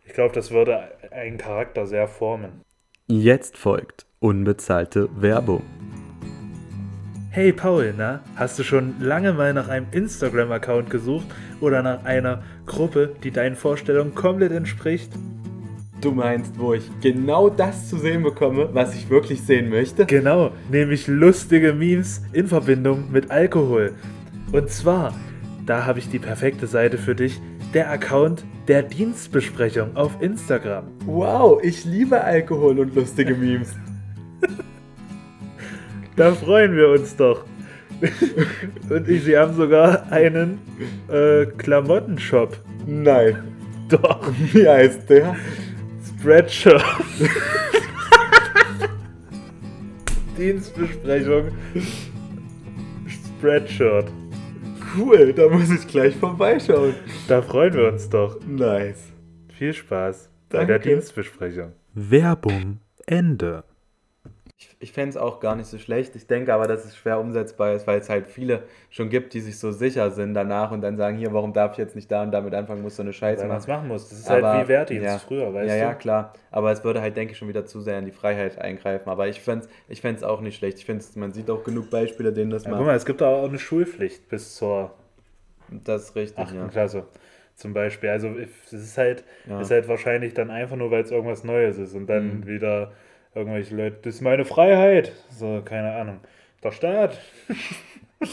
Ich 0.05 0.13
glaube, 0.13 0.33
das 0.33 0.51
würde 0.51 0.91
einen 1.11 1.37
Charakter 1.37 1.87
sehr 1.87 2.07
formen. 2.07 2.61
Jetzt 3.07 3.57
folgt 3.57 4.05
unbezahlte 4.19 5.09
Werbung. 5.21 5.63
Hey 7.29 7.51
Paul, 7.51 7.93
na, 7.97 8.21
hast 8.37 8.57
du 8.57 8.63
schon 8.63 8.95
lange 9.01 9.33
mal 9.33 9.53
nach 9.53 9.67
einem 9.67 9.87
Instagram-Account 9.91 10.89
gesucht 10.89 11.27
oder 11.59 11.83
nach 11.83 12.05
einer 12.05 12.43
Gruppe, 12.65 13.13
die 13.23 13.31
deinen 13.31 13.55
Vorstellungen 13.55 14.15
komplett 14.15 14.53
entspricht? 14.53 15.11
Du 16.05 16.11
meinst, 16.11 16.59
wo 16.59 16.75
ich 16.75 16.83
genau 17.01 17.49
das 17.49 17.89
zu 17.89 17.97
sehen 17.97 18.21
bekomme, 18.21 18.69
was 18.73 18.93
ich 18.93 19.09
wirklich 19.09 19.41
sehen 19.41 19.71
möchte? 19.71 20.05
Genau, 20.05 20.51
nämlich 20.69 21.07
lustige 21.07 21.73
Memes 21.73 22.21
in 22.31 22.45
Verbindung 22.45 23.11
mit 23.11 23.31
Alkohol. 23.31 23.95
Und 24.51 24.69
zwar, 24.69 25.15
da 25.65 25.87
habe 25.87 25.97
ich 25.97 26.07
die 26.07 26.19
perfekte 26.19 26.67
Seite 26.67 26.99
für 26.99 27.15
dich, 27.15 27.41
der 27.73 27.89
Account 27.89 28.45
der 28.67 28.83
Dienstbesprechung 28.83 29.95
auf 29.97 30.21
Instagram. 30.21 30.83
Wow, 31.07 31.59
ich 31.63 31.85
liebe 31.85 32.23
Alkohol 32.23 32.77
und 32.77 32.93
lustige 32.93 33.33
Memes. 33.33 33.73
da 36.15 36.33
freuen 36.33 36.75
wir 36.75 36.89
uns 36.89 37.15
doch. 37.15 37.45
und 38.91 39.09
ich, 39.09 39.23
sie 39.23 39.35
haben 39.35 39.55
sogar 39.55 40.11
einen 40.11 40.59
äh, 41.07 41.47
Klamottenshop. 41.47 42.55
Nein. 42.85 43.37
Doch. 43.89 44.31
Wie 44.53 44.69
heißt 44.69 45.09
der? 45.09 45.35
Spreadshirt. 46.25 46.83
Dienstbesprechung. 50.35 51.51
Spreadshirt. 53.37 54.11
Cool, 54.97 55.33
da 55.33 55.47
muss 55.47 55.69
ich 55.69 55.87
gleich 55.87 56.15
vorbeischauen. 56.15 56.95
Da 57.27 57.43
freuen 57.43 57.75
wir 57.75 57.93
uns 57.93 58.09
doch. 58.09 58.39
Nice. 58.43 59.13
Viel 59.49 59.71
Spaß 59.71 60.31
Danke. 60.49 60.65
bei 60.65 60.65
der 60.65 60.79
Dienstbesprechung. 60.79 61.73
Werbung 61.93 62.79
Ende. 63.05 63.63
Ich, 64.57 64.69
ich 64.79 64.91
fände 64.93 65.09
es 65.09 65.17
auch 65.17 65.41
gar 65.41 65.55
nicht 65.57 65.67
so 65.67 65.77
schlecht. 65.77 66.15
Ich 66.15 66.27
denke 66.27 66.53
aber, 66.53 66.67
dass 66.67 66.85
es 66.85 66.95
schwer 66.95 67.19
umsetzbar 67.19 67.73
ist, 67.73 67.87
weil 67.87 67.99
es 67.99 68.09
halt 68.09 68.27
viele 68.27 68.63
schon 68.89 69.09
gibt, 69.09 69.33
die 69.33 69.41
sich 69.41 69.59
so 69.59 69.73
sicher 69.73 70.11
sind 70.11 70.33
danach 70.33 70.71
und 70.71 70.79
dann 70.79 70.95
sagen, 70.95 71.17
hier, 71.17 71.33
warum 71.33 71.51
darf 71.51 71.73
ich 71.73 71.77
jetzt 71.77 71.95
nicht 71.95 72.09
da 72.09 72.23
und 72.23 72.31
damit 72.31 72.53
anfangen, 72.53 72.81
muss 72.81 72.95
so 72.95 73.03
eine 73.03 73.11
Scheiße 73.11 73.41
weil 73.41 73.49
machen. 73.49 73.59
es 73.59 73.67
machen 73.67 73.87
muss. 73.89 74.07
Das 74.07 74.19
ist 74.19 74.29
aber, 74.29 74.53
halt 74.53 74.63
wie 74.63 74.69
Wehrdienst 74.69 75.05
ja, 75.05 75.17
früher, 75.19 75.53
weißt 75.53 75.69
ja, 75.69 75.75
du? 75.75 75.81
Ja, 75.81 75.93
klar. 75.93 76.33
Aber 76.51 76.71
es 76.71 76.85
würde 76.85 77.01
halt, 77.01 77.17
denke 77.17 77.33
ich, 77.33 77.37
schon 77.37 77.49
wieder 77.49 77.65
zu 77.65 77.81
sehr 77.81 77.99
in 77.99 78.05
die 78.05 78.13
Freiheit 78.13 78.57
eingreifen. 78.57 79.09
Aber 79.09 79.27
ich 79.27 79.41
fände 79.41 79.67
es 79.89 80.03
ich 80.03 80.23
auch 80.23 80.39
nicht 80.39 80.55
schlecht. 80.55 80.77
Ich 80.77 80.85
finde 80.85 81.03
man 81.15 81.33
sieht 81.33 81.49
auch 81.49 81.65
genug 81.65 81.89
Beispiele, 81.89 82.31
denen 82.31 82.49
das 82.49 82.63
ja, 82.63 82.69
macht. 82.69 82.79
Guck 82.79 82.87
mal, 82.87 82.95
es 82.95 83.05
gibt 83.05 83.21
auch 83.21 83.49
eine 83.49 83.59
Schulpflicht 83.59 84.29
bis 84.29 84.55
zur 84.55 84.91
das 85.69 86.03
ist 86.03 86.15
richtig, 86.15 86.37
8. 86.37 86.55
Ja. 86.55 86.67
Klasse 86.67 87.05
zum 87.55 87.73
Beispiel. 87.73 88.09
Also 88.09 88.29
es 88.37 88.73
ist 88.73 88.97
halt, 88.97 89.23
ja. 89.47 89.61
ist 89.61 89.71
halt 89.71 89.87
wahrscheinlich 89.87 90.33
dann 90.33 90.49
einfach 90.49 90.75
nur, 90.75 90.91
weil 90.91 91.03
es 91.03 91.11
irgendwas 91.11 91.43
Neues 91.43 91.77
ist 91.77 91.95
und 91.95 92.07
dann 92.07 92.39
mhm. 92.39 92.47
wieder 92.47 92.91
irgendwelche 93.35 93.75
Leute, 93.75 93.97
das 94.03 94.15
ist 94.15 94.21
meine 94.21 94.45
Freiheit. 94.45 95.11
So, 95.29 95.61
keine 95.63 95.93
Ahnung. 95.93 96.21
Der 96.63 96.71
Staat. 96.71 97.19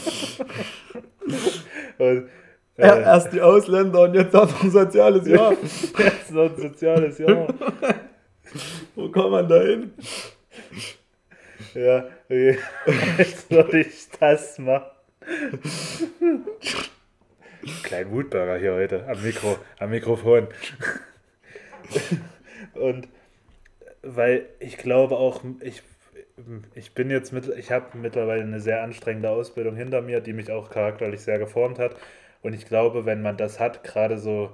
und, 1.97 2.29
äh, 2.77 3.01
erst 3.01 3.33
die 3.33 3.41
Ausländer 3.41 4.01
und 4.01 4.15
jetzt 4.15 4.33
noch 4.33 4.63
ein 4.63 4.71
soziales 4.71 5.27
Jahr. 5.27 5.51
jetzt 5.97 6.31
noch 6.31 6.49
ein 6.49 6.55
soziales 6.57 7.19
Jahr. 7.19 7.53
Wo 8.95 9.09
kommt 9.09 9.31
man 9.31 9.47
da 9.47 9.61
hin? 9.61 9.93
Ja, 11.73 12.05
okay. 12.25 12.57
jetzt 13.17 13.51
würde 13.51 13.81
ich 13.81 14.07
das 14.19 14.57
machen. 14.59 14.85
Klein 17.83 18.11
Wutburger 18.11 18.57
hier 18.57 18.73
heute 18.73 19.07
am 19.07 19.21
Mikro, 19.21 19.57
am 19.79 19.89
Mikrofon. 19.89 20.47
Und 22.73 23.07
weil 24.03 24.47
ich 24.59 24.77
glaube 24.77 25.17
auch, 25.17 25.43
ich, 25.61 25.81
ich 26.75 26.93
bin 26.93 27.09
jetzt 27.09 27.31
mit, 27.33 27.47
ich 27.47 27.71
habe 27.71 27.97
mittlerweile 27.97 28.43
eine 28.43 28.59
sehr 28.59 28.83
anstrengende 28.83 29.29
Ausbildung 29.29 29.75
hinter 29.75 30.01
mir, 30.01 30.21
die 30.21 30.33
mich 30.33 30.51
auch 30.51 30.69
charakterlich 30.69 31.21
sehr 31.21 31.39
geformt 31.39 31.79
hat. 31.79 31.95
Und 32.41 32.53
ich 32.53 32.65
glaube, 32.67 33.05
wenn 33.05 33.21
man 33.21 33.37
das 33.37 33.59
hat, 33.59 33.83
gerade 33.83 34.17
so 34.17 34.51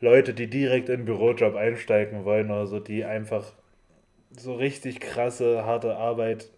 Leute, 0.00 0.34
die 0.34 0.48
direkt 0.48 0.88
in 0.90 1.00
den 1.00 1.06
Bürojob 1.06 1.56
einsteigen 1.56 2.24
wollen 2.24 2.50
oder 2.50 2.66
so, 2.66 2.80
die 2.80 3.04
einfach 3.04 3.52
so 4.30 4.54
richtig 4.54 5.00
krasse, 5.00 5.64
harte 5.64 5.96
Arbeit 5.96 6.50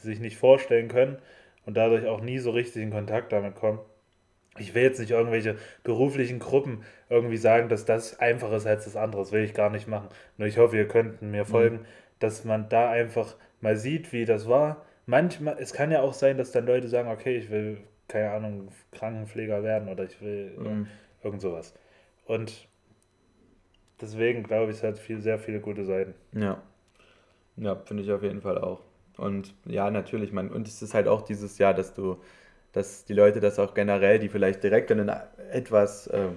sich 0.00 0.20
nicht 0.20 0.36
vorstellen 0.38 0.88
können 0.88 1.18
und 1.66 1.76
dadurch 1.76 2.06
auch 2.06 2.20
nie 2.20 2.38
so 2.38 2.50
richtig 2.50 2.82
in 2.82 2.90
Kontakt 2.90 3.32
damit 3.32 3.56
kommen, 3.56 3.80
ich 4.58 4.74
will 4.74 4.82
jetzt 4.82 5.00
nicht 5.00 5.10
irgendwelche 5.10 5.56
beruflichen 5.82 6.38
Gruppen 6.38 6.82
irgendwie 7.08 7.36
sagen, 7.36 7.68
dass 7.68 7.84
das 7.84 8.18
einfacher 8.18 8.56
ist 8.56 8.66
als 8.66 8.84
das 8.84 8.96
andere. 8.96 9.22
Das 9.22 9.32
will 9.32 9.42
ich 9.42 9.54
gar 9.54 9.70
nicht 9.70 9.88
machen. 9.88 10.08
Nur 10.36 10.48
ich 10.48 10.58
hoffe, 10.58 10.76
ihr 10.76 10.88
könnt 10.88 11.22
mir 11.22 11.44
mhm. 11.44 11.48
folgen, 11.48 11.76
mhm. 11.76 11.86
dass 12.18 12.44
man 12.44 12.68
da 12.68 12.90
einfach 12.90 13.36
mal 13.60 13.76
sieht, 13.76 14.12
wie 14.12 14.24
das 14.24 14.48
war. 14.48 14.84
Manchmal, 15.06 15.56
es 15.58 15.72
kann 15.72 15.90
ja 15.90 16.00
auch 16.00 16.14
sein, 16.14 16.36
dass 16.36 16.52
dann 16.52 16.66
Leute 16.66 16.88
sagen, 16.88 17.08
okay, 17.08 17.36
ich 17.36 17.50
will, 17.50 17.78
keine 18.08 18.30
Ahnung, 18.30 18.68
Krankenpfleger 18.92 19.62
werden 19.62 19.88
oder 19.88 20.04
ich 20.04 20.20
will 20.20 20.56
mhm. 20.58 20.86
irgend 21.22 21.40
sowas. 21.40 21.74
Und 22.26 22.68
deswegen 24.00 24.42
glaube 24.42 24.72
ich, 24.72 24.78
es 24.78 24.82
hat 24.82 24.98
viel, 24.98 25.20
sehr 25.20 25.38
viele 25.38 25.60
gute 25.60 25.84
Seiten. 25.84 26.14
Ja. 26.32 26.62
Ja, 27.56 27.76
finde 27.76 28.02
ich 28.02 28.12
auf 28.12 28.22
jeden 28.22 28.42
Fall 28.42 28.58
auch. 28.58 28.82
Und 29.16 29.54
ja, 29.64 29.90
natürlich, 29.90 30.32
man, 30.32 30.50
und 30.50 30.68
es 30.68 30.82
ist 30.82 30.94
halt 30.94 31.08
auch 31.08 31.22
dieses 31.22 31.58
Jahr, 31.58 31.72
dass 31.72 31.94
du 31.94 32.18
dass 32.76 33.06
die 33.06 33.14
Leute 33.14 33.40
das 33.40 33.58
auch 33.58 33.72
generell, 33.72 34.18
die 34.18 34.28
vielleicht 34.28 34.62
direkt 34.62 34.90
in 34.90 35.00
einen 35.00 35.18
etwas, 35.50 36.08
äh, 36.08 36.28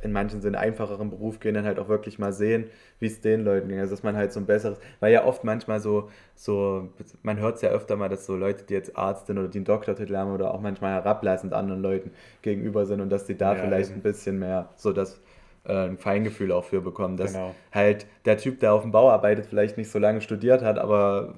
in 0.00 0.12
manchen 0.12 0.40
Sinne 0.40 0.60
einfacheren 0.60 1.10
Beruf 1.10 1.40
gehen, 1.40 1.54
dann 1.54 1.64
halt 1.64 1.80
auch 1.80 1.88
wirklich 1.88 2.20
mal 2.20 2.32
sehen, 2.32 2.66
wie 3.00 3.06
es 3.06 3.20
den 3.20 3.40
Leuten 3.40 3.68
ging. 3.68 3.80
Also 3.80 3.90
dass 3.90 4.04
man 4.04 4.16
halt 4.16 4.32
so 4.32 4.38
ein 4.38 4.46
besseres, 4.46 4.78
weil 5.00 5.12
ja 5.12 5.24
oft 5.24 5.42
manchmal 5.42 5.80
so, 5.80 6.08
so 6.36 6.88
man 7.24 7.40
hört 7.40 7.56
es 7.56 7.62
ja 7.62 7.70
öfter 7.70 7.96
mal, 7.96 8.08
dass 8.08 8.26
so 8.26 8.36
Leute, 8.36 8.62
die 8.62 8.74
jetzt 8.74 8.96
Arzt 8.96 9.26
sind 9.26 9.38
oder 9.38 9.48
die 9.48 9.58
einen 9.58 9.64
Doktortitel 9.64 10.16
haben 10.16 10.32
oder 10.32 10.54
auch 10.54 10.60
manchmal 10.60 10.92
herablassend 10.92 11.52
anderen 11.52 11.82
Leuten 11.82 12.12
gegenüber 12.42 12.86
sind 12.86 13.00
und 13.00 13.10
dass 13.10 13.24
die 13.24 13.36
da 13.36 13.56
ja, 13.56 13.60
vielleicht 13.60 13.90
eben. 13.90 13.98
ein 13.98 14.02
bisschen 14.02 14.38
mehr 14.38 14.68
so 14.76 14.92
das 14.92 15.20
äh, 15.64 15.72
ein 15.72 15.98
Feingefühl 15.98 16.52
auch 16.52 16.64
für 16.64 16.80
bekommen, 16.80 17.16
dass 17.16 17.32
genau. 17.32 17.56
halt 17.72 18.06
der 18.24 18.38
Typ, 18.38 18.60
der 18.60 18.72
auf 18.72 18.82
dem 18.82 18.92
Bau 18.92 19.10
arbeitet, 19.10 19.46
vielleicht 19.46 19.78
nicht 19.78 19.90
so 19.90 19.98
lange 19.98 20.20
studiert 20.20 20.62
hat, 20.62 20.78
aber 20.78 21.34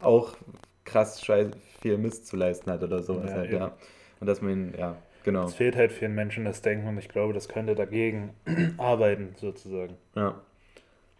auch 0.00 0.34
krass 0.86 1.22
scheiße, 1.22 1.50
viel 1.80 1.98
Mist 1.98 2.26
zu 2.26 2.36
leisten 2.36 2.70
hat 2.70 2.82
oder 2.82 3.02
sowas 3.02 3.30
ja, 3.30 3.36
halt, 3.36 3.52
ja. 3.52 3.76
Und 4.20 4.26
dass 4.26 4.40
man 4.40 4.50
ihn, 4.50 4.74
ja, 4.78 4.96
genau. 5.24 5.44
Es 5.44 5.54
fehlt 5.54 5.76
halt 5.76 5.92
vielen 5.92 6.14
Menschen 6.14 6.44
das 6.44 6.62
Denken 6.62 6.88
und 6.88 6.98
ich 6.98 7.08
glaube, 7.08 7.32
das 7.32 7.48
könnte 7.48 7.74
dagegen 7.74 8.30
arbeiten, 8.78 9.34
sozusagen. 9.36 9.94
Ja. 10.14 10.40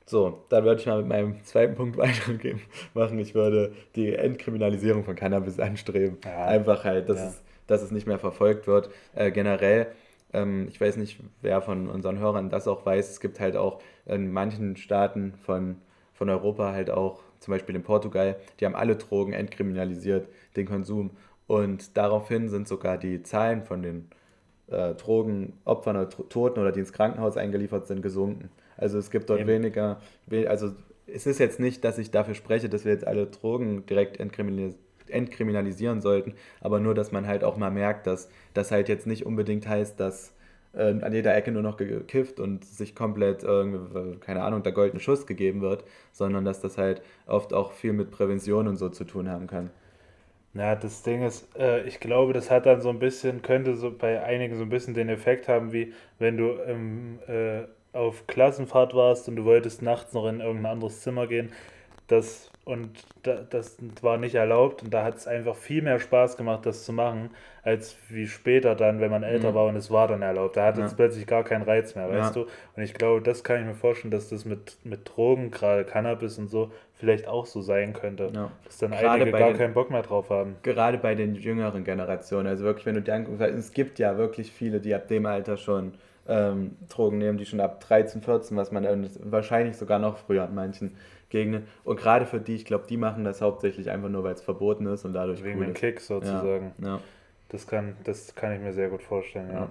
So, 0.09 0.45
dann 0.51 0.65
würde 0.65 0.81
ich 0.81 0.87
mal 0.87 0.99
mit 0.99 1.09
meinem 1.09 1.45
zweiten 1.45 1.75
Punkt 1.75 1.97
weitergehen 1.99 2.61
machen. 2.95 3.19
Ich 3.19 3.35
würde 3.35 3.73
die 3.97 4.15
Entkriminalisierung 4.15 5.05
von 5.05 5.17
Cannabis 5.17 5.59
anstreben. 5.59 6.19
Ja, 6.25 6.47
Einfach 6.47 6.85
halt, 6.85 7.09
dass, 7.09 7.19
ja. 7.19 7.27
es, 7.27 7.43
dass 7.67 7.83
es 7.83 7.91
nicht 7.91 8.07
mehr 8.07 8.21
verfolgt 8.21 8.69
wird. 8.69 8.89
Äh, 9.15 9.33
generell, 9.33 9.89
ähm, 10.33 10.69
ich 10.69 10.81
weiß 10.81 10.97
nicht, 10.97 11.19
wer 11.43 11.61
von 11.61 11.89
unseren 11.89 12.21
Hörern 12.21 12.51
das 12.51 12.69
auch 12.69 12.87
weiß, 12.87 13.11
es 13.11 13.21
gibt 13.21 13.41
halt 13.41 13.57
auch 13.57 13.83
in 14.07 14.33
manchen 14.33 14.77
Staaten 14.77 15.35
von, 15.45 15.77
von 16.15 16.31
Europa 16.31 16.73
halt 16.73 16.91
auch 16.91 17.21
zum 17.41 17.53
Beispiel 17.53 17.75
in 17.75 17.83
Portugal, 17.83 18.37
die 18.59 18.65
haben 18.65 18.75
alle 18.75 18.97
Drogen 18.97 19.33
entkriminalisiert, 19.33 20.29
den 20.57 20.67
Konsum. 20.67 21.11
Und 21.47 21.97
daraufhin 21.97 22.49
sind 22.49 22.67
sogar 22.67 22.99
die 22.99 23.23
Zahlen 23.23 23.63
von 23.63 23.83
den 23.83 24.09
äh, 24.69 24.95
Drogenopfern 24.95 25.97
oder 25.97 26.09
Toten 26.09 26.61
oder 26.61 26.73
die 26.73 26.81
ins 26.81 26.93
Krankenhaus 26.93 27.37
eingeliefert 27.37 27.87
sind, 27.87 28.03
gesunken. 28.03 28.51
Also 28.77 28.99
es 28.99 29.11
gibt 29.11 29.31
dort 29.31 29.41
Eben. 29.41 29.49
weniger, 29.49 30.01
also 30.49 30.73
es 31.07 31.27
ist 31.27 31.39
jetzt 31.39 31.61
nicht, 31.61 31.85
dass 31.85 31.99
ich 31.99 32.11
dafür 32.11 32.35
spreche, 32.35 32.69
dass 32.69 32.85
wir 32.85 32.93
jetzt 32.93 33.07
alle 33.07 33.27
Drogen 33.27 33.87
direkt 33.87 34.19
entkriminalisieren 34.19 34.85
entkriminalisieren 35.09 36.01
sollten, 36.01 36.35
aber 36.61 36.81
nur, 36.81 36.93
dass 36.93 37.13
man 37.13 37.29
halt 37.29 37.45
auch 37.45 37.57
mal 37.57 37.71
merkt, 37.71 38.07
dass 38.09 38.29
das 38.55 38.71
halt 38.71 38.89
jetzt 38.89 39.07
nicht 39.07 39.25
unbedingt 39.25 39.69
heißt, 39.69 40.01
dass 40.01 40.33
äh, 40.73 41.01
an 41.01 41.13
jeder 41.13 41.35
Ecke 41.35 41.53
nur 41.53 41.63
noch 41.63 41.77
gekifft 41.77 42.41
und 42.41 42.65
sich 42.65 42.95
komplett, 42.95 43.45
äh, 43.45 43.65
keine 44.21 44.43
Ahnung, 44.43 44.63
der 44.63 44.73
goldene 44.73 45.01
Schuss 45.01 45.27
gegeben 45.27 45.61
wird, 45.61 45.85
sondern 46.13 46.45
dass 46.45 46.61
das 46.61 46.79
halt 46.79 47.03
oft 47.27 47.53
auch 47.53 47.73
viel 47.73 47.93
mit 47.93 48.11
Prävention 48.11 48.69
und 48.69 48.77
so 48.77 48.89
zu 48.89 49.05
tun 49.05 49.29
haben 49.29 49.47
kann. 49.47 49.71
Ja, 50.57 50.75
das 50.75 51.03
Ding 51.03 51.23
ist, 51.23 51.55
äh, 51.59 51.83
ich 51.87 52.01
glaube, 52.01 52.33
das 52.33 52.51
hat 52.51 52.67
dann 52.67 52.81
so 52.81 52.89
ein 52.89 52.99
bisschen, 52.99 53.43
könnte 53.43 53.77
so 53.77 53.91
bei 53.91 54.23
einigen 54.23 54.57
so 54.57 54.63
ein 54.63 54.71
bisschen 54.71 54.95
den 54.95 55.09
Effekt 55.09 55.49
haben, 55.49 55.73
wie 55.73 55.93
wenn 56.19 56.37
du 56.39 56.53
im, 56.53 57.19
äh, 57.27 57.65
auf 57.93 58.27
Klassenfahrt 58.27 58.95
warst 58.95 59.29
und 59.29 59.37
du 59.37 59.45
wolltest 59.45 59.83
nachts 59.83 60.13
noch 60.15 60.27
in 60.27 60.41
irgendein 60.41 60.73
anderes 60.73 61.03
Zimmer 61.03 61.27
gehen. 61.27 61.53
Das 62.07 62.51
und 62.67 62.91
da, 63.23 63.37
das 63.49 63.77
war 64.03 64.19
nicht 64.19 64.35
erlaubt 64.35 64.83
und 64.83 64.93
da 64.93 65.05
hat 65.05 65.15
es 65.15 65.29
einfach 65.29 65.55
viel 65.55 65.83
mehr 65.83 66.01
Spaß 66.01 66.37
gemacht, 66.37 66.67
das 66.67 66.85
zu 66.85 66.93
machen, 66.93 67.31
als 67.63 67.97
wie 68.09 68.27
später 68.27 68.75
dann, 68.75 69.01
wenn 69.01 69.11
man 69.11 69.23
älter 69.23 69.53
mhm. 69.53 69.55
war 69.55 69.67
und 69.67 69.77
es 69.77 69.89
war 69.89 70.09
dann 70.09 70.21
erlaubt. 70.21 70.57
Da 70.57 70.67
hat 70.67 70.77
es 70.77 70.95
plötzlich 70.95 71.29
gar 71.29 71.45
keinen 71.45 71.63
Reiz 71.63 71.95
mehr, 71.95 72.11
weißt 72.11 72.35
ja. 72.35 72.43
du? 72.43 72.49
Und 72.75 72.83
ich 72.83 72.93
glaube, 72.93 73.23
das 73.23 73.45
kann 73.45 73.61
ich 73.61 73.67
mir 73.67 73.75
vorstellen, 73.77 74.11
dass 74.11 74.31
das 74.31 74.45
mit, 74.45 74.79
mit 74.83 75.09
Drogen, 75.09 75.53
gerade 75.53 75.85
Cannabis 75.85 76.39
und 76.39 76.49
so, 76.49 76.73
vielleicht 76.95 77.29
auch 77.29 77.47
so 77.47 77.63
sein 77.63 77.93
könnte. 77.93 78.33
Ja. 78.35 78.51
Dass 78.65 78.79
dann 78.79 78.91
gerade 78.91 79.11
einige 79.11 79.31
gar 79.31 79.51
den, 79.51 79.59
keinen 79.59 79.75
Bock 79.75 79.91
mehr 79.93 80.03
drauf 80.03 80.31
haben. 80.31 80.57
Gerade 80.65 80.99
bei 80.99 81.15
den 81.15 81.37
jüngeren 81.37 81.85
Generationen. 81.85 82.49
Also 82.49 82.65
wirklich, 82.65 82.85
wenn 82.85 82.97
du 82.97 83.03
denkst, 83.03 83.31
es 83.39 83.73
gibt 83.75 84.01
ja 84.01 84.19
wirklich 84.19 84.51
viele, 84.51 84.81
die 84.81 84.93
ab 84.93 85.07
dem 85.07 85.25
Alter 85.27 85.57
schon 85.57 85.93
ähm, 86.27 86.77
Drogen 86.89 87.19
nehmen, 87.19 87.39
die 87.39 87.47
schon 87.47 87.61
ab 87.61 87.79
13, 87.81 88.23
14, 88.23 88.57
was 88.57 88.73
man 88.73 89.09
wahrscheinlich 89.23 89.77
sogar 89.77 90.01
noch 90.01 90.19
früher 90.19 90.43
an 90.43 90.55
manchen 90.57 90.97
Gegenden. 91.37 91.67
Und 91.85 91.99
gerade 91.99 92.27
für 92.27 92.41
die, 92.41 92.55
ich 92.55 92.65
glaube, 92.65 92.87
die 92.89 92.97
machen 92.97 93.25
das 93.25 93.41
hauptsächlich 93.41 93.91
einfach 93.91 94.09
nur, 94.09 94.25
weil 94.25 94.35
es 94.35 94.43
verboten 94.43 94.87
ist 94.87 95.05
und 95.05 95.13
dadurch 95.13 95.45
Wegen 95.45 95.59
cool 95.59 95.67
dem 95.67 95.75
Kick 95.75 96.01
sozusagen. 96.01 96.73
Ja, 96.79 96.89
ja. 96.89 97.01
Das, 97.49 97.67
kann, 97.67 97.97
das 98.05 98.35
kann 98.35 98.53
ich 98.53 98.61
mir 98.61 98.73
sehr 98.73 98.89
gut 98.89 99.03
vorstellen, 99.03 99.51
ja. 99.51 99.69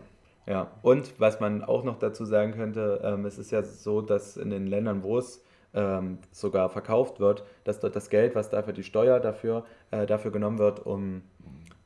ja. 0.48 0.54
ja. 0.54 0.72
und 0.82 1.20
was 1.20 1.40
man 1.40 1.64
auch 1.64 1.84
noch 1.84 2.00
dazu 2.00 2.24
sagen 2.26 2.54
könnte, 2.54 3.02
ähm, 3.04 3.26
es 3.26 3.38
ist 3.38 3.52
ja 3.52 3.64
so, 3.64 4.02
dass 4.02 4.38
in 4.38 4.50
den 4.50 4.68
Ländern, 4.68 5.04
wo 5.04 5.18
es 5.18 5.44
ähm, 5.74 6.20
sogar 6.32 6.70
verkauft 6.70 7.20
wird, 7.20 7.44
dass 7.66 7.80
dort 7.80 7.96
das 7.96 8.10
Geld, 8.10 8.34
was 8.36 8.50
dafür 8.50 8.74
die 8.74 8.84
Steuer 8.84 9.20
dafür, 9.20 9.66
äh, 9.92 10.06
dafür 10.06 10.32
genommen 10.32 10.58
wird, 10.58 10.86
um 10.86 11.24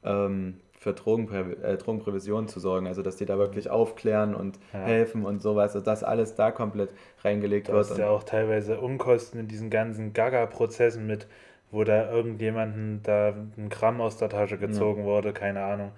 ähm, 0.04 0.60
für 0.80 0.94
Drogenprä 0.94 1.42
äh, 1.62 1.78
Drogenprävention 1.78 2.48
zu 2.48 2.60
sorgen. 2.62 2.88
Also, 2.88 3.02
dass 3.04 3.18
die 3.18 3.26
da 3.26 3.38
wirklich 3.38 3.70
aufklären 3.70 4.34
und 4.34 4.58
ja. 4.74 4.80
helfen 4.80 5.26
und 5.26 5.42
sowas. 5.42 5.76
Also, 5.76 5.86
dass 5.86 6.04
alles 6.04 6.36
da 6.36 6.52
komplett 6.52 6.90
reingelegt 7.24 7.68
da 7.68 7.74
wird. 7.74 7.84
Das 7.84 7.92
ist 7.92 7.98
ja 7.98 8.10
auch 8.10 8.24
teilweise 8.24 8.80
Unkosten 8.80 9.42
in 9.42 9.48
diesen 9.50 9.70
ganzen 9.70 10.14
Gaga-Prozessen 10.14 11.06
mit, 11.06 11.28
wo 11.70 11.84
da 11.84 12.10
irgendjemanden 12.10 13.02
da 13.04 13.34
ein 13.58 13.70
Gramm 13.70 14.00
aus 14.00 14.18
der 14.18 14.30
Tasche 14.30 14.58
gezogen 14.58 15.02
ja. 15.02 15.08
wurde, 15.08 15.34
keine 15.34 15.64
Ahnung. 15.64 15.92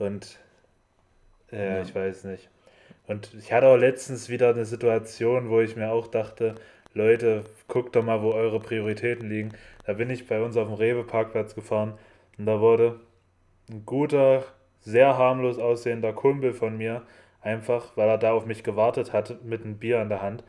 Und 0.00 0.40
äh, 1.52 1.76
ja. 1.76 1.82
ich 1.82 1.94
weiß 1.94 2.24
nicht. 2.24 2.50
Und 3.06 3.32
ich 3.38 3.52
hatte 3.52 3.68
auch 3.68 3.76
letztens 3.76 4.28
wieder 4.28 4.50
eine 4.50 4.64
Situation, 4.64 5.50
wo 5.50 5.60
ich 5.60 5.76
mir 5.76 5.90
auch 5.92 6.08
dachte, 6.08 6.56
Leute, 6.94 7.44
guckt 7.68 7.94
doch 7.94 8.02
mal, 8.02 8.22
wo 8.22 8.32
eure 8.32 8.58
Prioritäten 8.58 9.28
liegen. 9.28 9.52
Da 9.86 9.92
bin 9.92 10.10
ich 10.10 10.26
bei 10.26 10.42
uns 10.42 10.56
auf 10.56 10.66
dem 10.66 10.74
Rewe-Parkplatz 10.74 11.54
gefahren 11.54 11.94
und 12.38 12.46
da 12.46 12.60
wurde 12.60 12.98
ein 13.70 13.86
guter, 13.86 14.44
sehr 14.80 15.16
harmlos 15.16 15.58
aussehender 15.58 16.12
Kumpel 16.12 16.52
von 16.52 16.76
mir, 16.76 17.02
einfach 17.40 17.96
weil 17.96 18.08
er 18.08 18.18
da 18.18 18.32
auf 18.32 18.46
mich 18.46 18.64
gewartet 18.64 19.12
hat 19.12 19.44
mit 19.44 19.64
einem 19.64 19.78
Bier 19.78 20.00
in 20.02 20.08
der 20.08 20.22
Hand, 20.22 20.44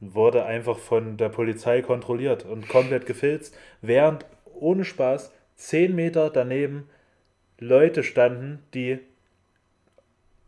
wurde 0.00 0.44
einfach 0.44 0.78
von 0.78 1.16
der 1.16 1.28
Polizei 1.28 1.82
kontrolliert 1.82 2.44
und 2.44 2.68
komplett 2.68 3.06
gefilzt, 3.06 3.56
während 3.82 4.24
ohne 4.44 4.84
Spaß 4.84 5.32
zehn 5.56 5.94
Meter 5.94 6.30
daneben 6.30 6.88
Leute 7.58 8.04
standen, 8.04 8.62
die 8.74 9.00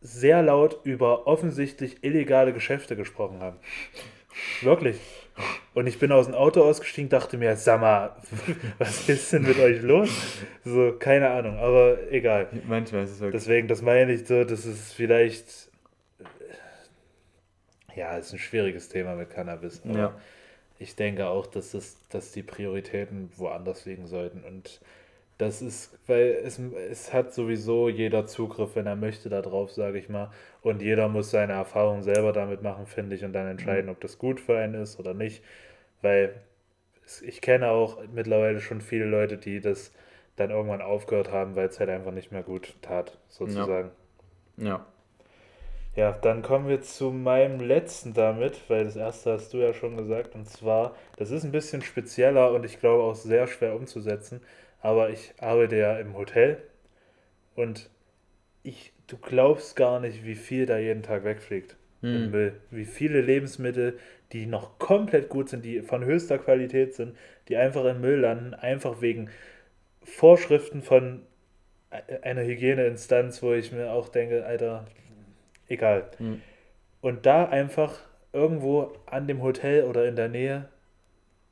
sehr 0.00 0.42
laut 0.42 0.80
über 0.84 1.26
offensichtlich 1.26 2.02
illegale 2.04 2.52
Geschäfte 2.52 2.96
gesprochen 2.96 3.40
haben. 3.40 3.58
Wirklich. 4.62 4.98
Und 5.72 5.86
ich 5.86 5.98
bin 5.98 6.10
aus 6.10 6.26
dem 6.26 6.34
Auto 6.34 6.62
ausgestiegen, 6.62 7.08
dachte 7.08 7.38
mir, 7.38 7.54
sag 7.56 7.80
mal, 7.80 8.16
was 8.78 9.08
ist 9.08 9.32
denn 9.32 9.42
mit 9.42 9.58
euch 9.58 9.82
los? 9.82 10.08
So, 10.64 10.92
keine 10.98 11.30
Ahnung, 11.30 11.58
aber 11.58 12.10
egal. 12.10 12.48
Manchmal 12.66 13.04
ist 13.04 13.12
es 13.12 13.20
wirklich. 13.20 13.40
Deswegen, 13.42 13.68
das 13.68 13.80
meine 13.80 14.12
ich 14.12 14.26
so, 14.26 14.44
das 14.44 14.66
ist 14.66 14.92
vielleicht. 14.92 15.70
Ja, 17.94 18.16
ist 18.16 18.32
ein 18.32 18.38
schwieriges 18.38 18.88
Thema 18.88 19.14
mit 19.14 19.30
Cannabis. 19.30 19.82
ja. 19.84 20.14
Ich 20.78 20.96
denke 20.96 21.26
auch, 21.26 21.46
dass, 21.46 21.72
das, 21.72 21.98
dass 22.08 22.32
die 22.32 22.42
Prioritäten 22.42 23.30
woanders 23.36 23.84
liegen 23.84 24.06
sollten. 24.06 24.42
Und 24.42 24.80
das 25.40 25.62
ist, 25.62 25.98
weil 26.06 26.38
es, 26.44 26.58
es 26.58 27.12
hat 27.14 27.32
sowieso 27.32 27.88
jeder 27.88 28.26
Zugriff, 28.26 28.76
wenn 28.76 28.86
er 28.86 28.96
möchte, 28.96 29.30
darauf, 29.30 29.72
sage 29.72 29.98
ich 29.98 30.10
mal. 30.10 30.30
Und 30.60 30.82
jeder 30.82 31.08
muss 31.08 31.30
seine 31.30 31.54
Erfahrungen 31.54 32.02
selber 32.02 32.32
damit 32.32 32.62
machen, 32.62 32.86
finde 32.86 33.16
ich, 33.16 33.24
und 33.24 33.32
dann 33.32 33.46
entscheiden, 33.46 33.86
mhm. 33.86 33.92
ob 33.92 34.00
das 34.00 34.18
gut 34.18 34.38
für 34.38 34.58
einen 34.58 34.74
ist 34.74 35.00
oder 35.00 35.14
nicht. 35.14 35.42
Weil 36.02 36.34
ich 37.22 37.40
kenne 37.40 37.70
auch 37.70 37.98
mittlerweile 38.12 38.60
schon 38.60 38.82
viele 38.82 39.06
Leute, 39.06 39.38
die 39.38 39.60
das 39.60 39.92
dann 40.36 40.50
irgendwann 40.50 40.82
aufgehört 40.82 41.32
haben, 41.32 41.56
weil 41.56 41.68
es 41.68 41.80
halt 41.80 41.88
einfach 41.88 42.12
nicht 42.12 42.32
mehr 42.32 42.42
gut 42.42 42.74
tat, 42.82 43.18
sozusagen. 43.28 43.90
Ja. 44.58 44.66
ja. 44.66 44.86
Ja, 45.96 46.12
dann 46.12 46.42
kommen 46.42 46.68
wir 46.68 46.82
zu 46.82 47.10
meinem 47.10 47.58
letzten 47.58 48.14
damit, 48.14 48.70
weil 48.70 48.84
das 48.84 48.94
erste 48.94 49.32
hast 49.32 49.52
du 49.52 49.58
ja 49.58 49.74
schon 49.74 49.96
gesagt, 49.96 50.36
und 50.36 50.48
zwar, 50.48 50.94
das 51.16 51.32
ist 51.32 51.42
ein 51.42 51.50
bisschen 51.50 51.82
spezieller 51.82 52.52
und 52.52 52.64
ich 52.64 52.78
glaube 52.78 53.02
auch 53.02 53.16
sehr 53.16 53.48
schwer 53.48 53.74
umzusetzen 53.74 54.40
aber 54.80 55.10
ich 55.10 55.34
arbeite 55.38 55.76
ja 55.76 55.98
im 55.98 56.16
Hotel 56.16 56.58
und 57.54 57.90
ich, 58.62 58.92
du 59.06 59.16
glaubst 59.16 59.76
gar 59.76 60.00
nicht, 60.00 60.24
wie 60.24 60.34
viel 60.34 60.66
da 60.66 60.78
jeden 60.78 61.02
Tag 61.02 61.24
wegfliegt 61.24 61.76
hm. 62.00 62.14
im 62.14 62.30
Müll. 62.30 62.60
Wie 62.70 62.84
viele 62.84 63.20
Lebensmittel, 63.20 63.98
die 64.32 64.46
noch 64.46 64.78
komplett 64.78 65.28
gut 65.28 65.48
sind, 65.48 65.64
die 65.64 65.82
von 65.82 66.04
höchster 66.04 66.38
Qualität 66.38 66.94
sind, 66.94 67.16
die 67.48 67.56
einfach 67.56 67.84
im 67.84 68.00
Müll 68.00 68.20
landen, 68.20 68.54
einfach 68.54 69.00
wegen 69.00 69.30
Vorschriften 70.02 70.82
von 70.82 71.22
eine 72.22 72.44
Hygieneinstanz, 72.44 73.42
wo 73.42 73.52
ich 73.52 73.72
mir 73.72 73.92
auch 73.92 74.08
denke, 74.08 74.46
Alter, 74.46 74.86
egal. 75.68 76.08
Mhm. 76.18 76.40
Und 77.00 77.26
da 77.26 77.46
einfach 77.46 77.98
irgendwo 78.32 78.92
an 79.06 79.26
dem 79.26 79.42
Hotel 79.42 79.84
oder 79.84 80.06
in 80.06 80.16
der 80.16 80.28
Nähe 80.28 80.68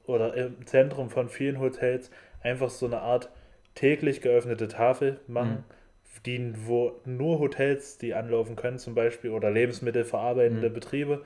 oder 0.06 0.34
im 0.34 0.64
Zentrum 0.66 1.10
von 1.10 1.28
vielen 1.28 1.58
Hotels 1.58 2.10
einfach 2.42 2.70
so 2.70 2.86
eine 2.86 3.00
Art 3.00 3.30
täglich 3.74 4.20
geöffnete 4.20 4.68
Tafel 4.68 5.20
machen, 5.26 5.64
Mhm. 6.16 6.22
die, 6.26 6.52
wo 6.66 7.00
nur 7.04 7.38
Hotels 7.38 7.98
die 7.98 8.14
anlaufen 8.14 8.56
können 8.56 8.78
zum 8.78 8.94
Beispiel 8.94 9.30
oder 9.30 9.50
lebensmittelverarbeitende 9.50 10.68
Mhm. 10.70 10.74
Betriebe, 10.74 11.22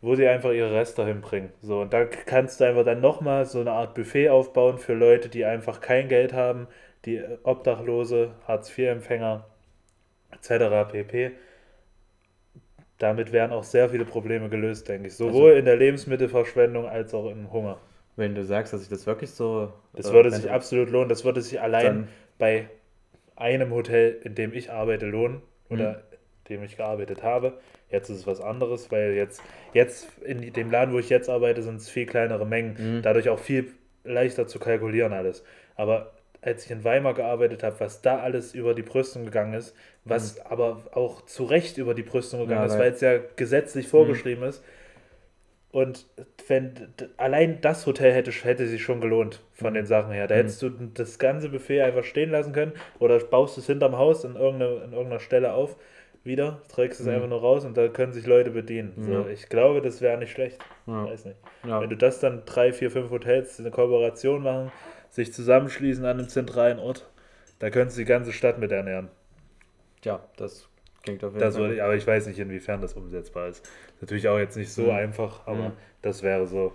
wo 0.00 0.14
sie 0.14 0.26
einfach 0.28 0.50
ihre 0.52 0.72
Reste 0.72 1.04
hinbringen. 1.06 1.50
So, 1.62 1.80
und 1.82 1.92
da 1.92 2.04
kannst 2.04 2.60
du 2.60 2.64
einfach 2.64 2.84
dann 2.84 3.00
nochmal 3.00 3.44
so 3.46 3.60
eine 3.60 3.72
Art 3.72 3.94
Buffet 3.94 4.28
aufbauen 4.30 4.78
für 4.78 4.94
Leute, 4.94 5.28
die 5.28 5.44
einfach 5.44 5.80
kein 5.80 6.08
Geld 6.08 6.32
haben, 6.32 6.66
die 7.04 7.16
äh, 7.16 7.38
Obdachlose, 7.42 8.30
Hartz-IV-Empfänger 8.46 9.44
etc. 10.32 10.90
pp. 10.90 11.32
Damit 12.98 13.32
wären 13.32 13.50
auch 13.52 13.64
sehr 13.64 13.88
viele 13.90 14.04
Probleme 14.04 14.48
gelöst, 14.48 14.88
denke 14.88 15.08
ich. 15.08 15.14
Sowohl 15.16 15.50
Also- 15.50 15.58
in 15.58 15.64
der 15.64 15.76
Lebensmittelverschwendung 15.76 16.86
als 16.86 17.14
auch 17.14 17.28
im 17.30 17.52
Hunger. 17.52 17.78
Wenn 18.16 18.34
du 18.34 18.44
sagst, 18.44 18.72
dass 18.72 18.82
ich 18.82 18.88
das 18.88 19.06
wirklich 19.06 19.30
so. 19.30 19.72
Das 19.94 20.10
äh, 20.10 20.12
würde 20.12 20.30
wenn 20.32 20.40
sich 20.40 20.50
absolut 20.50 20.90
lohnen. 20.90 21.08
Das 21.08 21.24
würde 21.24 21.40
sich 21.40 21.60
allein 21.60 22.08
bei 22.38 22.68
einem 23.36 23.72
Hotel, 23.72 24.18
in 24.24 24.34
dem 24.34 24.52
ich 24.52 24.70
arbeite, 24.70 25.06
lohnen. 25.06 25.42
Oder 25.70 25.90
Mhm. 25.92 25.96
dem 26.50 26.62
ich 26.64 26.76
gearbeitet 26.76 27.22
habe. 27.22 27.54
Jetzt 27.88 28.10
ist 28.10 28.18
es 28.18 28.26
was 28.26 28.40
anderes, 28.40 28.90
weil 28.90 29.12
jetzt, 29.12 29.40
jetzt 29.72 30.08
in 30.22 30.52
dem 30.52 30.70
Laden, 30.70 30.92
wo 30.92 30.98
ich 30.98 31.08
jetzt 31.08 31.30
arbeite, 31.30 31.62
sind 31.62 31.76
es 31.76 31.88
viel 31.88 32.04
kleinere 32.04 32.44
Mengen. 32.46 32.76
Mhm. 32.98 33.02
Dadurch 33.02 33.28
auch 33.30 33.38
viel 33.38 33.72
leichter 34.04 34.46
zu 34.46 34.58
kalkulieren 34.58 35.12
alles. 35.12 35.44
Aber 35.76 36.12
als 36.42 36.64
ich 36.66 36.70
in 36.72 36.82
Weimar 36.84 37.14
gearbeitet 37.14 37.62
habe, 37.62 37.78
was 37.80 38.02
da 38.02 38.18
alles 38.18 38.54
über 38.54 38.74
die 38.74 38.82
Brüstung 38.82 39.24
gegangen 39.24 39.54
ist, 39.54 39.74
was 40.04 40.40
aber 40.44 40.82
auch 40.92 41.22
zu 41.24 41.44
Recht 41.44 41.78
über 41.78 41.94
die 41.94 42.02
Brüstung 42.02 42.40
gegangen 42.40 42.64
Mhm. 42.64 42.68
Ja, 42.68 42.74
ist, 42.74 42.78
weil- 42.80 42.86
weil 42.86 42.92
es 42.92 43.00
ja 43.00 43.18
gesetzlich 43.36 43.86
vorgeschrieben 43.88 44.42
ist. 44.44 44.62
Und 45.72 46.06
wenn 46.48 46.74
allein 47.16 47.60
das 47.62 47.86
Hotel 47.86 48.12
hätte, 48.12 48.30
hätte 48.30 48.66
sich 48.68 48.82
schon 48.82 49.00
gelohnt 49.00 49.40
von 49.54 49.72
den 49.74 49.86
Sachen 49.86 50.12
her. 50.12 50.26
Da 50.28 50.34
Mhm. 50.34 50.38
hättest 50.40 50.62
du 50.62 50.68
das 50.68 51.18
ganze 51.18 51.48
Buffet 51.48 51.80
einfach 51.82 52.04
stehen 52.04 52.30
lassen 52.30 52.52
können 52.52 52.72
oder 52.98 53.18
baust 53.18 53.56
es 53.58 53.66
hinterm 53.66 53.96
Haus 53.96 54.22
in 54.24 54.36
irgendeiner, 54.36 54.84
in 54.84 54.92
irgendeiner 54.92 55.20
Stelle 55.20 55.54
auf, 55.54 55.76
wieder, 56.24 56.60
trägst 56.68 57.00
es 57.00 57.06
Mhm. 57.06 57.14
einfach 57.14 57.28
nur 57.30 57.40
raus 57.40 57.64
und 57.64 57.76
da 57.76 57.88
können 57.88 58.12
sich 58.12 58.26
Leute 58.26 58.50
bedienen. 58.50 58.92
So, 58.98 59.26
ich 59.28 59.48
glaube, 59.48 59.80
das 59.80 60.00
wäre 60.02 60.18
nicht 60.18 60.30
schlecht. 60.32 60.58
Ja. 60.86 61.06
Weiß 61.06 61.24
nicht. 61.24 61.38
Ja. 61.66 61.80
Wenn 61.80 61.88
du 61.90 61.96
das 61.96 62.20
dann 62.20 62.42
drei, 62.44 62.72
vier, 62.72 62.90
fünf 62.90 63.10
Hotels 63.10 63.58
eine 63.58 63.70
Kooperation 63.70 64.42
machen, 64.42 64.70
sich 65.10 65.32
zusammenschließen 65.32 66.04
an 66.04 66.18
einem 66.20 66.28
zentralen 66.28 66.78
Ort, 66.78 67.08
da 67.60 67.70
könntest 67.70 67.96
du 67.96 68.02
die 68.02 68.08
ganze 68.08 68.32
Stadt 68.32 68.58
mit 68.58 68.70
ernähren. 68.72 69.08
ja, 70.04 70.20
das 70.36 70.68
klingt 71.02 71.24
auf 71.24 71.34
jeden 71.34 71.50
Das 71.50 71.54
Fall. 71.54 71.62
würde 71.62 71.74
ich, 71.74 71.82
aber 71.82 71.94
ich 71.96 72.06
weiß 72.06 72.26
nicht, 72.26 72.38
inwiefern 72.38 72.80
das 72.80 72.94
umsetzbar 72.94 73.48
ist. 73.48 73.66
Natürlich 74.00 74.28
auch 74.28 74.38
jetzt 74.38 74.56
nicht 74.56 74.72
so 74.72 74.90
Mhm. 74.90 74.90
einfach, 74.90 75.46
aber 75.46 75.72
Mhm. 75.72 75.76
das 76.02 76.22
wäre 76.22 76.46
so 76.46 76.72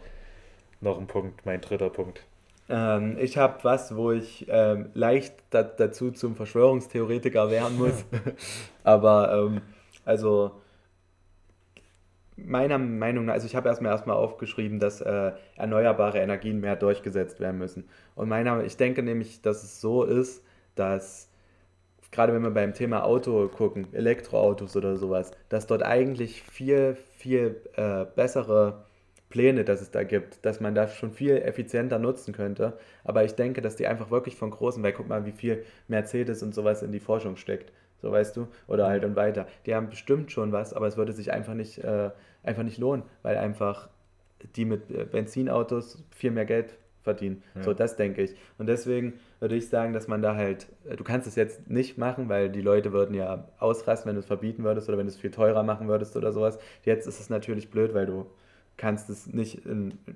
noch 0.82 1.00
ein 1.00 1.08
Punkt, 1.08 1.46
mein 1.46 1.62
dritter 1.62 1.90
Punkt. 1.90 2.26
Ähm, 2.70 3.18
ich 3.20 3.38
habe 3.38 3.64
was, 3.64 3.96
wo 3.96 4.12
ich 4.12 4.46
ähm, 4.50 4.90
leicht 4.94 5.36
da, 5.52 5.64
dazu 5.64 6.12
zum 6.12 6.36
Verschwörungstheoretiker 6.36 7.50
werden 7.50 7.78
muss. 7.78 8.06
Aber 8.84 9.32
ähm, 9.34 9.62
also 10.06 10.52
meiner 12.36 12.78
Meinung 12.78 13.26
nach, 13.26 13.34
also 13.34 13.48
ich 13.48 13.56
habe 13.56 13.68
erstmal 13.70 13.92
erstmal 13.92 14.16
aufgeschrieben, 14.18 14.80
dass 14.80 15.02
äh, 15.02 15.32
erneuerbare 15.56 16.20
Energien 16.20 16.60
mehr 16.60 16.76
durchgesetzt 16.76 17.40
werden 17.40 17.58
müssen. 17.58 17.90
Und 18.16 18.30
meiner, 18.30 18.64
ich 18.64 18.78
denke 18.78 19.02
nämlich, 19.04 19.42
dass 19.42 19.64
es 19.64 19.82
so 19.82 20.04
ist, 20.04 20.44
dass 20.76 21.27
gerade 22.12 22.34
wenn 22.34 22.44
wir 22.44 22.52
beim 22.52 22.74
Thema 22.74 23.04
Auto 23.04 23.48
gucken, 23.48 23.88
Elektroautos 23.94 24.76
oder 24.76 24.98
sowas, 24.98 25.32
dass 25.50 25.68
dort 25.68 25.84
eigentlich 25.84 26.42
viel, 26.44 26.96
viel 27.18 27.62
äh, 27.76 28.06
bessere 28.16 28.86
Pläne, 29.30 29.66
dass 29.66 29.82
es 29.82 29.92
da 29.92 30.04
gibt, 30.04 30.46
dass 30.46 30.62
man 30.62 30.74
das 30.74 30.96
schon 30.96 31.12
viel 31.12 31.38
effizienter 31.38 32.00
nutzen 32.00 32.34
könnte. 32.34 32.78
Aber 33.04 33.26
ich 33.26 33.36
denke, 33.36 33.62
dass 33.62 33.76
die 33.76 33.88
einfach 33.88 34.10
wirklich 34.10 34.36
von 34.36 34.52
großen, 34.52 34.82
weil 34.84 34.94
guck 34.94 35.08
mal, 35.08 35.26
wie 35.26 35.32
viel 35.32 35.66
Mercedes 35.88 36.44
und 36.44 36.56
sowas 36.56 36.82
in 36.82 36.92
die 36.92 37.00
Forschung 37.00 37.36
steckt. 37.36 37.74
So 38.02 38.12
weißt 38.12 38.38
du? 38.38 38.48
Oder 38.68 38.88
halt 38.88 39.04
und 39.04 39.16
weiter. 39.16 39.48
Die 39.66 39.76
haben 39.76 39.90
bestimmt 39.90 40.32
schon 40.32 40.52
was, 40.52 40.74
aber 40.74 40.88
es 40.88 40.98
würde 40.98 41.14
sich 41.14 41.34
einfach 41.34 41.56
nicht, 41.56 41.80
äh, 41.80 42.12
einfach 42.44 42.64
nicht 42.64 42.78
lohnen, 42.78 43.04
weil 43.24 43.38
einfach 43.38 43.90
die 44.56 44.66
mit 44.66 44.92
äh, 44.92 45.06
Benzinautos 45.06 46.04
viel 46.12 46.32
mehr 46.32 46.46
Geld 46.46 46.78
verdienen. 47.08 47.42
Ja. 47.56 47.64
So, 47.64 47.74
das 47.74 47.96
denke 47.96 48.22
ich. 48.22 48.36
Und 48.58 48.68
deswegen 48.68 49.14
würde 49.40 49.56
ich 49.56 49.70
sagen, 49.70 49.94
dass 49.94 50.10
man 50.10 50.22
da 50.22 50.36
halt, 50.36 50.68
äh, 50.90 50.98
du 50.98 51.04
kannst 51.06 51.26
es 51.26 51.36
jetzt 51.36 51.70
nicht 51.70 51.98
machen, 51.98 52.28
weil 52.28 52.50
die 52.50 52.62
Leute 52.62 52.92
würden 52.92 53.16
ja 53.16 53.46
ausrasten, 53.60 54.10
wenn 54.10 54.16
du 54.16 54.20
es 54.20 54.26
verbieten 54.26 54.64
würdest 54.66 54.90
oder 54.90 54.98
wenn 54.98 55.08
du 55.08 55.12
es 55.12 55.18
viel 55.18 55.32
teurer 55.32 55.64
machen 55.64 55.88
würdest 55.88 56.18
oder 56.18 56.34
sowas. 56.34 56.60
Jetzt 56.84 57.08
ist 57.08 57.20
es 57.22 57.30
natürlich 57.30 57.70
blöd, 57.70 57.94
weil 57.94 58.06
du 58.06 58.26
kannst 58.76 59.10
es 59.10 59.28
nicht 59.28 59.66
in, 59.66 59.92
in 60.06 60.16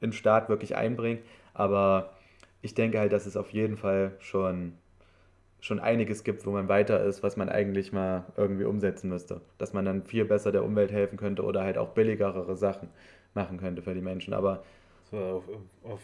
den 0.00 0.12
Staat 0.12 0.48
wirklich 0.48 0.76
einbringen, 0.76 1.20
aber 1.52 2.10
ich 2.62 2.74
denke 2.74 2.98
halt, 2.98 3.12
dass 3.12 3.26
es 3.26 3.36
auf 3.36 3.50
jeden 3.50 3.76
Fall 3.76 4.12
schon, 4.18 4.72
schon 5.60 5.78
einiges 5.80 6.24
gibt, 6.24 6.46
wo 6.46 6.50
man 6.50 6.68
weiter 6.68 7.04
ist, 7.04 7.22
was 7.22 7.36
man 7.36 7.48
eigentlich 7.50 7.92
mal 7.92 8.24
irgendwie 8.36 8.64
umsetzen 8.64 9.08
müsste. 9.10 9.40
Dass 9.58 9.72
man 9.72 9.84
dann 9.84 10.04
viel 10.04 10.24
besser 10.24 10.52
der 10.52 10.64
Umwelt 10.64 10.92
helfen 10.92 11.18
könnte 11.18 11.44
oder 11.44 11.62
halt 11.62 11.78
auch 11.78 11.90
billigere 11.90 12.56
Sachen 12.56 12.88
machen 13.34 13.58
könnte 13.58 13.82
für 13.82 13.94
die 13.94 14.00
Menschen. 14.00 14.34
Aber 14.34 14.64
So 15.10 15.44
auf, 15.82 16.00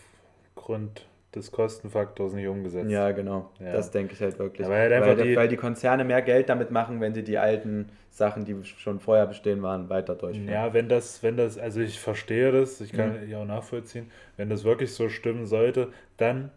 aufgrund 0.60 1.06
des 1.34 1.52
Kostenfaktors 1.52 2.32
nicht 2.32 2.46
umgesetzt. 2.48 2.90
ja, 2.90 3.12
genau, 3.12 3.50
Ja. 3.60 3.72
das 3.72 3.90
denke 3.90 4.14
ich 4.14 4.20
halt 4.22 4.38
wirklich. 4.38 4.66
Aber 4.66 4.76
halt 4.76 4.90
einfach 4.92 5.18
weil, 5.18 5.26
die- 5.28 5.36
weil 5.36 5.48
die 5.48 5.56
Konzerne 5.58 6.02
mehr 6.04 6.22
Geld 6.22 6.48
damit 6.48 6.70
machen, 6.70 7.00
wenn 7.02 7.12
sie 7.12 7.22
die 7.22 7.36
alten 7.36 7.90
Sachen, 8.10 8.46
die 8.46 8.56
schon 8.64 9.00
vorher 9.00 9.26
bestehen 9.26 9.62
waren, 9.62 9.90
weiter 9.90 10.14
durchführen. 10.14 10.48
Ja, 10.48 10.72
wenn 10.72 10.88
das, 10.88 11.22
wenn 11.22 11.36
das, 11.36 11.58
also 11.58 11.80
ich 11.80 12.00
verstehe 12.00 12.52
das, 12.52 12.80
ich 12.80 12.92
kann 12.94 13.22
Mhm. 13.24 13.28
ja 13.30 13.42
auch 13.42 13.44
nachvollziehen, 13.46 14.10
wenn 14.38 14.48
das 14.48 14.64
wirklich 14.64 14.94
so 14.94 15.10
stimmen 15.10 15.44
sollte, 15.44 15.92
dann 16.16 16.50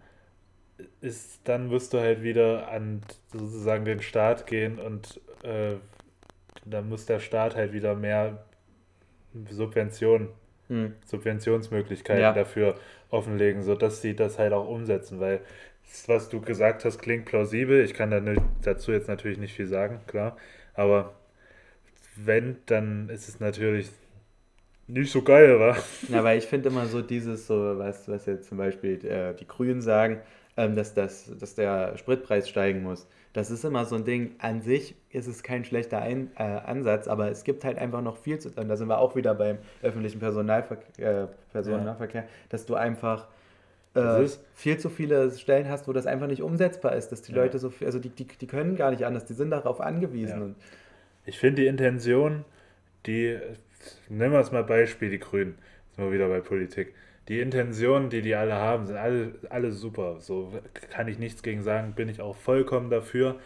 ist, 1.02 1.42
dann 1.44 1.70
wirst 1.72 1.94
du 1.94 2.00
halt 2.00 2.24
wieder 2.24 2.70
an 2.72 3.02
sozusagen 3.34 3.84
den 3.84 4.02
Staat 4.02 4.48
gehen 4.48 4.80
und 4.80 5.20
äh, 5.44 5.74
dann 6.66 6.88
muss 6.88 7.06
der 7.06 7.20
Staat 7.20 7.58
halt 7.58 7.74
wieder 7.74 7.96
mehr 7.96 8.46
Subventionen, 9.50 10.30
Hm. 10.70 10.94
Subventionsmöglichkeiten 11.06 12.22
Ja. 12.22 12.32
dafür 12.32 12.76
offenlegen, 13.10 13.64
sodass 13.64 14.02
sie 14.02 14.16
das 14.16 14.40
halt 14.40 14.54
auch 14.54 14.68
umsetzen, 14.68 15.20
weil 15.20 15.42
das, 15.88 16.08
was 16.08 16.30
du 16.30 16.42
gesagt 16.42 16.86
hast, 16.86 17.00
klingt 17.00 17.26
plausibel. 17.26 17.84
Ich 17.84 17.94
kann 17.94 18.40
dazu 18.62 18.92
jetzt 18.92 19.08
natürlich 19.08 19.38
nicht 19.38 19.56
viel 19.56 19.68
sagen, 19.68 20.02
klar, 20.08 20.38
aber 20.74 21.14
wenn, 22.16 22.58
dann 22.66 23.10
ist 23.10 23.28
es 23.28 23.40
natürlich 23.40 23.90
nicht 24.88 25.12
so 25.12 25.22
geil, 25.22 25.60
wa? 25.60 25.78
Ja, 26.10 26.24
weil 26.24 26.38
ich 26.38 26.46
finde 26.46 26.70
immer 26.70 26.88
so 26.88 27.02
dieses, 27.02 27.48
so, 27.48 27.78
was, 27.78 28.08
was 28.08 28.26
jetzt 28.26 28.50
zum 28.50 28.58
Beispiel 28.58 29.06
äh, 29.06 29.36
die 29.36 29.48
Grünen 29.48 29.82
sagen, 29.82 30.20
ähm, 30.60 30.76
dass, 30.76 30.94
das, 30.94 31.32
dass 31.40 31.56
der 31.56 31.98
Spritpreis 31.98 32.50
steigen 32.50 32.84
muss. 32.84 33.08
Das 33.32 33.50
ist 33.50 33.64
immer 33.64 33.86
so 33.86 33.96
ein 33.96 34.04
Ding. 34.04 34.36
An 34.40 34.62
sich 34.62 34.94
ist 35.10 35.28
es 35.28 35.42
kein 35.42 35.64
schlechter 35.64 36.02
ein, 36.02 36.32
äh, 36.36 36.44
Ansatz, 36.44 37.08
aber 37.08 37.32
es 37.32 37.46
gibt 37.46 37.64
halt 37.64 37.78
einfach 37.78 38.02
noch 38.02 38.18
viel 38.18 38.40
zu 38.40 38.50
tun. 38.54 38.68
Da 38.68 38.76
sind 38.76 38.90
wir 38.90 38.98
auch 38.98 39.16
wieder 39.16 39.34
beim 39.36 39.60
öffentlichen 39.82 40.20
Personalverkehr, 40.20 41.24
äh, 41.24 41.28
Personennahverkehr, 41.54 42.26
dass 42.50 42.66
du 42.66 42.76
einfach 42.76 43.28
äh, 43.94 44.26
viel 44.54 44.78
zu 44.78 44.90
viele 44.90 45.32
Stellen 45.32 45.70
hast, 45.70 45.88
wo 45.88 45.94
das 45.94 46.06
einfach 46.06 46.28
nicht 46.28 46.42
umsetzbar 46.42 46.94
ist, 46.94 47.10
dass 47.14 47.22
die 47.22 47.32
Ja. 47.32 47.44
Leute 47.44 47.58
so 47.58 47.70
viel, 47.70 47.88
also 47.88 48.00
die, 48.00 48.10
die, 48.10 48.26
die 48.26 48.48
können 48.48 48.76
gar 48.76 48.92
nicht 48.92 49.06
anders, 49.06 49.24
die 49.24 49.34
sind 49.34 49.52
darauf 49.52 49.80
angewiesen. 49.80 50.42
Ja. 50.42 50.66
Ich 51.26 51.40
finde 51.40 51.62
die 51.62 51.68
Intention, 51.68 52.44
die, 53.06 53.40
nehmen 54.10 54.34
wir 54.34 54.42
es 54.42 54.52
mal 54.52 54.66
Beispiel, 54.66 55.10
die 55.10 55.20
Grünen, 55.20 55.58
sind 55.96 56.04
wir 56.04 56.12
wieder 56.12 56.28
bei 56.28 56.42
Politik. 56.42 56.94
Die 57.30 57.40
Intentionen, 57.40 58.10
die 58.10 58.22
die 58.22 58.36
alle 58.36 58.56
haben, 58.56 58.88
sind 58.88 58.98
alle, 58.98 59.36
alle 59.50 59.72
super. 59.72 60.20
So 60.20 60.52
kann 60.92 61.08
ich 61.08 61.20
nichts 61.20 61.44
gegen 61.44 61.64
sagen, 61.64 61.94
bin 61.94 62.10
ich 62.10 62.22
auch 62.22 62.36
vollkommen 62.36 62.90
dafür. 62.90 63.40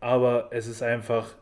Aber 0.00 0.48
es 0.52 0.66
ist 0.68 0.82
einfach 0.82 1.34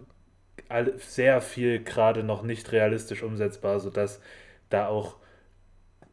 sehr 0.99 1.41
viel 1.41 1.83
gerade 1.85 2.23
noch 2.25 2.43
nicht 2.43 2.73
realistisch 2.73 3.23
umsetzbar, 3.23 3.81
sodass 3.81 4.21
da 4.71 4.89
auch 4.89 5.17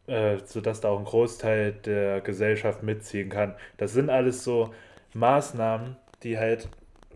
äh, 0.07 0.37
sodass 0.45 0.81
da 0.81 0.89
auch 0.89 0.99
ein 0.99 1.05
Großteil 1.05 1.73
der 1.73 2.21
Gesellschaft 2.21 2.83
mitziehen 2.83 3.29
kann. 3.29 3.55
Das 3.77 3.93
sind 3.93 4.09
alles 4.09 4.43
so 4.43 4.73
Maßnahmen, 5.13 5.97
die 6.23 6.37
halt 6.37 6.69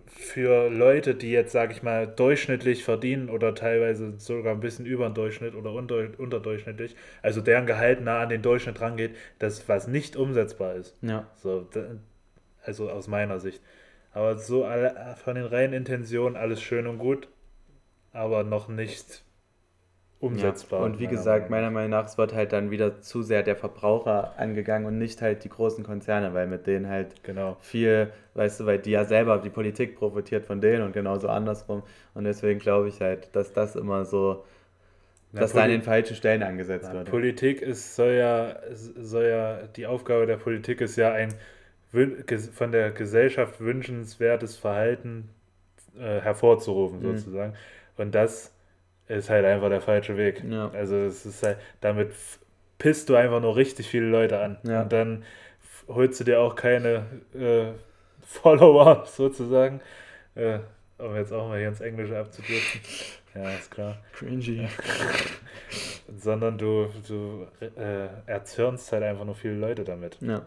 für 0.10 0.70
Leute, 0.70 1.16
die 1.16 1.32
jetzt, 1.32 1.52
sage 1.52 1.74
ich 1.74 1.84
mal, 1.84 2.08
durchschnittlich 2.08 2.84
verdienen 2.84 3.30
oder 3.30 3.56
teilweise 3.56 4.14
sogar 4.18 4.54
ein 4.54 4.60
bisschen 4.60 4.86
über 4.86 5.08
den 5.08 5.14
Durchschnitt 5.14 5.56
oder 5.56 5.72
unter, 5.72 6.08
unterdurchschnittlich, 6.18 6.96
also 7.22 7.42
deren 7.42 7.66
Gehalt 7.66 8.02
nah 8.02 8.22
an 8.22 8.30
den 8.30 8.42
Durchschnitt 8.42 8.82
rangeht, 8.82 9.16
das 9.38 9.70
was 9.70 9.88
nicht 9.88 10.16
umsetzbar 10.16 10.76
ist. 10.76 10.98
ja. 11.02 11.28
So, 11.36 11.68
also 12.64 12.90
aus 12.90 13.08
meiner 13.08 13.40
Sicht. 13.40 13.62
Aber 14.12 14.38
so 14.38 14.66
alle, 14.66 15.16
von 15.24 15.36
den 15.36 15.46
reinen 15.46 15.74
Intentionen 15.74 16.36
alles 16.36 16.62
schön 16.62 16.88
und 16.88 16.98
gut, 16.98 17.28
aber 18.12 18.44
noch 18.44 18.68
nicht 18.68 19.24
umsetzbar. 20.20 20.82
Ja. 20.82 20.86
Und 20.86 21.00
wie 21.00 21.06
meiner 21.06 21.18
gesagt, 21.18 21.50
meiner 21.50 21.72
Meinung 21.72 21.92
nach, 21.92 22.06
es 22.06 22.18
wird 22.18 22.34
halt 22.34 22.52
dann 22.52 22.72
wieder 22.72 23.02
zu 23.02 23.22
sehr 23.22 23.42
der 23.42 23.56
Verbraucher 23.56 24.34
angegangen 24.38 24.86
und 24.86 24.98
nicht 24.98 25.22
halt 25.22 25.44
die 25.44 25.50
großen 25.50 25.84
Konzerne, 25.84 26.34
weil 26.34 26.48
mit 26.48 26.68
denen 26.68 26.88
halt 26.90 27.24
genau. 27.24 27.58
viel, 27.62 28.12
weißt 28.34 28.60
du, 28.60 28.66
weil 28.66 28.80
die 28.80 28.92
ja 28.92 29.06
selber, 29.06 29.38
die 29.38 29.50
Politik 29.50 29.96
profitiert 29.96 30.46
von 30.46 30.60
denen 30.60 30.84
und 30.84 30.92
genauso 30.92 31.30
andersrum. 31.30 31.84
Und 32.14 32.26
deswegen 32.26 32.60
glaube 32.60 32.90
ich 32.90 33.00
halt, 33.00 33.34
dass 33.34 33.54
das 33.54 33.78
immer 33.78 34.04
so, 34.04 34.44
Na, 35.32 35.42
dass 35.42 35.54
da 35.54 35.64
an 35.64 35.70
den 35.70 35.84
falschen 35.84 36.16
Stellen 36.16 36.44
angesetzt 36.44 36.90
Na, 36.90 37.00
wird. 37.00 37.10
Politik 37.10 37.62
ist, 37.62 37.96
soll 37.96 38.14
ja, 38.14 38.58
soll 38.74 39.26
ja, 39.26 39.68
die 39.68 39.88
Aufgabe 39.88 40.26
der 40.26 40.38
Politik 40.38 40.82
ist 40.82 40.98
ja 40.98 41.14
ein 41.14 41.34
von 42.54 42.72
der 42.72 42.92
Gesellschaft 42.92 43.60
wünschenswertes 43.60 44.58
Verhalten 44.58 45.30
äh, 45.98 46.20
hervorzurufen, 46.20 47.00
mhm. 47.00 47.18
sozusagen. 47.18 47.54
Und 47.98 48.14
das 48.14 48.54
ist 49.10 49.30
halt 49.30 49.46
einfach 49.46 49.70
der 49.70 49.82
falsche 49.82 50.18
Weg. 50.18 50.44
Ja. 50.48 50.70
Also 50.72 50.96
es 50.96 51.26
ist 51.26 51.44
halt, 51.44 51.58
damit 51.82 52.12
pisst 52.78 53.10
du 53.10 53.16
einfach 53.16 53.42
nur 53.42 53.56
richtig 53.56 53.88
viele 53.88 54.06
Leute 54.06 54.40
an. 54.40 54.58
Ja. 54.64 54.84
Und 54.84 54.94
dann 54.94 55.24
holst 55.88 56.20
du 56.20 56.24
dir 56.24 56.40
auch 56.40 56.56
keine 56.56 57.06
äh, 57.34 57.72
Follower 58.26 59.06
sozusagen. 59.08 59.82
Äh, 60.36 60.60
um 60.98 61.16
jetzt 61.16 61.34
auch 61.34 61.48
mal 61.48 61.58
hier 61.58 61.70
ins 61.70 61.82
Englische 61.82 62.18
abzudrücken. 62.18 62.82
Ja, 63.34 63.52
ist 63.52 63.72
klar. 63.72 63.98
Cringy. 64.14 64.68
Sondern 66.18 66.58
du, 66.58 66.90
du 67.08 67.48
äh, 67.62 68.08
erzürnst 68.26 68.92
halt 68.92 69.04
einfach 69.04 69.26
nur 69.26 69.36
viele 69.36 69.56
Leute 69.56 69.84
damit. 69.84 70.18
Ja 70.22 70.46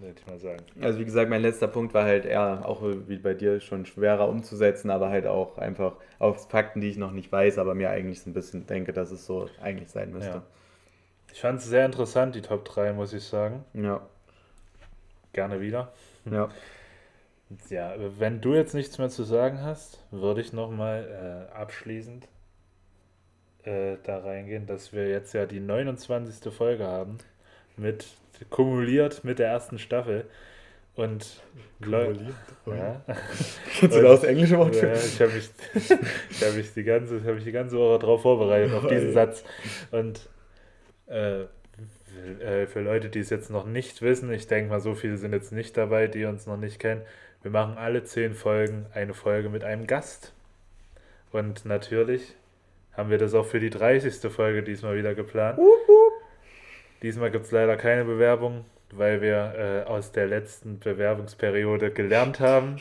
würde 0.00 0.14
ich 0.18 0.26
mal 0.26 0.38
sagen. 0.38 0.64
Also 0.80 0.98
wie 0.98 1.04
gesagt, 1.04 1.30
mein 1.30 1.42
letzter 1.42 1.68
Punkt 1.68 1.94
war 1.94 2.04
halt 2.04 2.24
eher 2.24 2.62
auch 2.64 2.82
wie 2.82 3.18
bei 3.18 3.34
dir 3.34 3.60
schon 3.60 3.86
schwerer 3.86 4.28
umzusetzen, 4.28 4.90
aber 4.90 5.10
halt 5.10 5.26
auch 5.26 5.58
einfach 5.58 5.94
auf 6.18 6.48
Fakten, 6.48 6.80
die 6.80 6.88
ich 6.88 6.96
noch 6.96 7.12
nicht 7.12 7.30
weiß, 7.30 7.58
aber 7.58 7.74
mir 7.74 7.90
eigentlich 7.90 8.22
so 8.22 8.30
ein 8.30 8.34
bisschen 8.34 8.66
denke, 8.66 8.92
dass 8.92 9.10
es 9.10 9.26
so 9.26 9.48
eigentlich 9.60 9.90
sein 9.90 10.12
müsste. 10.12 10.30
Ja. 10.36 10.42
Ich 11.32 11.40
fand 11.40 11.60
es 11.60 11.66
sehr 11.66 11.86
interessant, 11.86 12.34
die 12.34 12.42
Top 12.42 12.64
3, 12.64 12.92
muss 12.92 13.12
ich 13.12 13.24
sagen. 13.24 13.64
Ja. 13.74 14.06
Gerne 15.32 15.60
wieder. 15.60 15.92
Ja. 16.30 16.48
Ja, 17.68 17.94
wenn 18.18 18.40
du 18.40 18.54
jetzt 18.54 18.72
nichts 18.72 18.96
mehr 18.96 19.10
zu 19.10 19.24
sagen 19.24 19.60
hast, 19.60 20.02
würde 20.10 20.40
ich 20.40 20.54
nochmal 20.54 21.48
äh, 21.52 21.54
abschließend 21.54 22.26
äh, 23.64 23.96
da 24.02 24.18
reingehen, 24.18 24.66
dass 24.66 24.92
wir 24.92 25.08
jetzt 25.08 25.34
ja 25.34 25.46
die 25.46 25.60
29. 25.60 26.52
Folge 26.52 26.86
haben 26.86 27.18
mit 27.76 28.06
kumuliert 28.50 29.24
mit 29.24 29.38
der 29.38 29.48
ersten 29.48 29.78
Staffel. 29.78 30.24
Und 30.94 31.40
kumuliert? 31.82 32.34
Ja. 32.66 33.00
Kennst 33.78 33.96
du 33.96 34.02
da 34.02 34.08
das 34.08 34.24
englische 34.24 34.58
Wort 34.58 34.76
für? 34.76 34.88
Ja, 34.88 34.94
ich 34.94 35.20
habe 35.20 35.32
mich, 35.32 35.50
ich 36.30 36.44
hab 36.44 36.54
mich, 36.54 36.74
die 36.74 36.84
ganze, 36.84 37.24
hab 37.24 37.34
mich 37.34 37.44
die 37.44 37.52
ganze 37.52 37.78
Woche 37.78 37.98
darauf 37.98 38.22
vorbereitet, 38.22 38.74
auf 38.74 38.86
diesen 38.86 39.12
Satz. 39.12 39.42
Und 39.90 40.28
äh, 41.06 41.42
äh, 42.40 42.66
für 42.66 42.80
Leute, 42.80 43.08
die 43.08 43.20
es 43.20 43.30
jetzt 43.30 43.50
noch 43.50 43.66
nicht 43.66 44.02
wissen, 44.02 44.30
ich 44.32 44.46
denke 44.46 44.70
mal, 44.70 44.80
so 44.80 44.94
viele 44.94 45.16
sind 45.16 45.32
jetzt 45.32 45.52
nicht 45.52 45.76
dabei, 45.76 46.06
die 46.08 46.24
uns 46.24 46.46
noch 46.46 46.58
nicht 46.58 46.78
kennen. 46.78 47.02
Wir 47.42 47.50
machen 47.50 47.76
alle 47.76 48.04
zehn 48.04 48.34
Folgen 48.34 48.86
eine 48.94 49.14
Folge 49.14 49.48
mit 49.48 49.64
einem 49.64 49.86
Gast. 49.86 50.32
Und 51.32 51.64
natürlich 51.64 52.34
haben 52.92 53.10
wir 53.10 53.18
das 53.18 53.34
auch 53.34 53.46
für 53.46 53.58
die 53.58 53.70
30. 53.70 54.30
Folge 54.30 54.62
diesmal 54.62 54.96
wieder 54.96 55.14
geplant. 55.14 55.58
Uh 55.58 55.62
-huh. 55.62 55.91
Diesmal 57.02 57.30
gibt 57.30 57.46
es 57.46 57.50
leider 57.50 57.76
keine 57.76 58.04
Bewerbung, 58.04 58.64
weil 58.92 59.20
wir 59.20 59.54
äh, 59.56 59.88
aus 59.88 60.12
der 60.12 60.26
letzten 60.26 60.78
Bewerbungsperiode 60.78 61.90
gelernt 61.90 62.38
haben 62.38 62.76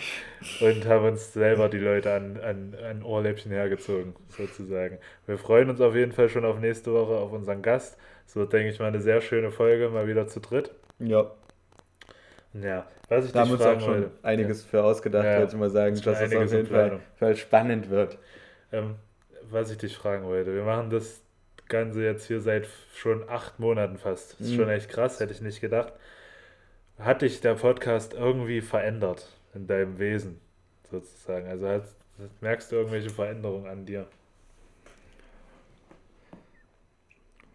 und 0.59 0.85
haben 0.85 1.05
uns 1.05 1.33
selber 1.33 1.69
die 1.69 1.79
Leute 1.79 2.13
an, 2.13 2.39
an, 2.39 2.75
an 2.87 3.03
Ohrläppchen 3.03 3.51
hergezogen, 3.51 4.13
sozusagen. 4.29 4.99
Wir 5.25 5.37
freuen 5.37 5.69
uns 5.69 5.81
auf 5.81 5.95
jeden 5.95 6.11
Fall 6.11 6.29
schon 6.29 6.45
auf 6.45 6.59
nächste 6.59 6.93
Woche 6.93 7.13
auf 7.13 7.31
unseren 7.31 7.61
Gast. 7.61 7.97
So 8.27 8.45
denke 8.45 8.69
ich 8.69 8.79
mal 8.79 8.87
eine 8.87 9.01
sehr 9.01 9.21
schöne 9.21 9.51
Folge, 9.51 9.89
mal 9.89 10.07
wieder 10.07 10.27
zu 10.27 10.39
dritt. 10.39 10.71
Ja. 10.99 11.31
Ja, 12.53 12.85
was 13.07 13.25
ich 13.25 13.31
da 13.31 13.43
dich 13.43 13.53
fragen 13.53 13.77
auch 13.77 13.85
schon 13.85 13.93
wollte. 13.93 14.11
einiges 14.23 14.63
ja. 14.63 14.69
für 14.69 14.83
ausgedacht, 14.83 15.25
ja, 15.25 15.39
würde 15.39 15.51
ich 15.53 15.57
mal 15.57 15.69
sagen, 15.69 15.95
dass 15.95 16.21
es 16.21 16.35
auf 16.35 16.51
jeden 16.51 16.67
Fall, 16.67 16.99
Fall, 17.15 17.35
spannend 17.37 17.89
wird. 17.89 18.17
Ähm, 18.73 18.95
was 19.49 19.71
ich 19.71 19.77
dich 19.77 19.95
fragen 19.95 20.25
wollte, 20.25 20.53
wir 20.53 20.63
machen 20.63 20.89
das 20.89 21.21
Ganze 21.71 22.03
jetzt 22.03 22.27
hier 22.27 22.39
seit 22.39 22.67
schon 22.93 23.27
acht 23.27 23.59
Monaten 23.59 23.97
fast. 23.97 24.33
Das 24.33 24.47
ist 24.47 24.53
mhm. 24.53 24.57
schon 24.57 24.69
echt 24.69 24.89
krass, 24.89 25.19
hätte 25.19 25.33
ich 25.33 25.41
nicht 25.41 25.61
gedacht. 25.61 25.93
Hat 26.99 27.23
dich 27.23 27.41
der 27.41 27.55
Podcast 27.55 28.13
irgendwie 28.13 28.61
verändert 28.61 29.27
in 29.55 29.65
deinem 29.65 29.97
Wesen, 29.97 30.39
sozusagen? 30.91 31.47
Also 31.47 31.67
hat, 31.67 31.83
merkst 32.41 32.71
du 32.71 32.75
irgendwelche 32.75 33.09
Veränderungen 33.09 33.67
an 33.67 33.85
dir? 33.85 34.05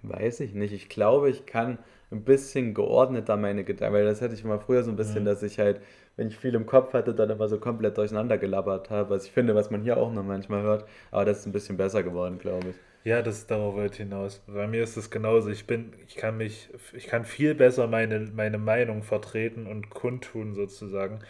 Weiß 0.02 0.40
ich 0.40 0.54
nicht. 0.54 0.72
Ich 0.72 0.88
glaube, 0.88 1.30
ich 1.30 1.46
kann 1.46 1.78
ein 2.10 2.22
bisschen 2.22 2.74
geordneter 2.74 3.36
meine 3.36 3.64
Gedanken, 3.64 3.94
weil 3.94 4.04
das 4.04 4.22
hatte 4.22 4.34
ich 4.34 4.44
mal 4.44 4.58
früher 4.58 4.82
so 4.82 4.90
ein 4.90 4.96
bisschen, 4.96 5.22
mhm. 5.22 5.26
dass 5.26 5.42
ich 5.42 5.58
halt, 5.58 5.80
wenn 6.16 6.28
ich 6.28 6.36
viel 6.36 6.54
im 6.54 6.66
Kopf 6.66 6.92
hatte, 6.92 7.14
dann 7.14 7.30
immer 7.30 7.48
so 7.48 7.58
komplett 7.58 7.98
durcheinander 7.98 8.38
gelabert 8.38 8.90
habe, 8.90 9.10
was 9.10 9.26
ich 9.26 9.32
finde, 9.32 9.54
was 9.54 9.70
man 9.70 9.82
hier 9.82 9.96
auch 9.96 10.12
noch 10.12 10.24
manchmal 10.24 10.62
hört. 10.62 10.88
Aber 11.10 11.24
das 11.24 11.40
ist 11.40 11.46
ein 11.46 11.52
bisschen 11.52 11.76
besser 11.76 12.02
geworden, 12.02 12.38
glaube 12.38 12.70
ich. 12.70 12.76
Ja, 13.06 13.22
das 13.22 13.46
darauf 13.46 13.74
wollte 13.76 13.98
hinaus. 13.98 14.42
Bei 14.48 14.66
mir 14.66 14.82
ist 14.82 14.96
es 14.96 15.10
genauso. 15.12 15.48
Ich 15.48 15.64
bin, 15.68 15.92
ich 16.08 16.16
kann 16.16 16.36
mich, 16.38 16.70
ich 16.92 17.06
kann 17.06 17.24
viel 17.24 17.54
besser 17.54 17.86
meine, 17.86 18.18
meine 18.34 18.58
Meinung 18.58 19.04
vertreten 19.04 19.68
und 19.68 19.90
kundtun 19.90 20.54
sozusagen, 20.54 21.20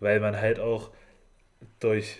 weil 0.00 0.18
man 0.18 0.36
halt 0.40 0.58
auch 0.58 0.90
durch, 1.80 2.18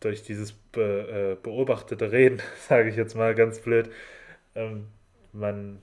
durch 0.00 0.22
dieses 0.22 0.52
be, 0.52 1.36
äh, 1.40 1.42
beobachtete 1.42 2.12
Reden, 2.12 2.40
sage 2.68 2.88
ich 2.90 2.96
jetzt 2.96 3.14
mal 3.16 3.34
ganz 3.34 3.60
blöd, 3.60 3.90
ähm, 4.54 4.88
man 5.32 5.82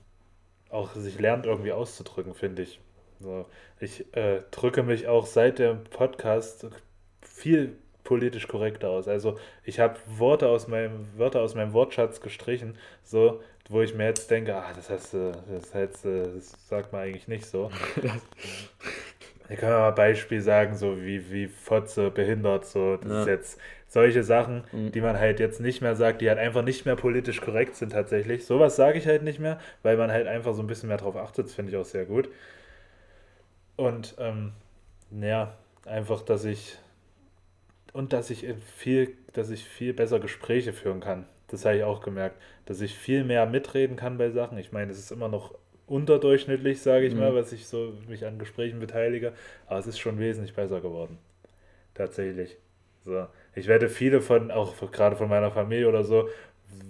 auch 0.70 0.94
sich 0.96 1.20
lernt 1.20 1.46
irgendwie 1.46 1.72
auszudrücken, 1.72 2.34
finde 2.34 2.62
ich. 2.62 2.80
So, 3.20 3.46
ich 3.80 4.12
äh, 4.16 4.42
drücke 4.50 4.82
mich 4.82 5.08
auch 5.08 5.26
seit 5.26 5.60
dem 5.60 5.84
Podcast 5.84 6.66
viel 7.22 7.76
politisch 8.04 8.48
korrekt 8.48 8.84
aus. 8.84 9.08
Also 9.08 9.38
ich 9.64 9.80
habe 9.80 9.96
Worte 10.06 10.48
aus 10.48 10.68
meinem 10.68 11.06
Wörter 11.16 11.40
aus 11.40 11.54
meinem 11.54 11.72
Wortschatz 11.72 12.20
gestrichen, 12.20 12.76
so 13.02 13.40
wo 13.68 13.82
ich 13.82 13.94
mir 13.94 14.06
jetzt 14.06 14.30
denke, 14.30 14.56
ah, 14.56 14.72
das 14.74 14.90
heißt, 14.90 15.14
das 15.14 15.74
heißt, 15.74 16.04
das 16.04 16.68
sagt 16.68 16.92
man 16.92 17.02
eigentlich 17.02 17.28
nicht 17.28 17.46
so. 17.46 17.70
Ich 19.50 19.58
kann 19.58 19.70
mal 19.70 19.88
ein 19.88 19.94
Beispiel 19.96 20.40
sagen, 20.40 20.76
so 20.76 21.02
wie, 21.02 21.32
wie 21.32 21.48
Fotze, 21.48 22.12
behindert, 22.12 22.66
so, 22.66 22.96
das 22.96 23.10
ja. 23.10 23.20
ist 23.22 23.26
jetzt 23.26 23.60
solche 23.88 24.22
Sachen, 24.22 24.62
mhm. 24.70 24.92
die 24.92 25.00
man 25.00 25.18
halt 25.18 25.40
jetzt 25.40 25.60
nicht 25.60 25.82
mehr 25.82 25.96
sagt, 25.96 26.20
die 26.20 26.28
halt 26.28 26.38
einfach 26.38 26.62
nicht 26.62 26.86
mehr 26.86 26.94
politisch 26.94 27.40
korrekt 27.40 27.74
sind 27.74 27.90
tatsächlich. 27.90 28.46
Sowas 28.46 28.76
sage 28.76 28.98
ich 28.98 29.08
halt 29.08 29.24
nicht 29.24 29.40
mehr, 29.40 29.58
weil 29.82 29.96
man 29.96 30.12
halt 30.12 30.28
einfach 30.28 30.54
so 30.54 30.62
ein 30.62 30.68
bisschen 30.68 30.88
mehr 30.88 30.98
drauf 30.98 31.16
achtet, 31.16 31.46
das 31.46 31.54
finde 31.54 31.72
ich 31.72 31.76
auch 31.76 31.84
sehr 31.84 32.04
gut. 32.04 32.28
Und 33.74 34.14
ähm, 34.18 34.52
ja, 35.10 35.54
einfach, 35.84 36.22
dass 36.22 36.44
ich 36.44 36.78
und 37.92 38.12
dass 38.12 38.30
ich 38.30 38.46
viel, 38.76 39.16
dass 39.32 39.50
ich 39.50 39.64
viel 39.64 39.92
besser 39.92 40.20
Gespräche 40.20 40.72
führen 40.72 41.00
kann. 41.00 41.26
Das 41.48 41.64
habe 41.64 41.76
ich 41.76 41.84
auch 41.84 42.00
gemerkt, 42.02 42.36
dass 42.66 42.80
ich 42.80 42.94
viel 42.94 43.24
mehr 43.24 43.44
mitreden 43.46 43.96
kann 43.96 44.18
bei 44.18 44.30
Sachen. 44.30 44.58
Ich 44.58 44.72
meine, 44.72 44.92
es 44.92 44.98
ist 44.98 45.10
immer 45.10 45.28
noch 45.28 45.54
unterdurchschnittlich, 45.86 46.80
sage 46.80 47.06
ich 47.06 47.14
mhm. 47.14 47.20
mal, 47.20 47.34
was 47.34 47.52
ich 47.52 47.66
so 47.66 47.92
mich 48.08 48.24
an 48.24 48.38
Gesprächen 48.38 48.78
beteilige, 48.78 49.32
aber 49.66 49.80
es 49.80 49.88
ist 49.88 49.98
schon 49.98 50.20
wesentlich 50.20 50.54
besser 50.54 50.80
geworden. 50.80 51.18
Tatsächlich. 51.94 52.56
So. 53.04 53.26
Ich 53.56 53.66
werde 53.66 53.88
viele 53.88 54.20
von, 54.20 54.52
auch 54.52 54.74
gerade 54.92 55.16
von 55.16 55.28
meiner 55.28 55.50
Familie 55.50 55.88
oder 55.88 56.04
so, 56.04 56.28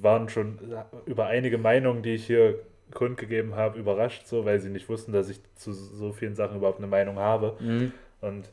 waren 0.03 0.29
schon 0.29 0.59
über 1.07 1.27
einige 1.27 1.57
Meinungen, 1.57 2.03
die 2.03 2.15
ich 2.15 2.27
hier 2.27 2.59
kundgegeben 2.93 3.55
habe, 3.55 3.79
überrascht, 3.79 4.27
so, 4.27 4.45
weil 4.45 4.61
sie 4.61 4.69
nicht 4.69 4.89
wussten, 4.89 5.13
dass 5.13 5.31
ich 5.31 5.41
zu 5.55 5.73
so 5.73 6.13
vielen 6.13 6.35
Sachen 6.35 6.59
überhaupt 6.59 6.79
eine 6.79 6.87
Meinung 6.87 7.19
habe. 7.19 7.57
Mhm. 7.61 7.93
Und 8.21 8.51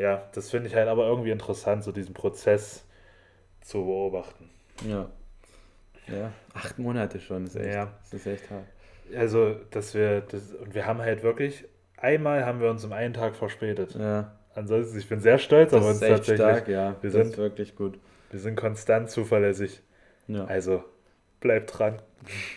ja, 0.00 0.22
das 0.32 0.50
finde 0.50 0.68
ich 0.68 0.74
halt 0.74 0.88
aber 0.88 1.06
irgendwie 1.06 1.30
interessant, 1.30 1.84
so 1.84 1.92
diesen 1.92 2.14
Prozess 2.14 2.84
zu 3.60 3.84
beobachten. 3.84 4.48
Ja. 4.88 5.10
Ja, 6.06 6.32
acht 6.54 6.78
Monate 6.78 7.20
schon, 7.20 7.44
das 7.44 7.54
ist 7.54 7.60
echt, 7.60 7.74
ja. 7.74 7.92
das 8.10 8.14
ist 8.14 8.26
echt 8.26 8.50
hart. 8.50 8.64
Also, 9.14 9.56
dass 9.70 9.94
wir, 9.94 10.22
das, 10.22 10.54
und 10.54 10.74
wir 10.74 10.86
haben 10.86 11.00
halt 11.00 11.22
wirklich, 11.22 11.64
einmal 11.96 12.46
haben 12.46 12.60
wir 12.60 12.70
uns 12.70 12.84
um 12.84 12.92
einen 12.92 13.12
Tag 13.12 13.36
verspätet. 13.36 13.94
Ja. 13.94 14.32
Ansonsten, 14.54 14.98
ich 14.98 15.08
bin 15.08 15.20
sehr 15.20 15.38
stolz 15.38 15.70
das 15.70 15.82
auf 15.82 15.90
uns 15.90 16.00
tatsächlich. 16.00 16.36
Stark, 16.36 16.68
ja. 16.68 16.96
Wir 17.00 17.10
das 17.10 17.12
sind, 17.12 17.32
ist 17.32 17.38
wirklich 17.38 17.76
gut. 17.76 17.98
Wir 18.30 18.40
sind 18.40 18.56
konstant 18.56 19.10
zuverlässig. 19.10 19.82
Ja. 20.26 20.46
Also, 20.46 20.82
bleibt 21.40 21.78
dran. 21.78 22.00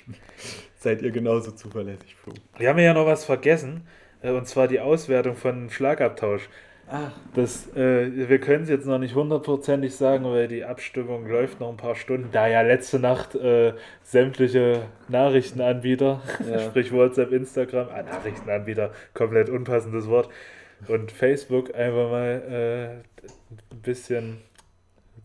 Seid 0.78 1.02
ihr 1.02 1.12
genauso 1.12 1.52
zuverlässig, 1.52 2.16
Flo. 2.16 2.34
Wir 2.58 2.70
haben 2.70 2.80
ja 2.80 2.94
noch 2.94 3.06
was 3.06 3.26
vergessen, 3.26 3.86
äh, 4.22 4.32
und 4.32 4.48
zwar 4.48 4.68
die 4.68 4.80
Auswertung 4.80 5.36
von 5.36 5.70
Schlagabtausch. 5.70 6.50
Ach. 6.90 7.12
Das, 7.34 7.68
äh, 7.76 8.30
wir 8.30 8.40
können 8.40 8.64
es 8.64 8.70
jetzt 8.70 8.86
noch 8.86 9.00
nicht 9.00 9.16
hundertprozentig 9.16 9.96
sagen, 9.96 10.26
weil 10.26 10.48
die 10.48 10.64
Abstimmung 10.64 11.28
läuft 11.28 11.60
noch 11.60 11.70
ein 11.70 11.78
paar 11.78 11.96
Stunden. 11.96 12.30
Da 12.32 12.48
ja 12.48 12.62
letzte 12.62 13.00
Nacht 13.00 13.36
äh, 13.36 13.74
sämtliche 14.04 14.84
Nachrichtenanbieter, 15.08 16.22
ja. 16.48 16.60
sprich 16.70 16.92
WhatsApp, 16.92 17.32
Instagram, 17.32 17.88
ah, 17.90 18.04
Nachrichtenanbieter, 18.04 18.92
komplett 19.14 19.50
unpassendes 19.50 20.08
Wort, 20.08 20.30
und 20.88 21.12
Facebook 21.12 21.74
einfach 21.74 22.10
mal 22.12 23.04
äh, 23.24 23.26
ein 23.74 23.82
bisschen 23.82 24.42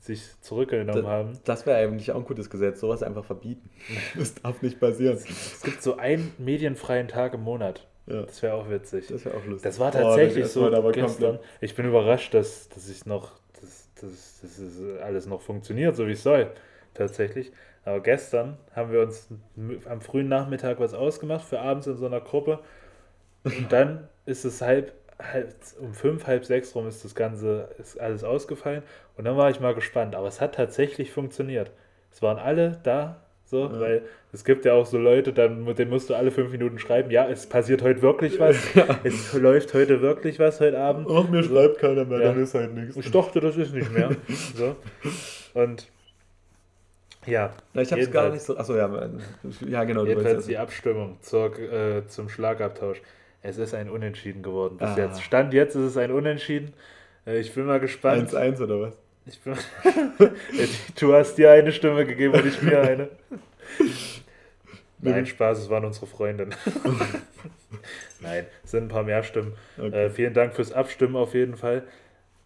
sich 0.00 0.22
zurückgenommen 0.40 1.02
Da- 1.02 1.08
haben. 1.08 1.38
Das 1.44 1.66
wäre 1.66 1.78
eigentlich 1.78 2.12
auch 2.12 2.16
ein 2.18 2.24
gutes 2.24 2.48
Gesetz, 2.50 2.80
sowas 2.80 3.02
einfach 3.02 3.24
verbieten. 3.24 3.68
Das 4.16 4.34
darf 4.34 4.62
nicht 4.62 4.78
passieren. 4.80 5.16
Es 5.16 5.60
gibt 5.62 5.82
so 5.82 5.96
einen 5.96 6.32
medienfreien 6.38 7.08
Tag 7.08 7.34
im 7.34 7.42
Monat. 7.42 7.86
Ja, 8.08 8.22
Das 8.22 8.42
wäre 8.42 8.54
auch 8.54 8.68
witzig. 8.70 9.06
das 9.08 9.24
wäre 9.24 9.36
auch 9.36 9.44
lustig. 9.44 9.62
Das 9.64 9.78
war 9.78 9.92
tatsächlich 9.92 10.44
das 10.44 10.52
so 10.54 10.66
aber 10.72 10.92
gestern. 10.92 11.36
komplett- 11.36 11.40
Ich 11.60 11.74
bin 11.74 11.86
überrascht, 11.86 12.32
dass, 12.34 12.68
dass 12.70 12.88
ich 12.88 13.04
noch, 13.06 13.32
dass, 13.60 13.90
dass, 14.00 14.40
dass 14.40 14.58
es 14.58 15.00
alles 15.02 15.26
noch 15.26 15.40
funktioniert, 15.42 15.94
so 15.96 16.06
wie 16.06 16.12
es 16.12 16.22
soll. 16.22 16.50
Tatsächlich. 16.94 17.52
Aber 17.84 18.00
gestern 18.00 18.56
haben 18.74 18.92
wir 18.92 19.02
uns 19.02 19.28
am 19.86 20.00
frühen 20.00 20.28
Nachmittag 20.28 20.80
was 20.80 20.94
ausgemacht 20.94 21.44
für 21.44 21.60
abends 21.60 21.86
in 21.86 21.96
so 21.96 22.06
einer 22.06 22.20
Gruppe. 22.20 22.60
Und 23.44 23.66
dann 23.72 24.08
ist 24.26 24.44
es 24.44 24.62
halb, 24.62 24.92
halb 25.20 25.54
um 25.80 25.92
fünf, 25.94 26.26
halb 26.26 26.44
sechs 26.44 26.74
rum 26.74 26.88
ist 26.88 27.04
das 27.04 27.14
Ganze, 27.14 27.68
ist 27.78 28.00
alles 28.00 28.24
ausgefallen. 28.24 28.82
Und 29.16 29.24
dann 29.24 29.36
war 29.36 29.50
ich 29.50 29.60
mal 29.60 29.74
gespannt. 29.74 30.14
Aber 30.14 30.28
es 30.28 30.40
hat 30.40 30.54
tatsächlich 30.54 31.12
funktioniert. 31.12 31.72
Es 32.10 32.22
waren 32.22 32.38
alle 32.38 32.80
da, 32.84 33.20
so, 33.50 33.64
Ja. 33.64 33.80
weil 33.80 34.02
es 34.32 34.44
gibt 34.44 34.64
ja 34.66 34.74
auch 34.74 34.84
so 34.84 34.98
Leute, 34.98 35.32
dann, 35.32 35.64
denen 35.74 35.90
musst 35.90 36.10
du 36.10 36.14
alle 36.14 36.30
fünf 36.30 36.50
Minuten 36.52 36.78
schreiben, 36.78 37.10
ja, 37.10 37.26
es 37.28 37.46
passiert 37.46 37.82
heute 37.82 38.02
wirklich 38.02 38.38
was. 38.40 38.56
Es 39.04 39.32
läuft 39.32 39.72
heute 39.72 40.02
wirklich 40.02 40.38
was 40.38 40.60
heute 40.60 40.78
Abend. 40.78 41.08
Ach, 41.10 41.28
mir 41.28 41.42
schreibt 41.42 41.78
keiner 41.78 42.04
mehr, 42.04 42.20
Ja. 42.20 42.28
dann 42.32 42.42
ist 42.42 42.54
halt 42.54 42.74
nichts. 42.74 42.96
Ich 42.96 43.10
dachte, 43.10 43.40
das 43.40 43.56
ist 43.56 43.72
nicht 43.74 43.90
mehr. 43.92 44.10
So. 44.54 44.76
Und 45.54 45.88
ja, 47.26 47.52
Na, 47.74 47.82
ich 47.82 47.90
habe 47.92 48.00
es 48.02 48.10
gar 48.10 48.30
nicht 48.30 48.42
so. 48.42 48.56
Achso, 48.56 48.76
ja, 48.76 48.90
ja 49.66 49.84
genau. 49.84 50.04
Jedenfalls 50.04 50.46
die 50.46 50.56
Abstimmung 50.56 51.16
zur, 51.20 51.58
äh, 51.58 52.06
zum 52.06 52.28
Schlagabtausch. 52.28 53.00
Es 53.42 53.56
ist 53.58 53.74
ein 53.74 53.88
Unentschieden 53.90 54.42
geworden 54.42 54.76
bis 54.78 54.88
Ah. 54.88 54.96
jetzt. 54.96 55.22
Stand 55.22 55.52
jetzt 55.54 55.74
ist 55.74 55.82
es 55.82 55.96
ein 55.96 56.10
Unentschieden. 56.10 56.72
Äh, 57.26 57.38
ich 57.40 57.54
bin 57.54 57.66
mal 57.66 57.80
gespannt. 57.80 58.30
1-1 58.34 58.60
oder 58.62 58.80
was? 58.80 58.98
Ich 59.28 59.40
bin 59.40 59.54
du 60.98 61.14
hast 61.14 61.36
dir 61.36 61.50
eine 61.52 61.70
Stimme 61.70 62.06
gegeben 62.06 62.34
und 62.34 62.46
ich 62.46 62.62
mir 62.62 62.80
eine. 62.80 63.08
Nein, 65.00 65.26
Spaß, 65.26 65.58
es 65.58 65.68
waren 65.68 65.84
unsere 65.84 66.06
Freundinnen. 66.06 66.54
Nein, 68.20 68.46
es 68.64 68.70
sind 68.70 68.84
ein 68.84 68.88
paar 68.88 69.02
mehr 69.02 69.22
Stimmen. 69.22 69.54
Okay. 69.76 70.06
Äh, 70.06 70.10
vielen 70.10 70.34
Dank 70.34 70.54
fürs 70.54 70.72
Abstimmen 70.72 71.14
auf 71.14 71.34
jeden 71.34 71.56
Fall. 71.56 71.84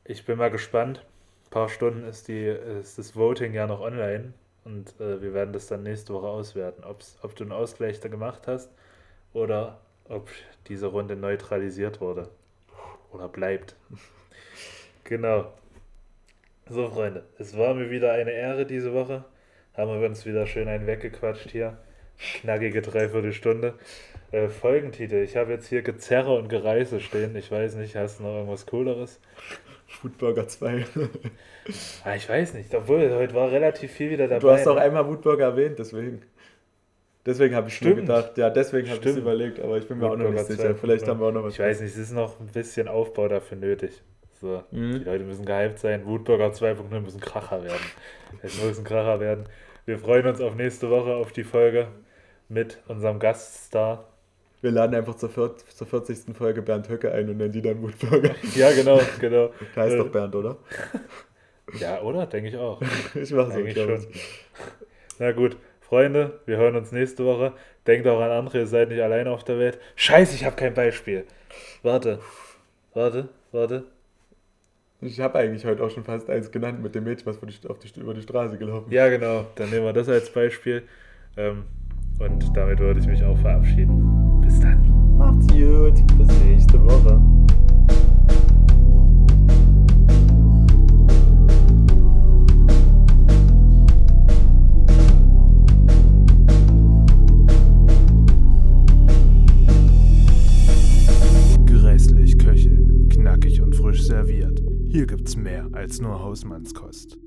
Ich 0.04 0.26
bin 0.26 0.38
mal 0.38 0.50
gespannt. 0.50 1.04
Ein 1.46 1.50
paar 1.50 1.68
Stunden 1.68 2.04
ist, 2.04 2.28
die, 2.28 2.46
ist 2.46 2.98
das 2.98 3.14
Voting 3.14 3.54
ja 3.54 3.66
noch 3.66 3.80
online 3.80 4.34
und 4.64 5.00
äh, 5.00 5.22
wir 5.22 5.34
werden 5.34 5.52
das 5.52 5.68
dann 5.68 5.82
nächste 5.84 6.12
Woche 6.14 6.26
auswerten, 6.26 6.82
ob's, 6.84 7.16
ob 7.22 7.36
du 7.36 7.44
einen 7.44 7.52
Ausgleich 7.52 8.00
da 8.00 8.08
gemacht 8.08 8.42
hast 8.46 8.70
oder 9.32 9.80
ob 10.08 10.28
diese 10.68 10.86
Runde 10.86 11.14
neutralisiert 11.14 12.00
wurde 12.00 12.28
oder 13.12 13.28
bleibt. 13.28 13.76
Genau. 15.04 15.52
So, 16.72 16.88
Freunde, 16.88 17.24
es 17.38 17.58
war 17.58 17.74
mir 17.74 17.90
wieder 17.90 18.14
eine 18.14 18.30
Ehre 18.30 18.64
diese 18.64 18.94
Woche. 18.94 19.26
Haben 19.74 20.00
wir 20.00 20.08
uns 20.08 20.24
wieder 20.24 20.46
schön 20.46 20.68
einen 20.68 20.86
weggequatscht 20.86 21.50
hier. 21.50 21.76
Knackige 22.40 22.80
Dreiviertelstunde. 22.80 23.74
Äh, 24.30 24.48
Folgentitel. 24.48 25.16
Ich 25.16 25.36
habe 25.36 25.52
jetzt 25.52 25.66
hier 25.66 25.82
Gezerre 25.82 26.34
und 26.34 26.48
Gereise 26.48 27.00
stehen. 27.00 27.36
Ich 27.36 27.52
weiß 27.52 27.74
nicht, 27.74 27.94
hast 27.94 28.20
du 28.20 28.22
noch 28.22 28.36
irgendwas 28.36 28.64
Cooleres? 28.64 29.20
Foodburger 29.86 30.48
2. 30.48 30.86
Ah, 32.04 32.14
ich 32.16 32.26
weiß 32.26 32.54
nicht. 32.54 32.74
Obwohl, 32.74 33.14
heute 33.14 33.34
war 33.34 33.52
relativ 33.52 33.92
viel 33.92 34.08
wieder 34.08 34.26
dabei. 34.26 34.40
Du 34.40 34.50
hast 34.50 34.66
auch 34.66 34.76
ne? 34.76 34.80
einmal 34.80 35.06
Woodburger 35.06 35.44
erwähnt, 35.44 35.78
deswegen. 35.78 36.22
Deswegen 37.26 37.54
habe 37.54 37.68
ich 37.68 37.78
mir 37.82 37.90
Stimmt. 37.90 38.06
gedacht, 38.06 38.38
ja, 38.38 38.48
deswegen 38.48 38.88
habe 38.88 38.98
ich 38.98 39.06
es 39.06 39.16
überlegt, 39.18 39.60
aber 39.60 39.76
ich 39.76 39.86
bin 39.86 39.98
mir 39.98 40.06
auch 40.06 40.16
noch 40.16 40.24
Woodburger 40.24 40.48
nicht 40.48 40.50
sicher. 40.52 40.74
2. 40.74 40.74
Vielleicht 40.74 41.06
haben 41.06 41.20
wir 41.20 41.26
auch 41.26 41.32
noch 41.32 41.44
was. 41.44 41.52
Ich 41.52 41.60
weiß 41.60 41.82
nicht, 41.82 41.92
es 41.92 41.98
ist 41.98 42.12
noch 42.12 42.40
ein 42.40 42.46
bisschen 42.46 42.88
Aufbau 42.88 43.28
dafür 43.28 43.58
nötig. 43.58 44.02
So, 44.42 44.62
Mhm. 44.72 44.98
Die 44.98 45.04
Leute 45.04 45.24
müssen 45.24 45.44
gehypt 45.46 45.78
sein. 45.78 46.04
Woodburger 46.04 46.48
2.0 46.52 47.00
müssen 47.00 47.20
Kracher 47.20 47.62
werden. 47.64 47.80
Es 48.42 48.60
muss 48.62 48.76
ein 48.78 48.84
Kracher 48.84 49.20
werden. 49.20 49.44
Wir 49.86 49.98
freuen 49.98 50.26
uns 50.26 50.40
auf 50.40 50.54
nächste 50.56 50.90
Woche 50.90 51.14
auf 51.14 51.32
die 51.32 51.44
Folge 51.44 51.86
mit 52.48 52.78
unserem 52.88 53.18
Gaststar. 53.18 54.04
Wir 54.60 54.70
laden 54.72 54.94
einfach 54.94 55.14
zur, 55.16 55.30
vier, 55.30 55.54
zur 55.56 55.86
40. 55.86 56.36
Folge 56.36 56.60
Bernd 56.62 56.88
Höcke 56.88 57.10
ein 57.12 57.28
und 57.30 57.36
nennen 57.38 57.52
die 57.52 57.62
dann 57.62 57.80
Woodburger. 57.82 58.34
Ja, 58.54 58.72
genau, 58.72 59.00
genau. 59.20 59.50
Der 59.76 59.82
heißt 59.84 59.94
Äh, 59.94 59.98
doch 59.98 60.08
Bernd, 60.08 60.34
oder? 60.34 60.56
Ja, 61.78 62.00
oder? 62.02 62.26
Denke 62.26 62.48
ich 62.50 62.56
auch. 62.56 62.80
Ich 63.14 63.30
mache 63.32 63.52
so, 63.52 63.58
Eigentlich 63.58 63.76
schon. 63.76 64.06
ich. 64.10 64.48
Na 65.18 65.32
gut, 65.32 65.56
Freunde, 65.80 66.40
wir 66.46 66.56
hören 66.56 66.76
uns 66.76 66.90
nächste 66.92 67.24
Woche. 67.24 67.52
Denkt 67.86 68.06
auch 68.06 68.20
an 68.20 68.30
andere, 68.30 68.58
ihr 68.58 68.66
seid 68.66 68.88
nicht 68.88 69.00
alleine 69.02 69.30
auf 69.30 69.44
der 69.44 69.58
Welt. 69.58 69.78
Scheiße, 69.96 70.34
ich 70.34 70.44
habe 70.44 70.56
kein 70.56 70.74
Beispiel. 70.74 71.26
Warte, 71.82 72.18
warte, 72.94 73.28
warte. 73.52 73.84
Ich 75.04 75.18
habe 75.18 75.36
eigentlich 75.36 75.64
heute 75.64 75.82
auch 75.82 75.90
schon 75.90 76.04
fast 76.04 76.30
eins 76.30 76.48
genannt 76.52 76.80
mit 76.80 76.94
dem 76.94 77.02
Mädchen, 77.02 77.26
was 77.26 77.36
vor 77.36 77.48
die, 77.48 77.68
auf 77.68 77.76
die, 77.80 78.00
über 78.00 78.14
die 78.14 78.22
Straße 78.22 78.56
gelaufen 78.56 78.86
ist. 78.86 78.92
Ja, 78.94 79.08
genau, 79.08 79.46
dann 79.56 79.68
nehmen 79.70 79.84
wir 79.84 79.92
das 79.92 80.08
als 80.08 80.32
Beispiel. 80.32 80.84
Ähm, 81.36 81.64
und 82.20 82.56
damit 82.56 82.78
würde 82.78 83.00
ich 83.00 83.06
mich 83.08 83.24
auch 83.24 83.36
verabschieden. 83.38 84.40
Bis 84.42 84.60
dann. 84.60 85.16
Macht's 85.18 85.48
gut, 85.48 85.94
bis 86.16 86.28
nächste 86.44 86.80
Woche. 86.84 87.20
Grässlich 101.66 102.38
köcheln, 102.38 103.08
knackig 103.08 103.60
und 103.60 103.74
frisch 103.74 104.04
serviert. 104.04 104.51
Hier 104.92 105.06
gibt's 105.06 105.36
mehr 105.36 105.70
als 105.72 106.02
nur 106.02 106.22
Hausmannskost. 106.22 107.21